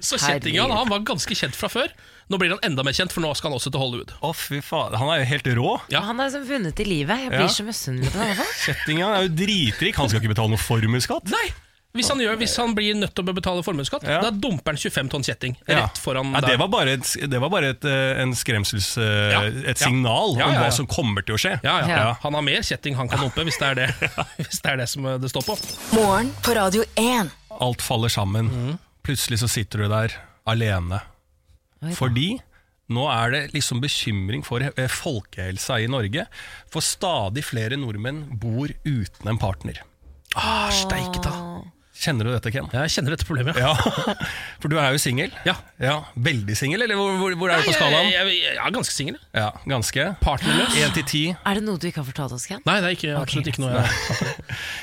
[0.01, 1.91] Så Kjetting-Jan han var ganske kjent fra før.
[2.33, 4.15] Nå blir han enda mer kjent, for nå skal han også til Hollywood.
[4.25, 4.97] Å, fy faen.
[4.99, 5.75] Han er jo helt rå.
[5.93, 6.01] Ja.
[6.09, 7.21] Han er som vunnet i livet.
[7.27, 7.53] Jeg blir Ja.
[7.53, 8.47] så misunnelig på det.
[8.65, 10.01] Kjettinga er jo dritrik.
[10.01, 11.29] Han skal ikke betale noe formuesskatt.
[11.31, 11.45] Nei!
[11.97, 14.21] Hvis han, gjør, hvis han blir nødt til å betale formuesskatt, Ja.
[14.23, 15.81] da dumper han 25 tonn kjetting Ja.
[15.87, 18.97] rett foran ja, det var bare et, det var bare et, eh, en skremsels...
[18.99, 19.43] eh, Ja.
[19.73, 19.87] Et Ja.
[19.87, 21.55] signal Ja, ja, om hva som kommer til å skje.
[21.65, 21.89] ja, ja.
[21.89, 22.17] Ja.
[22.23, 23.89] Han har mer kjetting han kan dumpe, hvis det er det,
[24.39, 25.57] hvis det, er det som det står på.
[25.97, 27.31] Morgen på Radio 1.
[27.61, 28.49] Alt faller sammen.
[28.53, 28.79] Mm.
[29.03, 30.13] Plutselig så sitter du der
[30.47, 31.01] alene.
[31.95, 32.39] Fordi
[32.89, 36.23] Nå er det liksom bekymring for eh, folkehelsa i Norge,
[36.71, 39.81] for stadig flere nordmenn bor uten en partner.
[40.39, 41.33] Ah, Steike ta.
[41.97, 42.67] Kjenner du dette, Ken?
[42.73, 43.57] Jeg kjenner dette problemet.
[43.57, 43.71] Ja,
[44.61, 45.33] For du er jo singel.
[45.49, 45.55] Ja.
[46.15, 48.11] Veldig singel, eller hvor, hvor, hvor er du på skalaen?
[48.13, 49.17] Jeg, jeg, jeg er ganske singel.
[49.37, 50.07] Ja, ganske.
[50.21, 50.77] Partnerløs.
[50.85, 51.23] Én til ti.
[51.33, 52.61] Er det noe du ikke har fortalt oss, Ken?
[52.69, 53.87] Nei, det er ikke, absolutt ikke noe jeg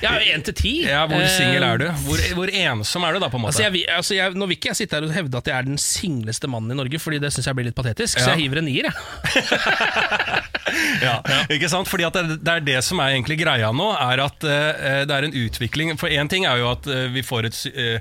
[0.04, 0.74] Ja, én til ti.
[0.88, 1.86] Ja, hvor Eh, singel er du?
[2.08, 3.54] Hvor, hvor ensom er du da, på en måte?
[3.54, 5.70] Altså jeg, altså jeg, nå vil ikke jeg sitte her og hevde at jeg er
[5.70, 8.64] den singleste mannen i Norge, Fordi det syns jeg blir litt patetisk, så jeg hiver
[8.64, 8.90] en nier.
[8.90, 10.42] Jeg.
[11.04, 11.18] Ja,
[11.52, 11.90] ikke sant?
[11.92, 15.14] Fordi at det, det er det som er egentlig greia nå, er at uh, det
[15.14, 15.92] er en utvikling.
[16.00, 18.00] For én ting er jo at eh, vi får et, eh,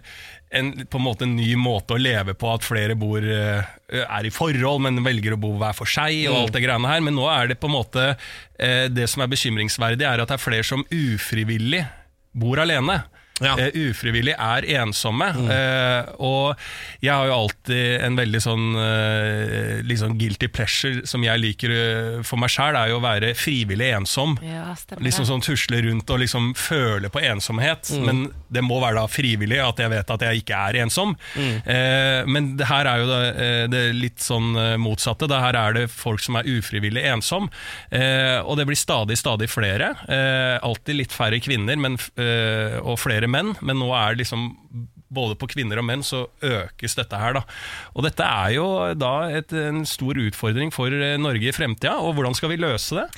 [0.52, 3.62] en, på en måte en ny måte å leve på, at flere bor, eh,
[4.02, 6.42] er i forhold, men velger å bo hver for seg, og Mm.
[6.42, 7.00] alt det greiene her.
[7.00, 8.16] Men nå er det på en måte
[8.58, 11.86] eh, Det som er bekymringsverdig, er at det er flere som ufrivillig
[12.34, 13.02] bor alene.
[13.40, 15.30] Eh, ufrivillig er ensomme.
[15.34, 15.48] Mm.
[15.48, 21.40] Uh, og jeg har jo alltid en veldig sånn uh, sånn guilty pleasure som jeg
[21.40, 21.72] liker
[22.26, 24.36] for meg sjæl, er jo å være frivillig ensom.
[24.44, 24.72] Ja,
[25.02, 27.90] Liksom sånn tusle rundt og liksom føle på ensomhet.
[27.92, 28.04] Mm.
[28.06, 28.22] Men
[28.52, 31.14] det må være da frivillig at jeg vet at jeg ikke er ensom.
[31.36, 35.28] Eh, men det her er jo det, det litt sånn motsatte.
[35.30, 37.48] Det her er det folk som er ufrivillig ensom.
[37.90, 39.92] Eh, og det blir stadig, stadig flere.
[40.08, 44.50] Eh, alltid litt færre kvinner men, eh, og flere menn, men nå er det liksom
[45.12, 47.34] både på kvinner og menn så økes dette her.
[47.36, 47.42] da.
[47.96, 48.66] Og dette er jo
[48.96, 52.96] da et, en stor utfordring for eh, Norge i fremtida, og hvordan skal vi løse
[53.02, 53.08] det?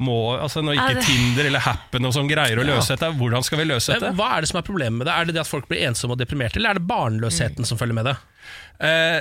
[0.00, 2.76] Må, altså Når ikke Tinder eller Happen og sånn greier å Ja.
[2.78, 4.14] løse dette, hvordan skal vi løse dette?
[4.16, 5.12] Hva er det som er problemet med det?
[5.12, 7.98] Er det det at folk blir ensomme og deprimerte, eller er det barnløsheten som følger
[7.98, 8.14] med det?
[8.80, 9.20] Eh,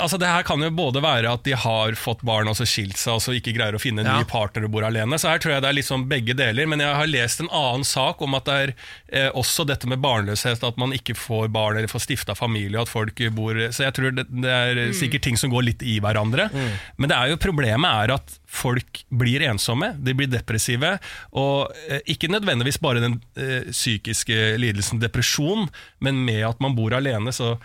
[0.00, 2.96] altså Det her kan jo både være at de har fått barn og så skilt
[2.96, 4.14] seg og så ikke greier å finne en Ja.
[4.22, 5.18] ny partner og bor alene.
[5.20, 6.66] Så her tror jeg det er sånn begge deler.
[6.66, 8.74] Men jeg har lest en annen sak om at det er
[9.12, 12.88] eh, også dette med barnløshet, at man ikke får barn eller får stifta familie, at
[12.88, 14.92] folk bor Så jeg tror det, det er Mm.
[14.94, 16.48] sikkert ting som går litt i hverandre.
[16.96, 20.98] Men det er jo problemet er at folk blir ensomme, de blir depressive.
[21.34, 25.68] Og eh, ikke nødvendigvis bare den eh, psykiske lidelsen depresjon,
[26.00, 27.58] men med at man bor alene, så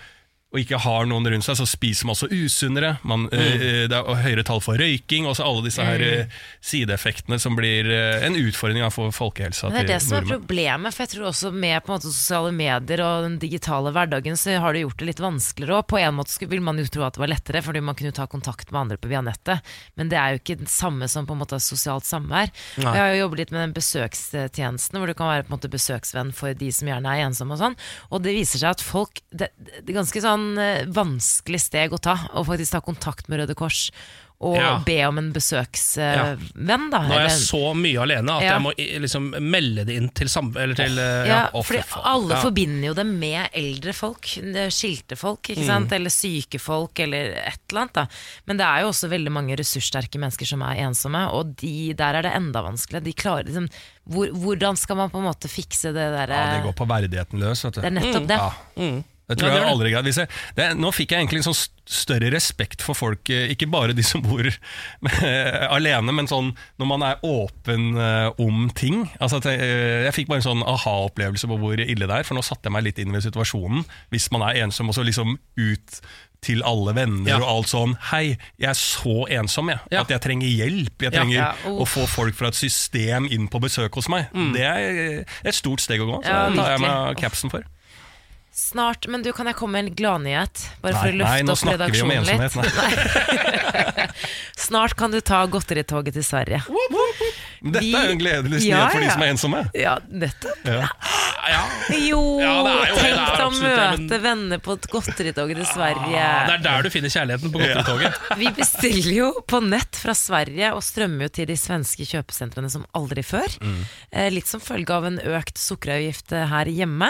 [0.51, 2.97] og ikke har noen rundt seg, så spiser man også usunnere.
[3.07, 3.39] Man, Mm.
[3.39, 6.19] eh, det er høyere tall for røyking, og så alle disse her Mm.
[6.19, 6.25] eh,
[6.61, 10.93] sideeffektene som blir eh, en utfordring for folkehelsa Men det er det som er problemet,
[10.93, 14.59] for jeg tror også med på en måte, sosiale medier og den digitale hverdagen, så
[14.59, 15.77] har det gjort det litt vanskeligere.
[15.79, 18.11] Og på en måte vil man jo tro at det var lettere, fordi man kunne
[18.13, 19.61] ta kontakt med andre på via nettet.
[19.95, 22.51] Men det er jo ikke det samme som på en måte sosialt samvær.
[22.75, 25.71] Jeg har jo jobbet litt med den besøkstjenesten, hvor du kan være på en måte
[25.71, 27.77] besøksvenn for de som gjerne er ensomme og sånn.
[28.11, 31.99] Og det viser seg at folk Det, det er ganske sånn eh, vanskelig steg å
[32.01, 33.89] ta, å faktisk ta kontakt med Røde Kors.
[34.41, 34.79] Og Ja.
[34.83, 36.99] be om en besøksvenn, da.
[37.05, 38.53] Nå er jeg så mye alene at Ja.
[38.57, 38.71] jeg må
[39.03, 42.41] liksom melde det inn til, sam eller til eh, Ja, fordi fy alle Ja.
[42.41, 44.21] forbinder jo det med eldre folk,
[44.73, 45.67] skilte folk, ikke Mm.
[45.67, 45.91] sant?
[45.91, 47.93] eller syke folk, eller et eller annet.
[47.93, 48.07] Da.
[48.47, 52.15] Men det er jo også veldig mange ressurssterke mennesker som er ensomme, og de, der
[52.15, 53.03] er det enda vanskeligere.
[53.03, 53.69] De klarer liksom
[54.09, 57.39] hvor, Hvordan skal man på en måte fikse det derre Ja, det går på verdigheten
[57.39, 57.61] løs.
[57.63, 57.81] Vet du.
[57.81, 58.39] Det er nettopp det.
[58.39, 59.03] Ja.
[59.31, 60.07] Det tror Ja, det jeg aldri greit.
[60.09, 61.59] Hvis jeg, det, nå fikk jeg egentlig en sånn
[61.91, 66.89] større respekt for folk, eh, ikke bare de som bor eh, alene, men sånn når
[66.93, 69.05] man er åpen eh, om ting.
[69.19, 69.59] Altså, jeg,
[70.07, 72.75] jeg fikk bare en sånn aha-opplevelse på hvor ille det er, for nå satte jeg
[72.77, 73.85] meg litt inn ved situasjonen.
[74.13, 76.01] Hvis man er ensom, og så liksom ut
[76.41, 77.35] til alle venner Ja.
[77.37, 79.77] og alt sånn Hei, jeg er så ensom, jeg.
[79.93, 81.03] At jeg trenger hjelp.
[81.05, 84.31] Jeg trenger Ja, å få folk fra et system inn på besøk hos meg.
[84.33, 84.49] Mm.
[84.55, 86.17] Det er et stort steg å gå.
[86.25, 87.67] Så Ja, det tar jeg meg capsen for.
[88.61, 90.59] Snart, men du, kan jeg komme med en gladnyhet?
[90.83, 92.57] Bare for å løfte nei, nå opp redaksjonen litt.
[92.77, 94.07] Nei.
[94.67, 96.59] Snart kan du ta godteritoget til Sverige.
[96.69, 99.13] Men Dette Vi- er jo en gledelig Ja, for de ja.
[99.15, 99.61] som er ensomme.
[99.77, 100.61] Ja, nettopp.
[100.65, 100.87] Ja.
[102.05, 106.25] Jo, Ja, jo tenk å møte men- venner på et godteritoget til Sverige.
[106.47, 108.19] Det er der du finner kjærligheten, på godteritoget.
[108.43, 112.85] Vi bestiller jo på nett fra Sverige og strømmer jo til de svenske kjøpesentrene som
[112.93, 113.57] aldri før.
[113.61, 113.81] Mm.
[114.13, 117.09] Eh, litt som følge av en økt sukkeravgift eh, her hjemme.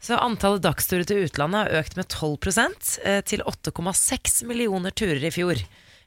[0.00, 2.38] Så antallet dagsturer til utlandet har økt med 12
[3.04, 5.60] eh, til 8,6 millioner turer i fjor.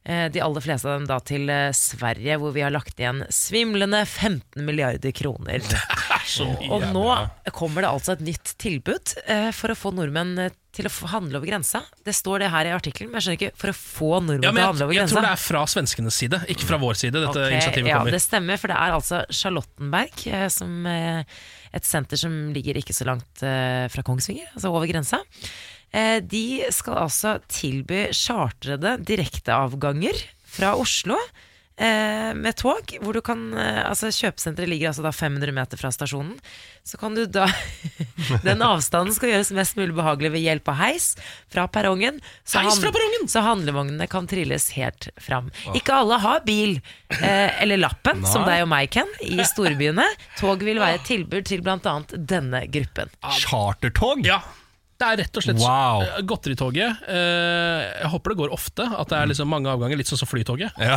[0.04, 3.22] Eh, De aller fleste av dem da til eh, Sverige, hvor vi har lagt igjen
[3.30, 5.62] svimlende 15 milliarder kroner.
[6.74, 7.06] Og nå
[7.54, 9.12] kommer det altså et nytt tilbud
[9.54, 10.38] for å få nordmenn
[10.74, 11.84] til å handle over grensa.
[12.02, 14.54] Det står det her i artikkelen, men jeg skjønner ikke For å få nordmenn Ja,
[14.56, 16.98] til å handle over jeg, jeg tror det er fra svenskenes side, ikke fra vår
[17.02, 17.20] side.
[17.20, 20.24] Dette okay, initiativet ja, det stemmer, for det er altså Charlottenberg,
[20.56, 20.88] som
[21.74, 25.22] et senter som ligger ikke så langt eh, fra Kongsvinger, altså over grensa.
[25.94, 30.22] Eh, de skal altså tilby chartrede direkteavganger
[30.54, 31.18] fra Oslo
[32.38, 36.36] med tog, hvor du kan eh, Altså, kjøpesenteret ligger altså da 500 meter fra stasjonen.
[36.86, 37.48] Så kan du da
[38.48, 41.08] Den avstanden skal gjøres mest mulig behagelig ved hjelp av heis
[41.52, 42.20] fra perrongen.
[42.46, 43.28] Så, Heis fra perrongen!
[43.32, 45.50] så handlevognene kan trilles helt fram.
[45.74, 46.78] Ikke alle har bil,
[47.20, 50.06] eh, eller lappen, som deg og meg, Ken, i storbyene.
[50.42, 51.80] Tog vil være et tilbud til bl.a.
[52.14, 53.10] denne gruppen.
[53.42, 54.26] Chartertog?
[54.28, 54.42] Ja.
[55.04, 56.04] Det er rett og slett Wow.
[56.06, 57.04] eh, godteritoget.
[57.12, 60.30] Eh, jeg håper det går ofte, at det er liksom mange avganger, litt sånn som
[60.32, 60.72] Flytoget.
[60.80, 60.96] Ja.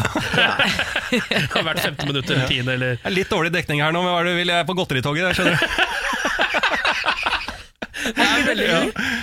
[1.66, 4.20] Vært 15 minutter eller 10 eller Det er litt dårlig dekning her nå, men hva
[4.22, 4.52] er det du vil?
[4.54, 5.34] Jeg er på godteritoget.
[5.34, 5.66] Skjønner du.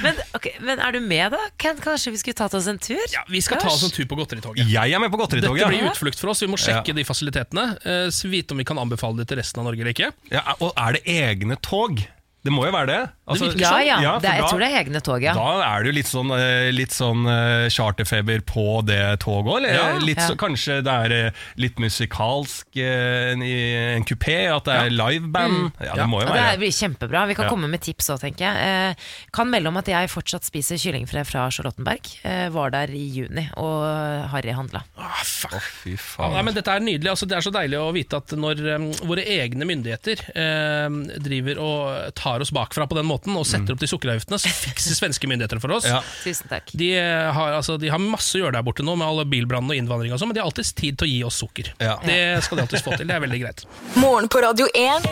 [0.04, 1.40] Men, okay, men er du med, da?
[1.62, 3.04] Ken, kanskje vi skulle tatt oss en tur?
[3.14, 4.68] Ja, Vi skal ta oss en tur på godteritoget.
[4.68, 5.64] Jeg er med på godteritoget.
[5.64, 5.94] Dette blir ja.
[5.94, 6.44] utflukt for oss.
[6.44, 7.70] Vi må sjekke de fasilitetene.
[7.86, 10.12] Uh, vite om vi kan anbefale det til resten av Norge eller ikke.
[10.34, 12.04] Ja, og er det egne tog?
[12.44, 13.02] Det må jo være det.
[13.26, 14.02] Altså, Ja, ja.
[14.04, 15.32] Ja, det jeg da- tror det er egne tog, ja.
[15.34, 19.68] Da er det jo litt sånn, eh, litt sånn eh, charterfeber på det toget òg.
[19.72, 20.28] Ja, litt ja.
[20.28, 25.72] så, kanskje det er eh, litt musikalsk i en kupé, at det er liveband.
[25.80, 26.06] Ja, det Ja.
[26.06, 27.26] må jo være det blir kjempebra.
[27.28, 27.50] Vi kan Ja.
[27.54, 28.58] komme med tips òg, tenker jeg.
[28.60, 28.96] Eh,
[29.32, 32.04] kan melde om at jeg fortsatt spiser kyllingfre fra Charlottenberg.
[32.52, 34.84] Var der i juni og harryhandla.
[34.98, 35.62] Ah, fuck.
[35.84, 36.34] Fy faen.
[36.34, 37.08] nei, men dette er nydelig.
[37.10, 41.58] Altså, det er så deilig å vite at når um, våre egne myndigheter em, driver
[41.64, 45.28] og tar oss bakfra på den måten og setter opp de sukkeravgiftene, så fikser svenske
[45.30, 45.86] myndigheter for oss.
[45.86, 46.02] Ja.
[46.24, 46.72] Tusen takk.
[46.74, 49.72] De, eh, har, altså, de har masse å gjøre der borte nå med alle bilbrannene
[49.72, 51.74] og innvandring, og sånn, men de har alltid tid til å gi oss sukker.
[51.80, 52.00] Ja.
[52.04, 53.08] Det skal de alltid få til.
[53.08, 53.66] Det er veldig greit.
[53.96, 55.08] Morgen på Radio 1.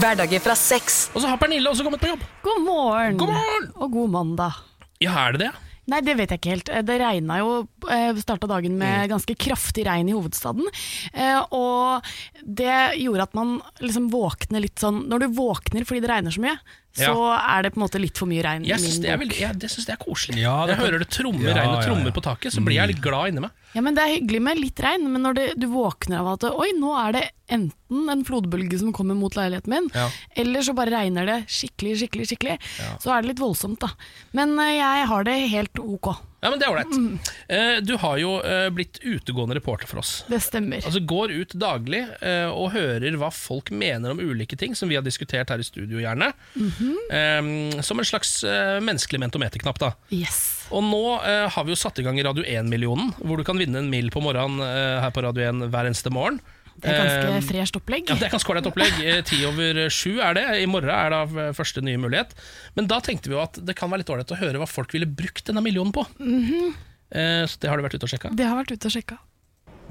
[0.00, 1.10] Hverdager fra sex.
[1.14, 2.24] Og så har Pernille også kommet på jobb.
[2.42, 3.16] God morgen.
[3.20, 3.70] God morgen!
[3.76, 4.52] Og god mandag.
[5.02, 5.52] Ja, er det det?
[5.86, 6.68] Nei, det vet jeg ikke helt.
[6.72, 7.66] Eh, Det regna jo
[8.16, 8.78] Starta dagen Mm.
[8.80, 10.64] med ganske kraftig regn i hovedstaden.
[11.12, 12.00] Eh, Og
[12.42, 16.40] det gjorde at man liksom våkner litt sånn Når du våkner fordi det regner så
[16.40, 16.56] mye,
[16.94, 18.64] så er det på en måte litt for mye regn.
[18.64, 19.24] i Jeg min syns det, er bok.
[19.26, 20.38] veldig- ja, det, synes det er koselig.
[20.40, 22.14] Ja, det jeg hører det trommer, Ja, regn og trommer ja.
[22.14, 23.50] på taket, så blir jeg litt glad inni meg.
[23.74, 26.44] Ja, men Det er hyggelig med litt regn, men når det, du våkner av at
[26.54, 30.08] Oi, nå er det enten en flodbølge som kommer mot leiligheten min, Ja.
[30.36, 32.58] eller så bare regner det skikkelig, skikkelig, skikkelig.
[33.02, 33.88] Så er det litt voldsomt, da.
[34.32, 36.16] Men eh, jeg har det helt ok.
[36.44, 36.76] Ja, men det er Mm.
[36.76, 37.30] ålreit.
[37.48, 40.24] Eh, Du har jo eh, blitt utegående reporter for oss.
[40.28, 40.84] Det stemmer.
[40.84, 44.94] Altså Går ut daglig eh, og hører hva folk mener om ulike ting, som vi
[44.98, 46.32] har diskutert her i studio, gjerne.
[47.10, 48.42] Eh, Som en slags
[48.84, 49.78] menneskelig mentometerknapp.
[49.78, 50.66] da Yes.
[50.70, 51.00] Og nå
[51.48, 54.20] har vi jo satt i gang Radio 1-millionen, hvor du kan vinne en mil på
[54.22, 54.60] morgenen
[55.00, 56.40] her på Radio 1 hver eneste morgen.
[56.80, 58.08] Det er ganske Eh, fresht opplegg.
[58.10, 58.96] Ja, Det er ganske ålreit opplegg.
[59.04, 60.44] Eh, Ti over sju er det.
[60.62, 62.34] I morgen er da eh, første nye mulighet.
[62.76, 64.92] Men da tenkte vi jo at det kan være litt ålreit å høre hva folk
[64.92, 66.04] ville brukt denne millionen på.
[67.14, 68.34] Eh, Så det har du vært ute og sjekka?
[68.34, 69.18] Det har vært ute og sjekka.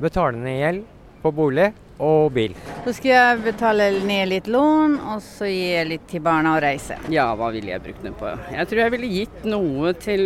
[0.01, 0.83] Betale ned gjeld
[1.23, 1.69] på bolig
[2.03, 2.53] og bil.
[2.83, 6.97] Så skal jeg betale ned litt lån, og så gi litt til barna og reise.
[7.13, 8.27] Ja, hva ville jeg brukt den på?
[8.51, 10.23] Jeg tror jeg ville gitt noe til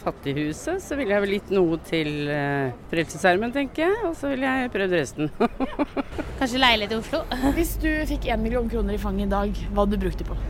[0.00, 0.80] Fattighuset.
[0.82, 3.98] Så ville jeg vel gitt noe til uh, Frelsesarmen, tenker jeg.
[4.08, 5.32] Og så ville jeg prøvd resten.
[6.40, 7.22] Kanskje leilighet i Oslo?
[7.58, 10.30] Hvis du fikk én million kroner i fanget i dag, hva hadde du brukt det
[10.30, 10.40] på?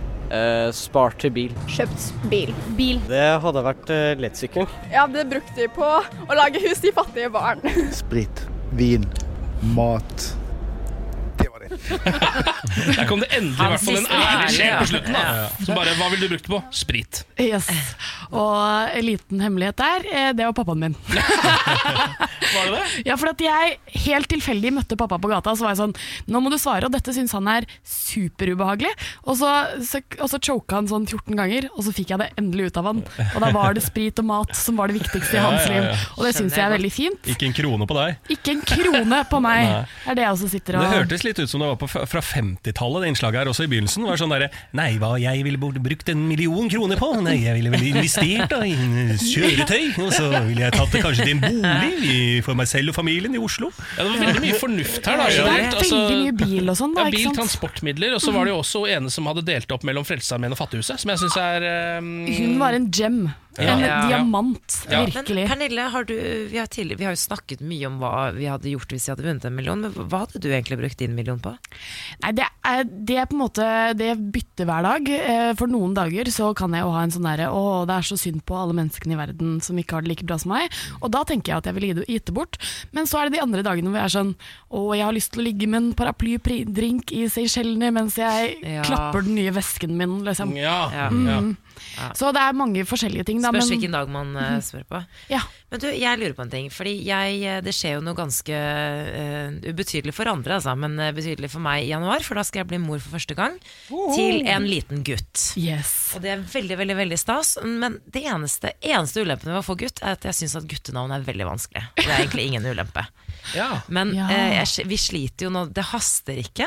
[0.70, 1.54] spart til bil.
[1.66, 2.52] Kjøpt bil.
[2.78, 3.00] Bil.
[3.10, 4.68] Det hadde vært uh, lettsykkel.
[4.86, 7.66] Jeg hadde brukt det på å lage hus til fattige barn.
[7.98, 8.44] Sprit,
[8.78, 9.08] vin,
[9.74, 10.30] mat.
[12.96, 15.16] Der kom det endelig i hvert fall en ærlig sjel på slutten.
[15.16, 16.60] da Så bare, Hva ville du brukt det på?
[16.80, 17.22] Sprit.
[17.40, 17.70] Yes.
[18.30, 20.96] Og en liten hemmelighet der, eh, det var pappaen min.
[22.50, 23.02] Var det det?
[23.06, 23.76] Ja, for at jeg
[24.06, 25.92] helt tilfeldig møtte pappa på gata, så var jeg sånn
[26.34, 28.90] Nå må du svare, og dette syns han er superubehagelig.
[29.30, 29.50] Og så,
[29.86, 32.80] så, og så choka han sånn 14 ganger, og så fikk jeg det endelig ut
[32.80, 33.02] av han.
[33.28, 35.86] Og da var det sprit og mat som var det viktigste i hans liv.
[36.16, 37.30] Og det syns jeg er veldig fint.
[37.34, 38.32] Ikke en krone på deg.
[38.36, 41.50] Ikke en krone på meg, er det jeg også sitter og Det hørtes litt ut
[41.50, 44.04] som det var på, fra 50-tallet, det innslaget her også i begynnelsen.
[44.08, 47.08] Var sånn derre Nei, hva jeg ville brukt en million kroner på?
[47.24, 51.02] Nei, jeg ville vel investert da i en kjøretøy, og så ville jeg tatt det
[51.04, 53.70] kanskje til en bolig i- for meg selv og familien i Oslo.
[53.96, 55.16] Ja, Det var veldig mye fornuft her.
[55.16, 55.70] da Det er?
[55.70, 57.00] Altså, veldig mye bil og sånn, da.
[57.02, 57.38] ja, ikke bil, sant?
[57.40, 60.58] transportmidler, og så var det jo også ene som hadde delt opp mellom Frelsesarmeen og
[60.60, 63.22] Fattighuset, som jeg syns er um, Hun var en gem.
[63.58, 63.72] Ja.
[63.74, 64.08] En Ja.
[64.08, 65.04] diamant, Ja.
[65.04, 65.48] virkelig.
[65.48, 66.14] Men Pernille, har du,
[66.48, 69.10] vi, har tidlig, vi har jo snakket mye om hva vi hadde gjort hvis vi
[69.12, 71.56] hadde vunnet en million, men hva hadde du egentlig brukt din million på?
[72.22, 75.08] Nei, det er, det er på en måte Det bytter hver dag.
[75.10, 78.02] Eh, For noen dager så kan jeg jo ha en sånn derre Å, det er
[78.06, 80.70] så synd på alle menneskene i verden som ikke har det like bra som meg.
[81.02, 82.56] Og da tenker jeg at jeg vil gi det- gitt det bort.
[82.92, 84.34] Men så er det de andre dagene hvor jeg er sånn
[84.70, 88.82] Å, jeg har lyst til å ligge med en paraplydrink i Seychellene mens jeg Ja.
[88.82, 90.54] klapper den nye vesken min, liksom.
[90.56, 91.08] Ja, Ja.
[91.10, 91.56] Mm.
[92.16, 93.40] Så det er mange forskjellige ting.
[93.42, 93.50] da.
[93.50, 94.60] Spørs men- hvilken dag man Mhm.
[94.62, 95.06] spør på.
[95.28, 95.40] Ja.
[95.70, 96.68] Men du, jeg lurer på en ting.
[96.70, 101.50] Fordi jeg, eh, det skjer jo noe ganske uh, ubetydelig for andre, altså, men betydelig
[101.50, 102.20] for meg i januar.
[102.26, 103.58] For da skal jeg bli mor for første gang
[103.88, 105.56] til en liten gutt.
[105.56, 106.12] Yes.
[106.16, 107.56] Og det er veldig veldig, veldig stas.
[107.64, 111.12] Men det eneste, eneste ulempen med å få gutt, er at jeg syns at guttenavn
[111.14, 111.84] er veldig vanskelig.
[111.96, 113.06] Det er egentlig ingen ulempe.
[113.88, 114.28] Men Ja.
[114.30, 116.66] eh, jeg, vi sliter jo nå Det haster ikke.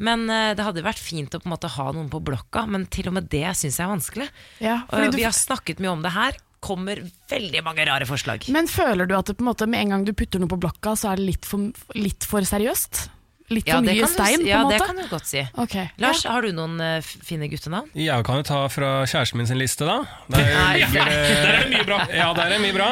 [0.00, 2.86] Men eh, det hadde vært fint å på en måte ha noen på blokka, men
[2.92, 4.28] til og med det syns jeg er vanskelig.
[4.64, 6.38] Ja, Og vi har snakket mye om det her.
[6.60, 6.98] Kommer
[7.32, 8.44] veldig mange rare forslag.
[8.52, 10.58] Men føler du at det på en måte med en gang du putter noe på
[10.60, 13.06] blokka, så er det litt for, litt for seriøst?
[13.50, 14.76] Litt for mye kan du stein, si- på en måte?
[14.76, 15.40] Ja, det kan du godt si.
[15.64, 15.88] Okay.
[15.98, 17.88] Lars, har du noen uh, fine guttenavn?
[17.98, 19.96] Jeg kan jo ta fra kjæresten min sin liste, da.
[20.30, 21.98] Der, Nei, ligger Der er det mye bra.
[22.14, 22.88] Ja, der er det mye bra.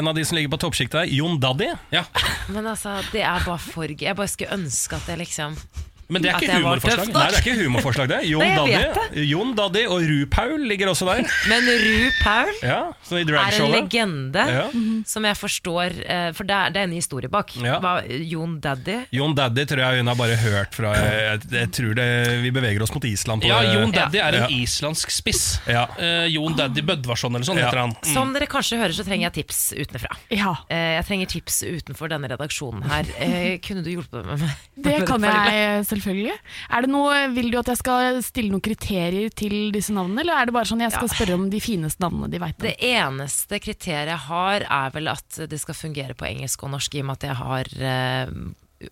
[0.00, 1.70] En av de som ligger på toppsjiktet er Jon Daddy.
[2.50, 4.08] Men altså, det er bare for gøy.
[4.08, 5.54] Jeg bare skulle ønske at det liksom
[6.08, 7.08] Men det er ikke humorforslag.
[7.14, 8.18] Nei, det er ikke humorforslag, det.
[8.28, 11.22] Jon Nei, Daddy, Jon Daddy og Ru-Paul ligger også der.
[11.50, 14.64] Men Ru Paul Ja, så i er en legende Ja.
[15.08, 17.54] som jeg forstår eh, For det er, det er en historie bak.
[17.56, 17.78] Ja.
[17.82, 21.96] Hva, Jon Daddy Jon Daddy tror jeg hun har bare hørt fra Jeg, jeg tror
[21.98, 22.08] det,
[22.44, 23.42] vi beveger oss mot Island.
[23.44, 23.72] På Ja, det.
[23.78, 24.50] Jon Daddy er en Ja.
[24.64, 25.44] islandsk spiss.
[25.70, 25.86] Ja.
[25.98, 27.68] Eh, Jon Daddy Bødvarsson eller sånn Ja.
[27.70, 27.96] heter han.
[27.96, 28.12] Mm.
[28.12, 30.12] Som dere kanskje hører, så trenger jeg tips utenfra.
[30.30, 33.08] Uh, jeg trenger tips utenfor denne redaksjonen her.
[33.18, 35.93] Uh, kunne du hjulpet meg med Det kan jeg selvfølgelig.
[36.00, 40.40] Er det noe, Vil du at jeg skal stille noen kriterier til disse navnene, eller
[40.40, 42.66] er det bare sånn jeg skal spørre om de fineste navnene de veit om?
[42.66, 46.94] Det eneste kriteriet jeg har, er vel at det skal fungere på engelsk og norsk,
[46.94, 48.34] i og med at jeg har eh,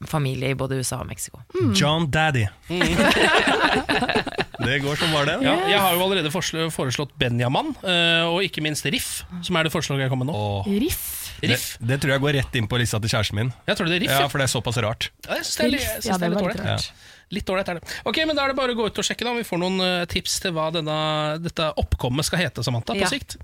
[0.08, 1.42] familie i både USA og Mexico.
[1.76, 2.46] John Daddy.
[4.66, 5.38] det går som var det.
[5.44, 9.74] Ja, jeg har jo allerede foreslått Benjamin, eh, og ikke minst Riff, som er det
[9.74, 10.38] forslaget jeg kom med nå.
[10.70, 11.21] Riff?
[11.50, 11.76] Riff.
[11.80, 13.52] Det, det tror jeg går rett inn på lista til kjæresten min.
[13.66, 14.28] Jeg tror det er Riff, ja, ja.
[14.28, 15.10] For det er såpass rart.
[15.26, 16.70] Ja, jeg synes det er, litt- jeg synes Ja, det det var litt ålreit.
[16.70, 16.92] rart.
[17.32, 17.82] Litt ålreit er det.
[18.04, 19.58] Ok, men Da er det bare å gå ut og sjekke da om vi får
[19.62, 20.96] noen eh, tips til hva denne,
[21.40, 23.08] dette oppkommet skal hete, Samantha, på Ja.
[23.08, 23.36] sikt.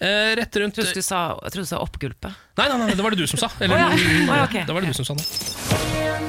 [0.00, 2.34] Eh, rett rundt Jeg trodde du sa, jeg trodde du sa oppgulpe.
[2.58, 3.48] Nei, nei, nei, det var det du som sa.
[3.60, 3.88] Eller, Å ja.
[4.32, 4.66] Å ja, ok.
[4.66, 5.26] Det var det du som sa det.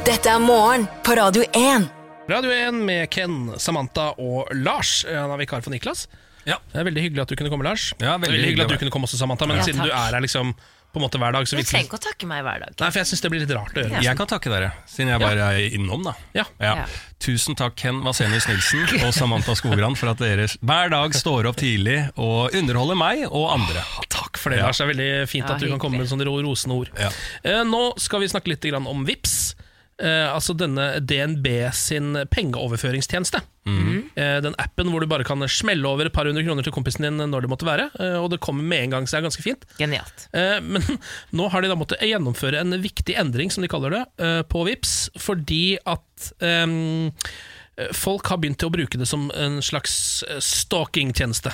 [0.05, 1.89] Dette er morgen på Radio 1.
[2.29, 5.03] Radio 1 med Ken, Samantha og Lars.
[5.09, 6.07] Eh, Han er vikar for Niklas.
[6.45, 7.91] Det er Veldig hyggelig at du kunne komme, Lars.
[8.01, 10.21] Ja, veldig hyggelig at du kunne komme også, Samantha, men Ja, siden du er her
[10.21, 10.53] liksom
[10.89, 12.73] på en måte hver dag, så Du trenger ikke å takke meg hver dag.
[12.81, 14.01] Nei, for jeg syns det blir litt rart å gjøre.
[14.01, 16.03] Jeg kan takke dere, siden jeg bare er innom.
[16.07, 16.45] da Ja.
[16.59, 16.87] Ja.
[17.19, 21.59] Tusen takk Ken Vasenius Nilsen og Samantha Skogran for at dere hver dag står opp
[21.61, 23.83] tidlig og underholder meg og andre.
[24.09, 24.65] Takk for det, Ja.
[24.71, 24.77] Lars.
[24.81, 26.89] Det er veldig fint Ja, at du kan komme med sånne rosende ord.
[26.97, 27.11] Ja.
[27.43, 29.53] Eh, nå skal vi snakke litt om VIPS
[29.99, 33.41] Eh, altså denne DNB sin pengeoverføringstjeneste.
[33.69, 37.05] Eh, den appen hvor du bare kan smelle over et par hundre kroner til kompisen
[37.05, 37.89] din når det måtte være.
[37.99, 39.65] eh, og det kommer med en gang, så det er ganske fint.
[39.77, 40.25] Genialt.
[40.33, 40.81] Eh, men
[41.37, 44.63] nå har de da måttet gjennomføre en viktig endring, som de kaller det, eh, på
[44.65, 47.11] VIPS, fordi at ehm,
[47.95, 51.53] folk har begynt til å bruke det som en slags eh, stalking-tjeneste.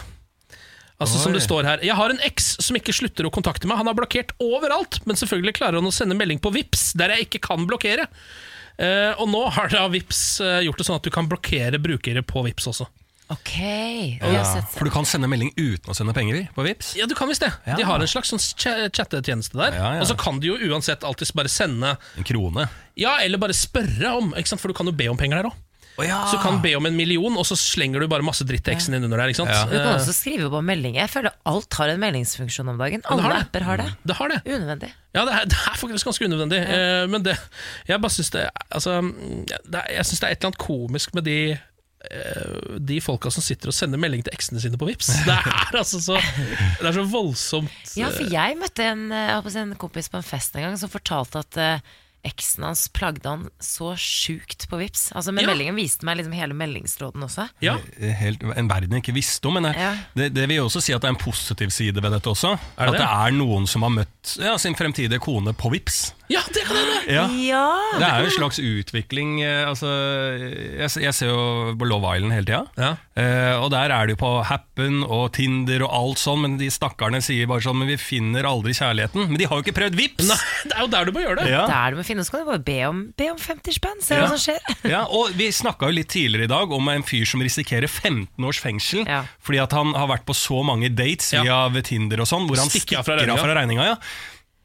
[0.96, 3.82] Altså som det står her Jeg har en eks som ikke slutter å kontakte meg.
[3.82, 7.28] Han har blokkert overalt, men selvfølgelig klarer han å sende melding på VIPS der jeg
[7.28, 8.08] ikke kan blokkere.
[8.76, 12.24] Uh, og nå har da VIPS uh, gjort det sånn at du kan blokkere brukere
[12.28, 12.88] på VIPS også.
[13.34, 13.56] Ok.
[14.22, 17.30] Ja, for du kan sende melding uten å sende penger på Vips Ja, du kan
[17.32, 17.50] visst det.
[17.66, 17.74] Ja.
[17.80, 19.78] De har en slags sånn ch chattetjeneste der.
[19.80, 20.04] Ja, ja.
[20.04, 22.68] Og så kan du jo uansett alltid bare sende En krone.
[22.94, 24.62] Ja, eller bare spørre om, ikke sant?
[24.62, 25.58] for du kan jo be om penger der òg.
[25.96, 28.74] Så du kan be om en million, og så slenger du bare masse dritt til
[28.76, 29.32] eksen din under der.
[29.32, 29.50] ikke sant?
[29.54, 29.64] Ja.
[29.70, 30.96] Du kan Eh, også skrive på melding.
[31.00, 33.02] Jeg føler alt har en meldingsfunksjon om dagen.
[33.10, 33.88] Alle har apper har det.
[34.04, 34.42] Det har det.
[34.46, 34.90] Unødvendig.
[35.16, 36.60] Ja, det er, det er faktisk ganske unødvendig.
[36.68, 37.38] eh, Men det,
[37.88, 38.98] jeg bare synes det Altså,
[39.72, 41.38] det jeg syns det er et eller annet komisk med de
[42.12, 45.78] eh, de folka som sitter og sender melding til eksene sine på Vips Det er
[45.82, 50.28] altså så Det er så voldsomt Ja, for jeg møtte en, en kompis på en
[50.28, 51.62] fest en gang som fortalte at
[52.26, 55.12] eksen hans plagde han så sjukt på Vips.
[55.16, 55.52] Altså med Ja.
[55.54, 57.48] Meldingen viste meg liksom hele meldingstråden også.
[57.62, 59.54] Ja, Helt, en verden jeg ikke visste om.
[59.60, 59.94] Men jeg- Ja.
[60.16, 62.54] det, det vil jo også si at det er en positiv side ved dette også.
[62.78, 63.00] Er det at det?
[63.00, 66.74] det er noen som har møtt ja, sin fremtidige kone på Vips ja det kan
[66.76, 67.14] hende!
[67.14, 67.28] Ja.
[67.30, 68.00] Ja!
[68.00, 69.44] Det er jo en slags utvikling.
[69.46, 72.64] eh, Altså, jeg, jeg ser jo på Love Island hele tida.
[72.80, 72.92] Ja.
[73.16, 76.68] Eh, og der er det jo på Happen og Tinder og alt sånn, men de
[76.74, 79.28] stakkarene sier bare sånn Men vi finner aldri kjærligheten.
[79.30, 80.28] Men de har jo ikke prøvd Vips!
[80.28, 81.50] Nei, det er jo der du må gjøre det.
[81.52, 81.66] Ja.
[81.68, 84.00] Der du må finne, så kan du bare be om, be om 50 spenn.
[84.02, 84.22] Se Ja.
[84.28, 84.60] hva som skjer.
[84.96, 88.60] Ja, og Vi snakka litt tidligere i dag om en fyr som risikerer 15 års
[88.64, 89.24] fengsel Ja.
[89.44, 91.44] fordi at han har vært på så mange dates Ja.
[91.44, 93.84] via Tinder og sånn, hvor han Stikker stikker av fra av fra regninga.
[93.86, 93.96] Ja.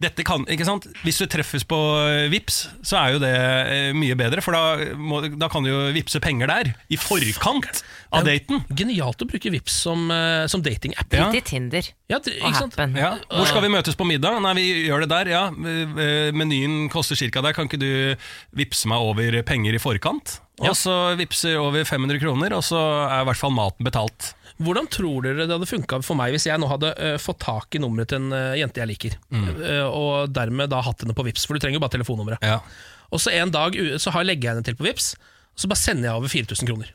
[0.01, 0.87] Dette kan, ikke sant?
[1.05, 4.95] Hvis du treffes på eh, Vips, så er jo det eh, mye bedre, for da,
[4.97, 6.71] må, da kan du jo vippse penger der.
[6.89, 7.83] I forkant
[8.17, 8.63] av daten.
[8.73, 11.13] Genialt å bruke Vips som, eh, som datingapp.
[11.13, 11.29] Ja.
[11.29, 12.79] Litt i Tinder Ja, det- og ikke sant?
[12.81, 12.97] Happen.
[12.97, 13.13] Ja.
[13.29, 14.41] Hvor skal vi møtes på middag?
[14.41, 15.45] Nei, vi gjør det der, ja.
[16.33, 17.53] Menyen koster cirka der.
[17.57, 18.17] Kan ikke du
[18.57, 20.39] vippse meg over penger i forkant?
[20.61, 24.33] Og så vippser over 500 kroner, og så er i hvert fall maten betalt.
[24.61, 27.75] Hvordan tror dere det hadde funka for meg hvis jeg nå hadde uh, fått tak
[27.75, 31.25] i nummeret til en uh, jente jeg liker, eh, og dermed da hatt henne på
[31.25, 32.45] Vips For du trenger jo bare telefonnummeret.
[32.45, 32.59] Ja.
[33.11, 35.81] Og så en dag så har legger jeg henne til på Vips og så bare
[35.81, 36.93] sender jeg over 4000 kroner.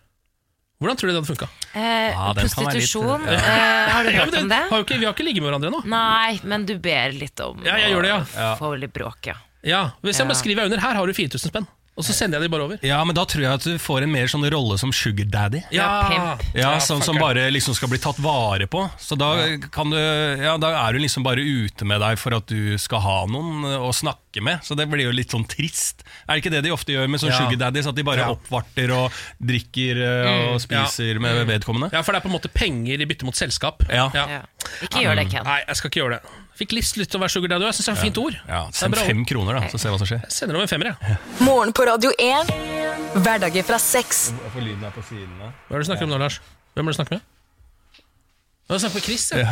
[0.81, 1.47] Hvordan tror du det hadde funka?
[1.73, 3.39] Eh, ah, prostitusjon, litt- ja.
[3.39, 4.61] eh, har du Ja, hørt om det?
[4.69, 5.81] Har jo ikke, vi har ikke ligget med hverandre ennå.
[5.87, 8.49] Nei, men du ber litt om Ja, jeg gjør det, ja.
[8.53, 9.35] å få litt bråk, ja.
[9.65, 10.29] Ja, Hvis jeg Ja.
[10.33, 12.79] bare skriver under 'her har du 4000 spenn', og så sender jeg de bare over.
[12.83, 15.61] Ja, men da tror jeg at du får en mer sånn rolle som sugar daddy.
[15.71, 16.43] Ja, pimp.
[16.59, 18.81] Ja, sånn som bare liksom skal bli tatt vare på.
[18.99, 19.29] Så da,
[19.71, 22.99] kan du, ja, da er du liksom bare ute med deg for at du skal
[23.05, 24.59] ha noen å snakke med.
[24.67, 26.03] Så det blir jo litt sånn trist.
[26.27, 27.39] Er det ikke det de ofte gjør med sånn Ja.
[27.39, 27.87] sugar daddies?
[27.87, 28.31] At de bare Ja.
[28.35, 31.93] oppvarter og drikker eh, og spiser med vedkommende?
[31.95, 33.87] Ja, for det er på en måte penger i bytte mot selskap.
[33.87, 34.09] Ja.
[34.13, 34.41] ja.
[34.83, 35.47] Ikke gjør det, Ken.
[35.47, 36.41] Nei, jeg skal ikke gjøre det.
[36.55, 38.35] Fikk lyst til å være sugar daddy, jeg syns det er et fint ord.
[38.47, 40.21] Ja, Det Send bra fem kroner, da, så ser vi hva som skjer.
[40.23, 41.17] Jeg sender over en femmer, jeg.
[41.43, 42.53] Morgen på Radio 1.
[43.25, 44.29] Hverdager fra seks.
[44.39, 46.39] Hva er det du snakker om nå, Lars?
[46.75, 47.31] Hvem er det du snakker med?
[48.65, 49.51] Du snakker med Chris, ja.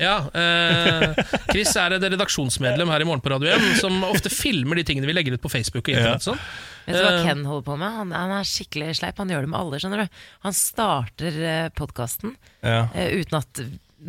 [0.00, 1.18] ja eh,
[1.50, 5.10] Chris er et redaksjonsmedlem her i Morgen på Radio 1 som ofte filmer de tingene
[5.10, 6.22] vi legger ut på Facebook og internett.
[6.22, 6.40] og Sånn.
[6.86, 7.90] Vet du hva Eh, Ken holder på med?
[7.98, 9.18] Han, han er skikkelig sleip.
[9.20, 9.80] Han gjør det med alle.
[9.82, 11.40] skjønner du Han starter
[11.76, 12.86] podkasten Ja.
[12.94, 13.60] uten at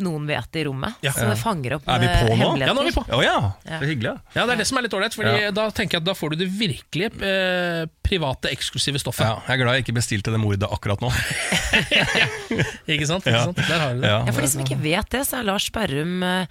[0.02, 0.94] noen vet i rommet.
[1.04, 1.12] Ja.
[1.16, 2.48] Så det fanger opp Er vi eh, på nå?
[2.62, 3.04] Ja, nå er vi på.
[3.12, 3.34] Oh, ja,
[3.64, 3.78] Ja.
[3.78, 4.12] det er hyggelig.
[4.14, 4.16] ja.
[4.40, 5.50] Ja, Det er det som er litt ålreit, Fordi Ja.
[5.50, 9.26] da tenker jeg at da får du det virkelig eh, private, eksklusive stoffet.
[9.26, 11.10] Ja, jeg er glad jeg ikke bestilte det mordet akkurat nå.
[12.88, 13.26] Ikke sant?
[13.28, 13.58] Ikke sant?
[13.68, 14.08] Der har du det.
[14.10, 14.20] Ja.
[14.26, 16.46] Ja, For de som ikke vet det, så er Lars Berrum eh,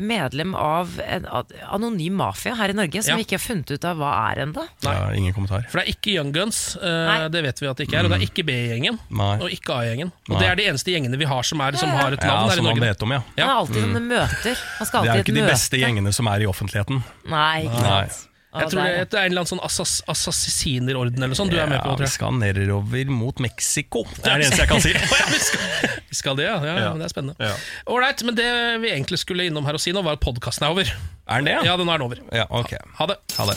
[0.00, 1.26] medlem av en
[1.68, 3.16] anonym mafia her i Norge, som Ja.
[3.16, 4.64] vi ikke har funnet ut av hva er ennå.
[4.86, 5.66] Ja, ingen kommentar.
[5.68, 8.04] For det er ikke Young Guns, uh, det vet vi at det ikke er.
[8.08, 10.12] Og det er ikke B-gjengen, og ikke A-gjengen.
[10.30, 12.02] Og det er de eneste gjengene vi har som, er, som Ja, ja.
[12.02, 12.80] har et Ja, navn her i Norge.
[12.80, 13.22] vet om, ja.
[13.36, 14.08] Han er alltid mm.
[14.08, 14.56] møter.
[14.80, 17.02] Det er ikke de beste gjengene som er i offentligheten.
[17.28, 18.08] Nei, ikke Nei.
[18.08, 18.28] sant.
[18.52, 21.80] Jeg tror det, er en eller annen sånn assass assassinerorden eller sånn du er med
[21.80, 22.10] på, Tror jeg.
[22.10, 24.02] vi skal nedover mot Mexico.
[24.18, 24.92] Det er det eneste jeg kan si.
[25.32, 25.64] Vi, skal,
[26.10, 26.58] vi skal det, ja.
[26.60, 26.90] ja, Ja.
[26.98, 27.36] Det er spennende.
[27.40, 27.54] Ja.
[28.26, 28.50] Men det
[28.82, 30.92] vi egentlig skulle innom her og si nå, var at podkasten er over.
[30.92, 31.56] Er den det?
[31.64, 32.20] Ja, den er den over.
[32.34, 32.76] Ja, ok.
[33.00, 33.18] Ha det.
[33.38, 33.56] Ha det.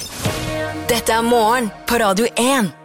[0.88, 2.85] Dette er morgen på Radio 1.